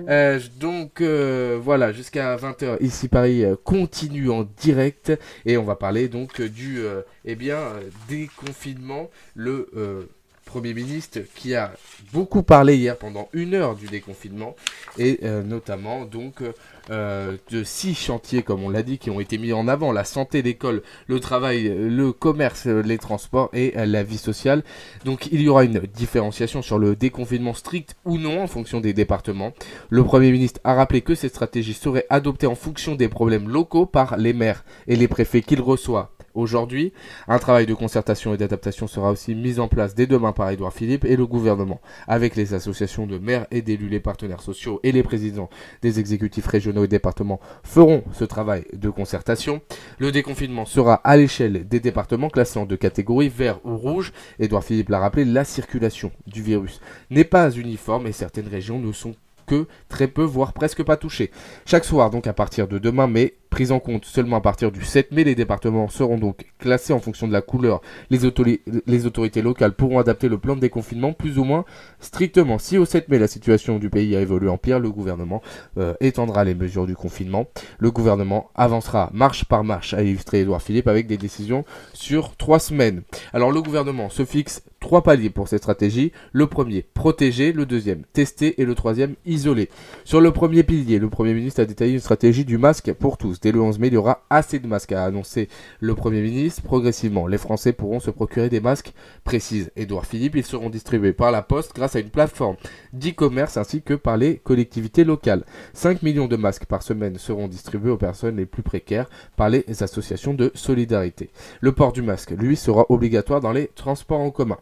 Euh, 0.09 0.39
donc 0.55 1.01
euh, 1.01 1.59
voilà, 1.61 1.91
jusqu'à 1.91 2.37
20h 2.37 2.77
ici 2.81 3.09
Paris 3.09 3.43
continue 3.65 4.29
en 4.29 4.43
direct. 4.43 5.11
Et 5.45 5.57
on 5.57 5.63
va 5.63 5.75
parler 5.75 6.07
donc 6.07 6.41
du 6.41 6.79
euh, 6.79 7.01
eh 7.25 7.35
bien, 7.35 7.59
déconfinement. 8.07 9.09
Le 9.35 9.69
euh, 9.75 10.05
Premier 10.47 10.73
ministre 10.73 11.19
qui 11.35 11.53
a 11.55 11.73
beaucoup 12.13 12.41
parlé 12.41 12.77
hier 12.77 12.97
pendant 12.97 13.29
une 13.33 13.53
heure 13.53 13.75
du 13.75 13.85
déconfinement. 13.87 14.55
Et 14.97 15.19
euh, 15.23 15.43
notamment 15.43 16.05
donc 16.05 16.41
euh, 16.89 17.37
de 17.51 17.63
six 17.63 17.93
chantiers 17.93 18.41
comme 18.41 18.63
on 18.63 18.69
l'a 18.69 18.81
dit 18.81 18.97
qui 18.97 19.11
ont 19.11 19.19
été 19.19 19.37
mis 19.37 19.53
en 19.53 19.67
avant. 19.67 19.91
La 19.91 20.05
santé, 20.05 20.41
l'école, 20.41 20.81
le 21.07 21.19
travail, 21.19 21.67
le 21.67 22.11
commerce, 22.13 22.65
les 22.65 22.97
transports 22.97 23.49
et 23.53 23.77
euh, 23.77 23.85
la 23.85 24.03
vie 24.03 24.17
sociale. 24.17 24.63
Donc 25.05 25.27
il 25.31 25.41
y 25.41 25.49
aura 25.49 25.65
une 25.65 25.81
différenciation 25.93 26.61
sur 26.61 26.79
le 26.79 26.95
déconfinement 26.95 27.53
strict 27.53 27.95
ou 28.05 28.17
non 28.17 28.41
en 28.41 28.47
fonction 28.47 28.79
des 28.79 28.93
départements. 28.93 29.53
Le 29.89 30.03
Premier 30.03 30.31
ministre 30.31 30.61
a 30.63 30.73
rappelé 30.73 31.01
que 31.01 31.13
cette 31.13 31.31
stratégie 31.31 31.73
serait 31.73 32.05
adoptée 32.09 32.47
en 32.47 32.55
fonction 32.55 32.95
des 32.95 33.09
problèmes 33.09 33.49
locaux 33.49 33.85
par 33.85 34.17
les 34.17 34.33
maires 34.33 34.63
et 34.87 34.95
les 34.95 35.09
préfets 35.09 35.41
qu'il 35.41 35.61
reçoit. 35.61 36.16
Aujourd'hui, 36.37 36.93
un 37.27 37.39
travail 37.39 37.65
de 37.65 37.73
concertation 37.73 38.31
et 38.31 38.37
d'adaptation 38.37 38.85
sera 38.85 39.09
aussi 39.09 39.33
mis 39.33 39.59
en 39.59 39.67
place 39.67 39.95
dès 39.95 40.05
demain 40.05 40.33
par 40.33 40.51
Édouard 40.51 40.71
Philippe 40.71 41.03
et 41.03 41.15
le 41.15 41.25
gouvernement, 41.25 41.81
avec 42.07 42.35
les 42.35 42.53
associations 42.53 43.07
de 43.07 43.17
maires 43.17 43.47
et 43.49 43.63
d'élus, 43.63 43.89
les 43.89 43.99
partenaires 43.99 44.43
sociaux 44.43 44.79
et 44.83 44.91
les 44.91 45.01
présidents 45.01 45.49
des 45.81 45.99
exécutifs 45.99 46.45
régionaux 46.45 46.83
et 46.83 46.87
départements 46.87 47.39
feront 47.63 48.03
ce 48.13 48.23
travail 48.23 48.65
de 48.73 48.91
concertation. 48.91 49.61
Le 49.97 50.11
déconfinement 50.11 50.65
sera 50.65 51.01
à 51.03 51.17
l'échelle 51.17 51.67
des 51.67 51.79
départements 51.79 52.29
classés 52.29 52.59
en 52.59 52.67
deux 52.67 52.77
catégories, 52.77 53.29
vert 53.29 53.59
ou 53.65 53.75
rouge. 53.75 54.13
Édouard 54.37 54.63
Philippe 54.63 54.89
l'a 54.89 54.99
rappelé, 54.99 55.25
la 55.25 55.43
circulation 55.43 56.11
du 56.27 56.43
virus 56.43 56.81
n'est 57.09 57.23
pas 57.23 57.49
uniforme 57.49 58.05
et 58.05 58.11
certaines 58.11 58.47
régions 58.47 58.77
ne 58.77 58.91
sont 58.91 59.15
que 59.47 59.65
très 59.89 60.07
peu, 60.07 60.23
voire 60.23 60.53
presque 60.53 60.83
pas 60.83 60.97
touchées. 60.97 61.31
Chaque 61.65 61.85
soir, 61.85 62.11
donc 62.11 62.27
à 62.27 62.33
partir 62.33 62.67
de 62.67 62.77
demain, 62.77 63.07
mais 63.07 63.33
prise 63.57 63.71
en 63.71 63.79
compte 63.79 64.05
seulement 64.05 64.35
à 64.37 64.41
partir 64.41 64.71
du 64.71 64.85
7 64.85 65.11
mai, 65.11 65.23
les 65.23 65.33
départements 65.33 65.87
seront 65.89 66.19
donc 66.19 66.45
classés 66.59 66.93
en 66.93 66.99
fonction 66.99 67.27
de 67.27 67.33
la 67.33 67.41
couleur. 67.41 67.81
Les, 68.11 68.23
autori- 68.23 68.59
les 68.85 69.07
autorités 69.07 69.41
locales 69.41 69.73
pourront 69.73 69.97
adapter 69.97 70.29
le 70.29 70.37
plan 70.37 70.55
de 70.55 70.61
déconfinement 70.61 71.11
plus 71.11 71.39
ou 71.39 71.43
moins 71.43 71.65
strictement. 71.99 72.59
Si 72.59 72.77
au 72.77 72.85
7 72.85 73.09
mai 73.09 73.17
la 73.17 73.25
situation 73.27 73.79
du 73.79 73.89
pays 73.89 74.15
a 74.15 74.21
évolué 74.21 74.47
en 74.47 74.59
pire, 74.59 74.79
le 74.79 74.91
gouvernement 74.91 75.41
euh, 75.79 75.95
étendra 76.01 76.43
les 76.43 76.53
mesures 76.53 76.85
du 76.85 76.95
confinement. 76.95 77.47
Le 77.79 77.89
gouvernement 77.89 78.51
avancera 78.53 79.09
marche 79.11 79.45
par 79.45 79.63
marche, 79.63 79.95
a 79.95 80.03
illustré 80.03 80.41
Édouard 80.41 80.61
Philippe, 80.61 80.87
avec 80.87 81.07
des 81.07 81.17
décisions 81.17 81.65
sur 81.93 82.35
trois 82.35 82.59
semaines. 82.59 83.01
Alors 83.33 83.51
le 83.51 83.63
gouvernement 83.63 84.11
se 84.11 84.23
fixe 84.23 84.61
trois 84.79 85.01
paliers 85.01 85.31
pour 85.31 85.47
cette 85.47 85.63
stratégie. 85.63 86.11
Le 86.31 86.45
premier, 86.45 86.85
protéger. 86.93 87.53
Le 87.53 87.65
deuxième, 87.65 88.03
tester. 88.13 88.61
Et 88.61 88.65
le 88.65 88.75
troisième, 88.75 89.15
isoler. 89.25 89.69
Sur 90.05 90.21
le 90.21 90.31
premier 90.31 90.61
pilier, 90.61 90.99
le 90.99 91.09
Premier 91.09 91.33
ministre 91.33 91.61
a 91.61 91.65
détaillé 91.65 91.93
une 91.93 91.99
stratégie 91.99 92.45
du 92.45 92.59
masque 92.59 92.93
pour 92.93 93.17
tous. 93.17 93.39
Dès 93.47 93.53
le 93.53 93.61
11 93.61 93.79
mai, 93.79 93.87
il 93.87 93.93
y 93.93 93.97
aura 93.97 94.25
assez 94.29 94.59
de 94.59 94.67
masques, 94.67 94.91
a 94.91 95.05
annoncé 95.05 95.47
le 95.79 95.95
Premier 95.95 96.19
ministre. 96.19 96.63
Progressivement, 96.63 97.27
les 97.27 97.37
Français 97.37 97.71
pourront 97.71 98.01
se 98.01 98.11
procurer 98.11 98.49
des 98.49 98.59
masques, 98.59 98.91
précise 99.23 99.71
Édouard 99.77 100.05
Philippe. 100.05 100.35
Ils 100.35 100.43
seront 100.43 100.69
distribués 100.69 101.13
par 101.13 101.31
la 101.31 101.41
Poste 101.41 101.73
grâce 101.73 101.95
à 101.95 102.01
une 102.01 102.09
plateforme 102.09 102.57
d'e-commerce 102.91 103.55
ainsi 103.55 103.81
que 103.81 103.93
par 103.93 104.17
les 104.17 104.39
collectivités 104.39 105.05
locales. 105.05 105.45
5 105.71 106.03
millions 106.03 106.27
de 106.27 106.35
masques 106.35 106.65
par 106.65 106.83
semaine 106.83 107.17
seront 107.17 107.47
distribués 107.47 107.91
aux 107.91 107.97
personnes 107.97 108.35
les 108.35 108.45
plus 108.45 108.63
précaires 108.63 109.09
par 109.37 109.47
les 109.47 109.63
associations 109.81 110.33
de 110.33 110.51
solidarité. 110.53 111.29
Le 111.61 111.71
port 111.71 111.93
du 111.93 112.01
masque, 112.01 112.31
lui, 112.31 112.57
sera 112.57 112.85
obligatoire 112.89 113.39
dans 113.39 113.53
les 113.53 113.67
transports 113.67 114.19
en 114.19 114.29
commun. 114.29 114.57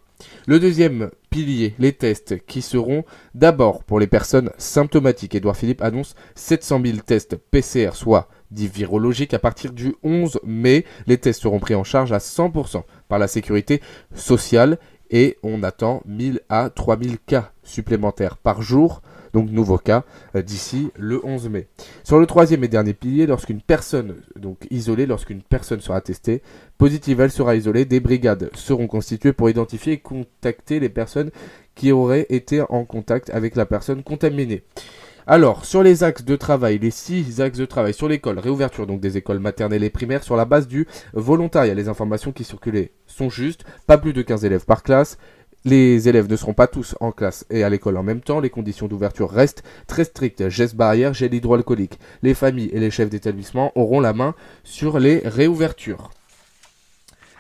Le 0.48 0.60
deuxième 0.60 1.10
pilier, 1.30 1.74
les 1.80 1.92
tests, 1.92 2.46
qui 2.46 2.62
seront 2.62 3.04
d'abord 3.34 3.84
pour 3.84 4.00
les 4.00 4.08
personnes 4.08 4.52
symptomatiques. 4.58 5.36
Édouard 5.36 5.58
Philippe 5.58 5.82
annonce 5.82 6.16
700 6.36 6.82
000 6.86 6.98
tests 7.06 7.36
PCR, 7.36 7.90
soit 7.94 8.30
dits 8.52 8.68
virologiques, 8.68 9.34
à 9.34 9.40
partir 9.40 9.74
du 9.74 9.96
11 10.04 10.40
mai. 10.44 10.86
Les 11.08 11.18
tests 11.18 11.42
seront 11.42 11.60
pris 11.60 11.76
en 11.76 11.84
charge 11.84 12.12
à 12.12 12.20
100% 12.20 12.84
par 13.08 13.20
la 13.20 13.28
sécurité 13.28 13.82
sociale 14.14 14.78
et 15.12 15.38
on 15.44 15.64
attend 15.64 16.02
1000 16.06 16.42
à 16.50 16.70
3000 16.70 17.20
cas 17.20 17.52
supplémentaires 17.64 18.38
par 18.38 18.62
jour, 18.62 19.02
donc 19.34 19.50
nouveaux 19.50 19.78
cas, 19.78 20.04
euh, 20.36 20.42
d'ici 20.42 20.92
le 20.96 21.24
11 21.26 21.50
mai. 21.50 21.68
Sur 22.04 22.20
le 22.20 22.26
troisième 22.26 22.64
et 22.64 22.68
dernier 22.68 22.94
pilier, 22.94 23.28
lorsqu'une 23.28 23.62
personne, 23.62 24.16
donc 24.36 24.66
isolée, 24.72 25.06
lorsqu'une 25.06 25.42
personne 25.42 25.82
sera 25.82 26.02
testée, 26.02 26.42
positive, 26.78 27.20
elle 27.22 27.32
sera 27.32 27.56
isolée, 27.56 27.86
des 27.86 28.00
brigades 28.00 28.50
seront 28.54 28.88
constituées 28.88 29.34
pour 29.34 29.50
identifier 29.50 29.94
et 29.94 29.98
contacter 29.98 30.80
les 30.80 30.90
personnes 30.90 31.32
qui 31.76 31.92
auraient 31.92 32.26
été 32.30 32.62
en 32.70 32.86
contact 32.86 33.30
avec 33.30 33.56
la 33.56 33.66
personne 33.66 34.04
contaminée. 34.04 34.64
Alors, 35.28 35.66
sur 35.66 35.82
les 35.82 36.04
axes 36.04 36.24
de 36.24 36.36
travail, 36.36 36.78
les 36.78 36.92
six 36.92 37.42
axes 37.42 37.58
de 37.58 37.66
travail 37.66 37.96
sur 37.96 38.08
l'école, 38.08 38.38
réouverture 38.38 38.86
donc 38.86 39.00
des 39.02 39.18
écoles 39.18 39.40
maternelles 39.40 39.84
et 39.84 39.90
primaires 39.90 40.24
sur 40.24 40.36
la 40.36 40.46
base 40.46 40.68
du 40.68 40.88
volontariat. 41.14 41.74
Les 41.74 41.90
informations 41.90 42.32
qui 42.32 42.44
circulaient 42.44 42.92
sont 43.08 43.32
justes, 43.32 43.66
pas 43.88 43.98
plus 43.98 44.14
de 44.14 44.22
15 44.22 44.46
élèves 44.46 44.66
par 44.66 44.84
classe. 44.84 45.18
Les 45.64 46.08
élèves 46.08 46.30
ne 46.30 46.36
seront 46.36 46.54
pas 46.54 46.68
tous 46.68 46.96
en 47.00 47.12
classe 47.12 47.44
et 47.50 47.64
à 47.64 47.70
l'école 47.70 47.98
en 47.98 48.04
même 48.04 48.22
temps. 48.22 48.40
Les 48.40 48.52
conditions 48.52 48.88
d'ouverture 48.88 49.32
restent 49.32 49.64
très 49.88 50.04
strictes. 50.04 50.48
Gestes 50.48 50.76
barrières, 50.76 51.16
gel 51.16 51.34
hydroalcoolique. 51.34 51.98
Les 52.22 52.36
familles 52.36 52.70
et 52.72 52.80
les 52.80 52.92
chefs 52.92 53.10
d'établissement 53.10 53.72
auront 53.74 54.02
la 54.02 54.14
main 54.14 54.36
sur 54.64 55.00
les 55.00 55.24
réouvertures. 55.26 56.12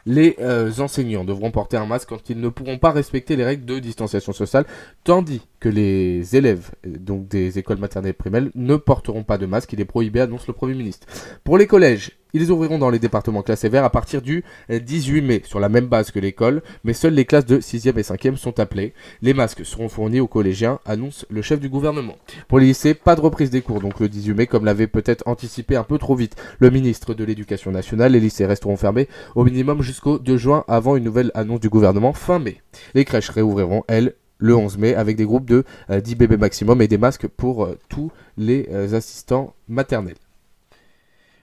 Les 0.08 0.38
euh, 0.40 0.72
enseignants 0.80 1.24
devront 1.24 1.52
porter 1.52 1.78
un 1.78 1.86
masque 1.86 2.10
quand 2.10 2.30
ils 2.32 2.40
ne 2.40 2.50
pourront 2.50 2.80
pas 2.80 2.92
respecter 2.92 3.36
les 3.36 3.44
règles 3.44 3.66
de 3.66 3.78
distanciation 3.78 4.34
sociale, 4.34 4.66
tandis 5.04 5.42
les 5.70 6.36
élèves 6.36 6.72
euh, 6.86 6.98
donc 7.00 7.28
des 7.28 7.60
écoles 7.60 7.78
maternelles 7.78 8.12
et 8.12 8.14
primaires 8.14 8.44
ne 8.56 8.76
porteront 8.76 9.24
pas 9.24 9.38
de 9.38 9.46
masque. 9.46 9.74
Il 9.74 9.82
est 9.82 9.86
prohibé, 9.86 10.22
annonce 10.22 10.48
le 10.48 10.54
Premier 10.54 10.74
ministre. 10.74 11.08
Pour 11.44 11.58
les 11.58 11.68
collèges, 11.68 12.12
ils 12.36 12.52
ouvriront 12.52 12.78
dans 12.78 12.90
les 12.90 13.00
départements 13.00 13.44
classés 13.44 13.70
verts 13.70 13.86
à 13.86 13.90
partir 13.90 14.22
du 14.22 14.44
euh, 14.70 14.80
18 14.80 15.22
mai, 15.22 15.42
sur 15.46 15.62
la 15.62 15.70
même 15.70 15.88
base 15.88 16.12
que 16.12 16.20
l'école, 16.20 16.62
mais 16.84 16.92
seules 16.92 17.14
les 17.14 17.24
classes 17.24 17.46
de 17.46 17.60
6e 17.60 17.98
et 17.98 18.02
5e 18.02 18.36
sont 18.36 18.60
appelées. 18.60 18.94
Les 19.22 19.34
masques 19.34 19.66
seront 19.66 19.88
fournis 19.88 20.20
aux 20.20 20.28
collégiens, 20.28 20.80
annonce 20.86 21.26
le 21.30 21.42
chef 21.42 21.62
du 21.62 21.70
gouvernement. 21.70 22.18
Pour 22.50 22.60
les 22.60 22.66
lycées, 22.66 22.94
pas 22.94 23.16
de 23.16 23.22
reprise 23.22 23.52
des 23.52 23.62
cours, 23.62 23.80
donc 23.80 24.02
le 24.02 24.10
18 24.10 24.34
mai, 24.34 24.48
comme 24.48 24.66
l'avait 24.66 24.88
peut-être 24.88 25.24
anticipé 25.28 25.78
un 25.78 25.84
peu 25.84 25.98
trop 25.98 26.16
vite 26.16 26.36
le 26.60 26.70
ministre 26.72 27.14
de 27.14 27.24
l'Éducation 27.24 27.72
nationale. 27.72 28.12
Les 28.12 28.20
lycées 28.20 28.46
resteront 28.46 28.76
fermés 28.76 29.08
au 29.36 29.46
minimum 29.46 29.82
jusqu'au 29.82 30.20
2 30.20 30.36
juin 30.36 30.66
avant 30.68 30.98
une 30.98 31.06
nouvelle 31.06 31.32
annonce 31.36 31.62
du 31.62 31.70
gouvernement 31.70 32.12
fin 32.12 32.40
mai. 32.40 32.62
Les 32.96 33.06
crèches 33.06 33.30
réouvriront, 33.30 33.84
elles, 33.88 34.14
le 34.38 34.56
11 34.56 34.78
mai 34.78 34.96
avec 34.96 35.16
des 35.16 35.26
groupes 35.26 35.46
de 35.46 35.64
euh, 35.90 36.02
10 36.02 36.16
bébés 36.16 36.38
maximum 36.38 36.82
et 36.82 36.88
des 36.88 36.98
masques 36.98 37.28
pour 37.28 37.66
euh, 37.66 37.80
tous 37.90 38.12
les 38.38 38.68
euh, 38.72 38.94
assistants 38.94 39.54
maternels. 39.68 40.18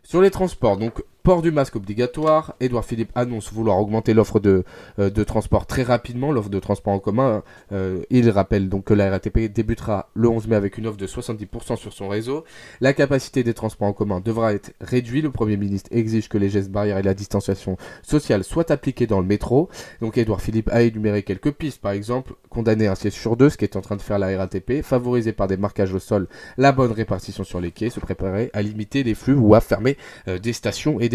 Sur 0.02 0.20
les 0.20 0.30
transports, 0.30 0.76
donc 0.76 1.02
Port 1.22 1.40
du 1.40 1.52
masque 1.52 1.76
obligatoire. 1.76 2.54
Édouard 2.58 2.84
Philippe 2.84 3.12
annonce 3.14 3.52
vouloir 3.52 3.78
augmenter 3.78 4.12
l'offre 4.12 4.40
de, 4.40 4.64
euh, 4.98 5.08
de 5.08 5.22
transport 5.22 5.66
très 5.66 5.84
rapidement, 5.84 6.32
l'offre 6.32 6.48
de 6.48 6.58
transport 6.58 6.92
en 6.92 6.98
commun. 6.98 7.44
Euh, 7.70 8.02
il 8.10 8.28
rappelle 8.28 8.68
donc 8.68 8.84
que 8.84 8.94
la 8.94 9.08
RATP 9.08 9.52
débutera 9.52 10.08
le 10.14 10.28
11 10.28 10.48
mai 10.48 10.56
avec 10.56 10.78
une 10.78 10.88
offre 10.88 10.96
de 10.96 11.06
70% 11.06 11.76
sur 11.76 11.92
son 11.92 12.08
réseau. 12.08 12.44
La 12.80 12.92
capacité 12.92 13.44
des 13.44 13.54
transports 13.54 13.86
en 13.86 13.92
commun 13.92 14.18
devra 14.18 14.52
être 14.52 14.72
réduite. 14.80 15.22
Le 15.22 15.30
Premier 15.30 15.56
ministre 15.56 15.88
exige 15.92 16.28
que 16.28 16.38
les 16.38 16.48
gestes 16.48 16.72
barrières 16.72 16.98
et 16.98 17.04
la 17.04 17.14
distanciation 17.14 17.76
sociale 18.02 18.42
soient 18.42 18.72
appliqués 18.72 19.06
dans 19.06 19.20
le 19.20 19.26
métro. 19.26 19.68
Donc 20.00 20.18
Édouard 20.18 20.40
Philippe 20.40 20.70
a 20.72 20.82
énuméré 20.82 21.22
quelques 21.22 21.52
pistes. 21.52 21.80
Par 21.80 21.92
exemple, 21.92 22.34
condamner 22.50 22.88
un 22.88 22.96
siège 22.96 23.12
sur 23.12 23.36
deux, 23.36 23.48
ce 23.48 23.56
qui 23.56 23.64
est 23.64 23.76
en 23.76 23.80
train 23.80 23.96
de 23.96 24.02
faire 24.02 24.18
la 24.18 24.36
RATP, 24.36 24.82
favoriser 24.82 25.32
par 25.32 25.46
des 25.46 25.56
marquages 25.56 25.94
au 25.94 26.00
sol 26.00 26.26
la 26.58 26.72
bonne 26.72 26.90
répartition 26.90 27.44
sur 27.44 27.60
les 27.60 27.70
quais, 27.70 27.90
se 27.90 28.00
préparer 28.00 28.50
à 28.54 28.62
limiter 28.62 29.04
les 29.04 29.14
flux 29.14 29.34
ou 29.34 29.54
à 29.54 29.60
fermer 29.60 29.96
euh, 30.26 30.40
des 30.40 30.52
stations 30.52 30.98
et 30.98 31.11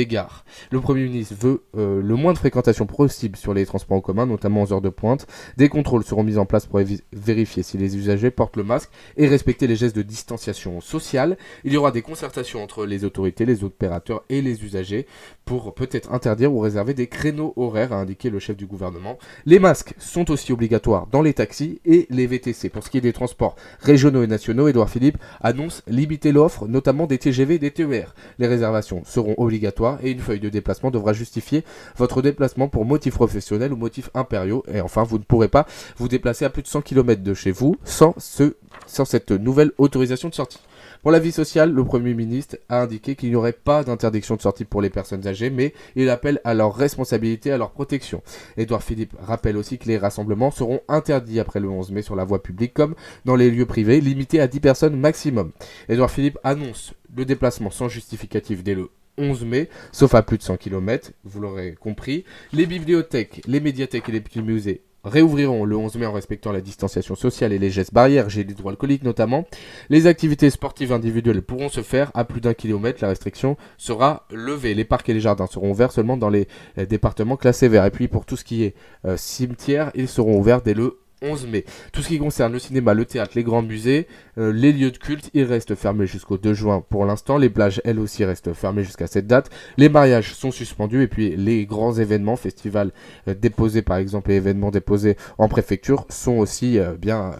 Le 0.72 0.80
Premier 0.80 1.04
ministre 1.04 1.36
veut 1.39 1.64
euh, 1.76 2.02
le 2.02 2.16
moins 2.16 2.34
de 2.34 2.38
fréquentation 2.38 2.86
possible 2.86 3.36
sur 3.36 3.54
les 3.54 3.66
transports 3.66 3.98
en 3.98 4.02
commun, 4.02 4.26
notamment 4.26 4.62
aux 4.62 4.74
heures 4.74 4.82
de 4.82 4.89
pointe. 4.89 5.26
Des 5.58 5.70
contrôles 5.70 6.04
seront 6.04 6.24
mis 6.24 6.38
en 6.38 6.45
place 6.45 6.68
pour 6.68 6.80
vérifier 7.14 7.64
si 7.64 7.78
les 7.78 7.98
usagers 7.98 8.30
portent 8.30 8.58
le 8.58 8.64
masque 8.64 8.89
et 9.16 9.28
respecter 9.28 9.66
les 9.66 9.76
gestes 9.76 9.95
de 9.95 10.04
distanciation 10.04 10.82
sociale. 10.82 11.38
Il 11.64 11.74
y 11.74 11.78
aura 11.78 11.91
des 11.91 12.02
concertations 12.02 12.62
entre 12.62 12.86
les 12.86 13.06
autorités, 13.06 13.45
les 13.45 13.64
opérateurs 13.64 14.24
et 14.30 14.41
les 14.41 14.64
usagers 14.64 15.08
pour 15.45 15.74
peut-être 15.74 16.14
interdire 16.14 16.54
ou 16.54 16.60
réserver 16.60 16.93
des 16.93 17.08
créneaux 17.08 17.54
horaires, 17.56 17.93
a 17.93 17.95
indiqué 17.95 18.30
le 18.30 18.39
chef 18.39 18.58
du 18.58 18.66
gouvernement. 18.66 19.18
Les 19.45 19.60
masques 19.60 19.93
sont 19.98 20.30
aussi 20.30 20.52
obligatoires 20.52 21.08
dans 21.08 21.22
les 21.22 21.34
taxis 21.34 21.80
et 21.86 22.06
les 22.10 22.28
VTC. 22.28 22.70
Pour 22.70 22.84
ce 22.84 22.89
qui 22.89 22.98
est 22.98 23.02
des 23.02 23.14
transports 23.14 23.56
régionaux 23.80 24.24
et 24.24 24.28
nationaux, 24.28 24.68
Édouard 24.68 24.89
Philippe 24.89 25.18
annonce 25.41 25.84
limiter 25.88 26.32
l'offre, 26.32 26.68
notamment 26.68 27.08
des 27.08 27.18
TGV 27.18 27.56
et 27.56 27.60
des 27.60 27.72
TER. 27.72 28.14
Les 28.39 28.48
réservations 28.48 29.04
seront 29.06 29.36
obligatoires 29.38 29.87
et 30.04 30.12
une 30.12 30.20
feuille 30.20 30.40
de 30.40 30.50
déplacement 30.50 30.92
devra 30.92 31.14
justifier 31.14 31.64
votre 31.98 32.22
déplacement 32.22 32.68
pour 32.68 32.86
motif 32.86 33.16
professionnel 33.16 33.74
ou 33.74 33.78
motif 33.78 34.10
impériaux. 34.14 34.64
Et 34.72 34.82
enfin, 34.82 35.04
vous 35.04 35.18
ne 35.18 35.24
pourrez 35.24 35.48
pas 35.48 35.66
vous 35.98 36.08
déplacer 36.08 36.46
à 36.46 36.50
plus 36.50 36.64
de 36.64 36.68
100 36.68 36.82
km 36.82 37.22
de 37.24 37.34
chez 37.34 37.52
vous 37.52 37.78
sans, 37.84 38.14
ce, 38.18 38.56
sans 38.86 39.06
cette 39.06 39.32
nouvelle 39.32 39.72
autorisation 39.78 40.30
de 40.30 40.36
sortie. 40.36 40.60
Pour 41.02 41.12
la 41.12 41.20
vie 41.20 41.32
sociale, 41.32 41.72
le 41.72 41.86
Premier 41.86 42.14
ministre 42.14 42.58
a 42.70 42.82
indiqué 42.82 43.16
qu'il 43.16 43.30
n'y 43.30 43.36
aurait 43.36 43.54
pas 43.54 43.84
d'interdiction 43.84 44.36
de 44.36 44.42
sortie 44.42 44.66
pour 44.66 44.82
les 44.82 44.90
personnes 44.90 45.28
âgées, 45.28 45.50
mais 45.50 45.74
il 45.96 46.10
appelle 46.10 46.42
à 46.44 46.54
leur 46.54 46.76
responsabilité, 46.76 47.52
à 47.52 47.58
leur 47.58 47.72
protection. 47.72 48.22
Édouard 48.58 48.84
Philippe 48.84 49.16
rappelle 49.22 49.58
aussi 49.58 49.78
que 49.78 49.88
les 49.88 49.98
rassemblements 49.98 50.52
seront 50.52 50.82
interdits 50.88 51.40
après 51.40 51.60
le 51.60 51.70
11 51.70 51.92
mai 51.92 52.02
sur 52.02 52.16
la 52.16 52.26
voie 52.26 52.42
publique 52.42 52.74
comme 52.74 52.96
dans 53.26 53.36
les 53.36 53.52
lieux 53.52 53.66
privés, 53.66 54.02
limités 54.02 54.42
à 54.42 54.48
10 54.48 54.60
personnes 54.60 55.00
maximum. 55.00 55.52
Édouard 55.88 56.12
Philippe 56.12 56.40
annonce 56.44 56.94
le 57.16 57.26
déplacement 57.26 57.72
sans 57.72 57.90
justificatif 57.90 58.64
dès 58.64 58.76
le 58.76 58.90
11 59.18 59.45
mai, 59.45 59.70
sauf 59.91 60.15
à 60.15 60.22
plus 60.22 60.38
de 60.38 60.43
100 60.43 60.57
km, 60.57 61.11
vous 61.24 61.41
l'aurez 61.41 61.76
compris. 61.80 62.24
Les 62.53 62.65
bibliothèques, 62.65 63.41
les 63.47 63.59
médiathèques 63.59 64.09
et 64.09 64.11
les 64.11 64.22
petits 64.22 64.41
musées 64.41 64.82
réouvriront 65.07 65.65
le 65.65 65.76
11 65.76 65.95
mai 65.95 66.05
en 66.05 66.11
respectant 66.11 66.51
la 66.51 66.61
distanciation 66.61 67.15
sociale 67.15 67.53
et 67.53 67.59
les 67.59 67.70
gestes 67.70 67.93
barrières, 67.93 68.30
gel 68.30 68.49
hydroalcoolique 68.49 69.03
notamment. 69.03 69.45
Les 69.89 70.07
activités 70.07 70.49
sportives 70.49 70.91
individuelles 70.91 71.41
pourront 71.41 71.70
se 71.70 71.82
faire 71.82 72.11
à 72.13 72.26
plus 72.26 72.41
d'un 72.41 72.53
kilomètre, 72.53 72.99
la 73.01 73.09
restriction 73.09 73.57
sera 73.78 74.26
levée. 74.32 74.74
Les 74.74 74.86
parcs 74.86 75.07
et 75.09 75.13
les 75.13 75.22
jardins 75.22 75.47
seront 75.47 75.72
ouverts 75.72 75.91
seulement 75.91 76.18
dans 76.18 76.30
les 76.30 76.47
euh, 76.78 76.86
départements 76.86 77.38
classés 77.38 77.68
verts. 77.68 77.86
Et 77.86 77.91
puis 77.91 78.07
pour 78.07 78.26
tout 78.26 78.38
ce 78.38 78.43
qui 78.43 78.63
est 78.63 78.76
euh, 79.05 79.18
cimetière, 79.18 79.91
ils 79.95 80.07
seront 80.07 80.38
ouverts 80.38 80.61
dès 80.61 80.74
le 80.74 80.99
11 81.22 81.47
mai. 81.47 81.65
Tout 81.91 82.01
ce 82.01 82.09
qui 82.09 82.20
concerne 82.20 82.53
le 82.53 82.59
cinéma, 82.59 82.93
le 82.93 83.05
théâtre, 83.05 83.34
les 83.36 83.43
grands 83.43 83.61
musées, 83.61 84.07
euh, 84.38 84.51
les 84.51 84.72
lieux 84.72 84.91
de 84.91 84.97
culte, 84.97 85.30
ils 85.34 85.43
restent 85.43 85.76
fermés 85.76 86.05
jusqu'au 86.05 86.38
2 86.38 86.53
juin 86.53 86.84
pour 86.89 87.05
l'instant. 87.05 87.38
Les 87.38 87.49
plages, 87.49 87.82
elles 87.86 87.99
aussi, 87.99 88.24
restent 88.24 88.53
fermées 88.53 88.84
jusqu'à 88.84 89.07
cette 89.07 89.28
date. 89.28 89.49
Les 89.78 89.89
mariages 89.89 90.34
sont 90.34 90.51
suspendus 90.51 91.01
et 91.01 91.07
puis 91.07 91.36
les 91.36 91.65
grands 91.65 91.93
événements, 91.93 92.36
festivals 92.36 92.91
euh, 93.28 93.34
déposés 93.34 93.82
par 93.82 93.97
exemple 93.97 94.32
et 94.32 94.36
événements 94.36 94.72
déposés 94.72 95.18
en 95.38 95.47
préfecture 95.47 96.05
sont 96.09 96.38
aussi 96.38 96.78
euh, 96.78 96.93
bien 96.95 97.36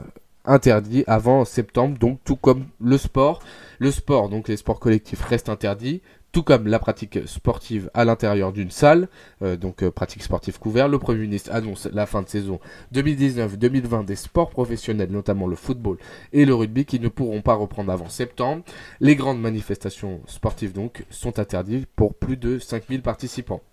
interdits 0.46 1.04
avant 1.08 1.46
septembre. 1.46 1.98
Donc 2.00 2.20
tout 2.24 2.38
comme 2.38 2.66
le 2.82 2.98
sport. 2.98 3.42
Le 3.80 3.92
sport, 3.92 4.30
donc 4.30 4.48
les 4.48 4.58
sports 4.58 4.80
collectifs 4.80 5.22
restent 5.22 5.50
interdits 5.50 6.02
tout 6.38 6.44
comme 6.44 6.68
la 6.68 6.78
pratique 6.78 7.28
sportive 7.28 7.90
à 7.96 8.06
l'intérieur 8.06 8.54
d'une 8.54 8.70
salle, 8.70 9.08
euh, 9.42 9.58
donc 9.58 9.82
euh, 9.82 9.90
pratique 9.90 10.22
sportive 10.22 10.60
couverte. 10.60 10.92
Le 10.92 11.00
Premier 11.00 11.22
ministre 11.22 11.50
annonce 11.52 11.88
la 11.92 12.06
fin 12.06 12.22
de 12.22 12.30
saison 12.30 12.60
2019-2020 12.94 14.06
des 14.06 14.16
sports 14.16 14.52
professionnels, 14.52 15.10
notamment 15.10 15.48
le 15.48 15.56
football 15.56 15.98
et 16.34 16.46
le 16.46 16.54
rugby, 16.54 16.86
qui 16.86 17.00
ne 17.00 17.08
pourront 17.08 17.42
pas 17.42 17.56
reprendre 17.56 17.92
avant 17.92 18.08
septembre. 18.08 18.62
Les 19.00 19.16
grandes 19.16 19.42
manifestations 19.42 20.22
sportives 20.28 20.74
donc 20.74 21.06
sont 21.10 21.40
interdites 21.40 21.88
pour 21.96 22.14
plus 22.14 22.38
de 22.38 22.60
5000 22.60 23.02
participants. 23.02 23.64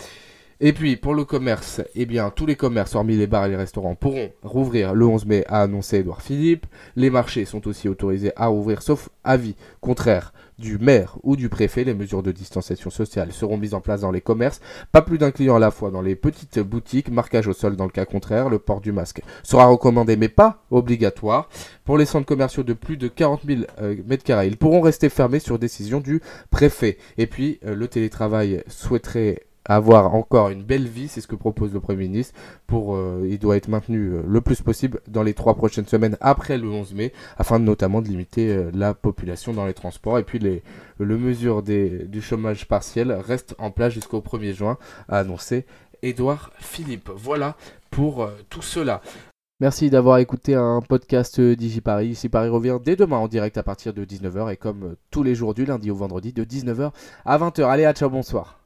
Et 0.61 0.73
puis 0.73 0.97
pour 0.97 1.15
le 1.15 1.27
commerce, 1.27 1.83
eh 1.95 2.07
bien 2.07 2.31
tous 2.31 2.47
les 2.47 2.57
commerces, 2.57 2.95
hormis 2.95 3.19
les 3.19 3.27
bars 3.27 3.45
et 3.45 3.51
les 3.51 3.57
restaurants, 3.57 3.95
pourront 3.95 4.31
rouvrir 4.43 4.95
le 4.95 5.05
11 5.05 5.27
mai, 5.27 5.45
a 5.49 5.61
annoncé 5.61 5.99
Edouard 5.99 6.23
Philippe. 6.23 6.65
Les 6.97 7.11
marchés 7.11 7.45
sont 7.45 7.69
aussi 7.69 7.91
autorisés 7.91 8.33
à 8.37 8.47
rouvrir, 8.47 8.81
sauf 8.81 9.11
avis 9.23 9.55
contraire 9.83 10.33
du 10.59 10.78
maire 10.78 11.16
ou 11.22 11.36
du 11.36 11.48
préfet. 11.48 11.84
Les 11.84 11.94
mesures 11.94 12.22
de 12.22 12.32
distanciation 12.32 12.90
sociale 12.90 13.32
seront 13.32 13.57
mises 13.57 13.74
en 13.74 13.80
place 13.80 14.02
dans 14.02 14.11
les 14.11 14.20
commerces, 14.20 14.61
pas 14.92 15.02
plus 15.02 15.18
d'un 15.18 15.30
client 15.30 15.57
à 15.57 15.59
la 15.59 15.70
fois 15.70 15.90
dans 15.90 16.02
les 16.02 16.16
petites 16.16 16.59
boutiques, 16.59 17.11
marquage 17.11 17.48
au 17.48 17.52
sol 17.52 17.76
dans 17.76 17.84
le 17.84 17.90
cas 17.90 18.05
contraire, 18.05 18.48
le 18.48 18.59
port 18.59 18.80
du 18.80 18.92
masque 18.92 19.22
sera 19.42 19.66
recommandé 19.66 20.16
mais 20.16 20.28
pas 20.28 20.64
obligatoire. 20.70 21.48
Pour 21.84 21.98
les 21.98 22.07
centres 22.07 22.26
commerciaux 22.26 22.62
de 22.62 22.72
plus 22.72 22.96
de 22.96 23.09
40 23.09 23.42
000 23.46 23.61
euh, 23.80 23.96
m2, 23.96 24.46
ils 24.46 24.57
pourront 24.57 24.80
rester 24.80 25.09
fermés 25.09 25.38
sur 25.38 25.59
décision 25.59 26.00
du 26.00 26.20
préfet. 26.50 26.98
Et 27.18 27.26
puis 27.26 27.59
euh, 27.66 27.74
le 27.74 27.88
télétravail 27.88 28.62
souhaiterait 28.68 29.40
avoir 29.65 30.15
encore 30.15 30.51
une 30.51 30.62
belle 30.62 30.87
vie, 30.87 31.09
c'est 31.09 31.21
ce 31.21 31.27
que 31.27 31.37
propose 31.37 31.73
le 31.73 31.81
Premier 31.81 32.09
ministre. 32.09 32.35
Pour, 32.67 32.97
euh, 32.97 33.27
il 33.29 33.39
doit 33.39 33.57
être 33.57 33.69
maintenu 33.69 34.12
euh, 34.12 34.23
le 34.27 34.41
plus 34.41 34.61
possible 34.62 35.01
dans 35.09 35.23
les 35.23 35.35
trois 35.35 35.55
prochaines 35.55 35.87
semaines 35.87 36.17
après 36.21 36.59
le 36.59 36.69
11 36.69 36.95
mai, 36.95 37.12
afin 37.39 37.59
notamment 37.59 38.03
de 38.03 38.09
limiter 38.09 38.53
euh, 38.53 38.71
la 38.75 38.95
population 38.95 39.53
dans 39.53 39.67
les 39.67 39.75
transports. 39.75 40.19
Et 40.19 40.25
puis 40.25 40.39
les, 40.39 40.62
le 40.99 41.19
mesure 41.19 41.62
des, 41.62 42.05
du 42.07 42.21
chômage 42.21 42.67
partiel 42.69 43.12
reste 43.12 43.55
en 43.59 43.71
place 43.71 43.93
jusqu'au 43.93 44.21
1er 44.21 44.53
juin, 44.53 44.79
a 45.09 45.19
annoncé 45.19 45.65
Édouard 46.03 46.51
Philippe. 46.59 47.11
Voilà 47.15 47.57
pour 47.91 48.29
tout 48.51 48.62
cela. 48.62 49.01
Merci 49.61 49.89
d'avoir 49.89 50.19
écouté 50.19 50.55
un 50.55 50.81
podcast 50.81 51.41
DigiParis. 51.41 52.09
Ici 52.09 52.29
Paris 52.29 52.49
revient 52.49 52.79
dès 52.85 52.97
demain 52.97 53.19
en 53.19 53.29
direct 53.29 53.57
à 53.57 53.62
partir 53.62 53.95
de 53.95 54.05
19h 54.05 54.53
et 54.53 54.57
comme 54.57 54.97
tous 55.11 55.23
les 55.23 55.35
jours 55.35 55.55
du 55.55 55.65
lundi 55.65 55.91
au 55.91 55.95
vendredi 55.95 56.33
de 56.33 56.45
19h 56.45 56.91
à 57.25 57.39
20h. 57.39 57.65
Allez, 57.65 57.85
à 57.85 57.93
ciao, 57.95 58.11
bonsoir. 58.11 58.64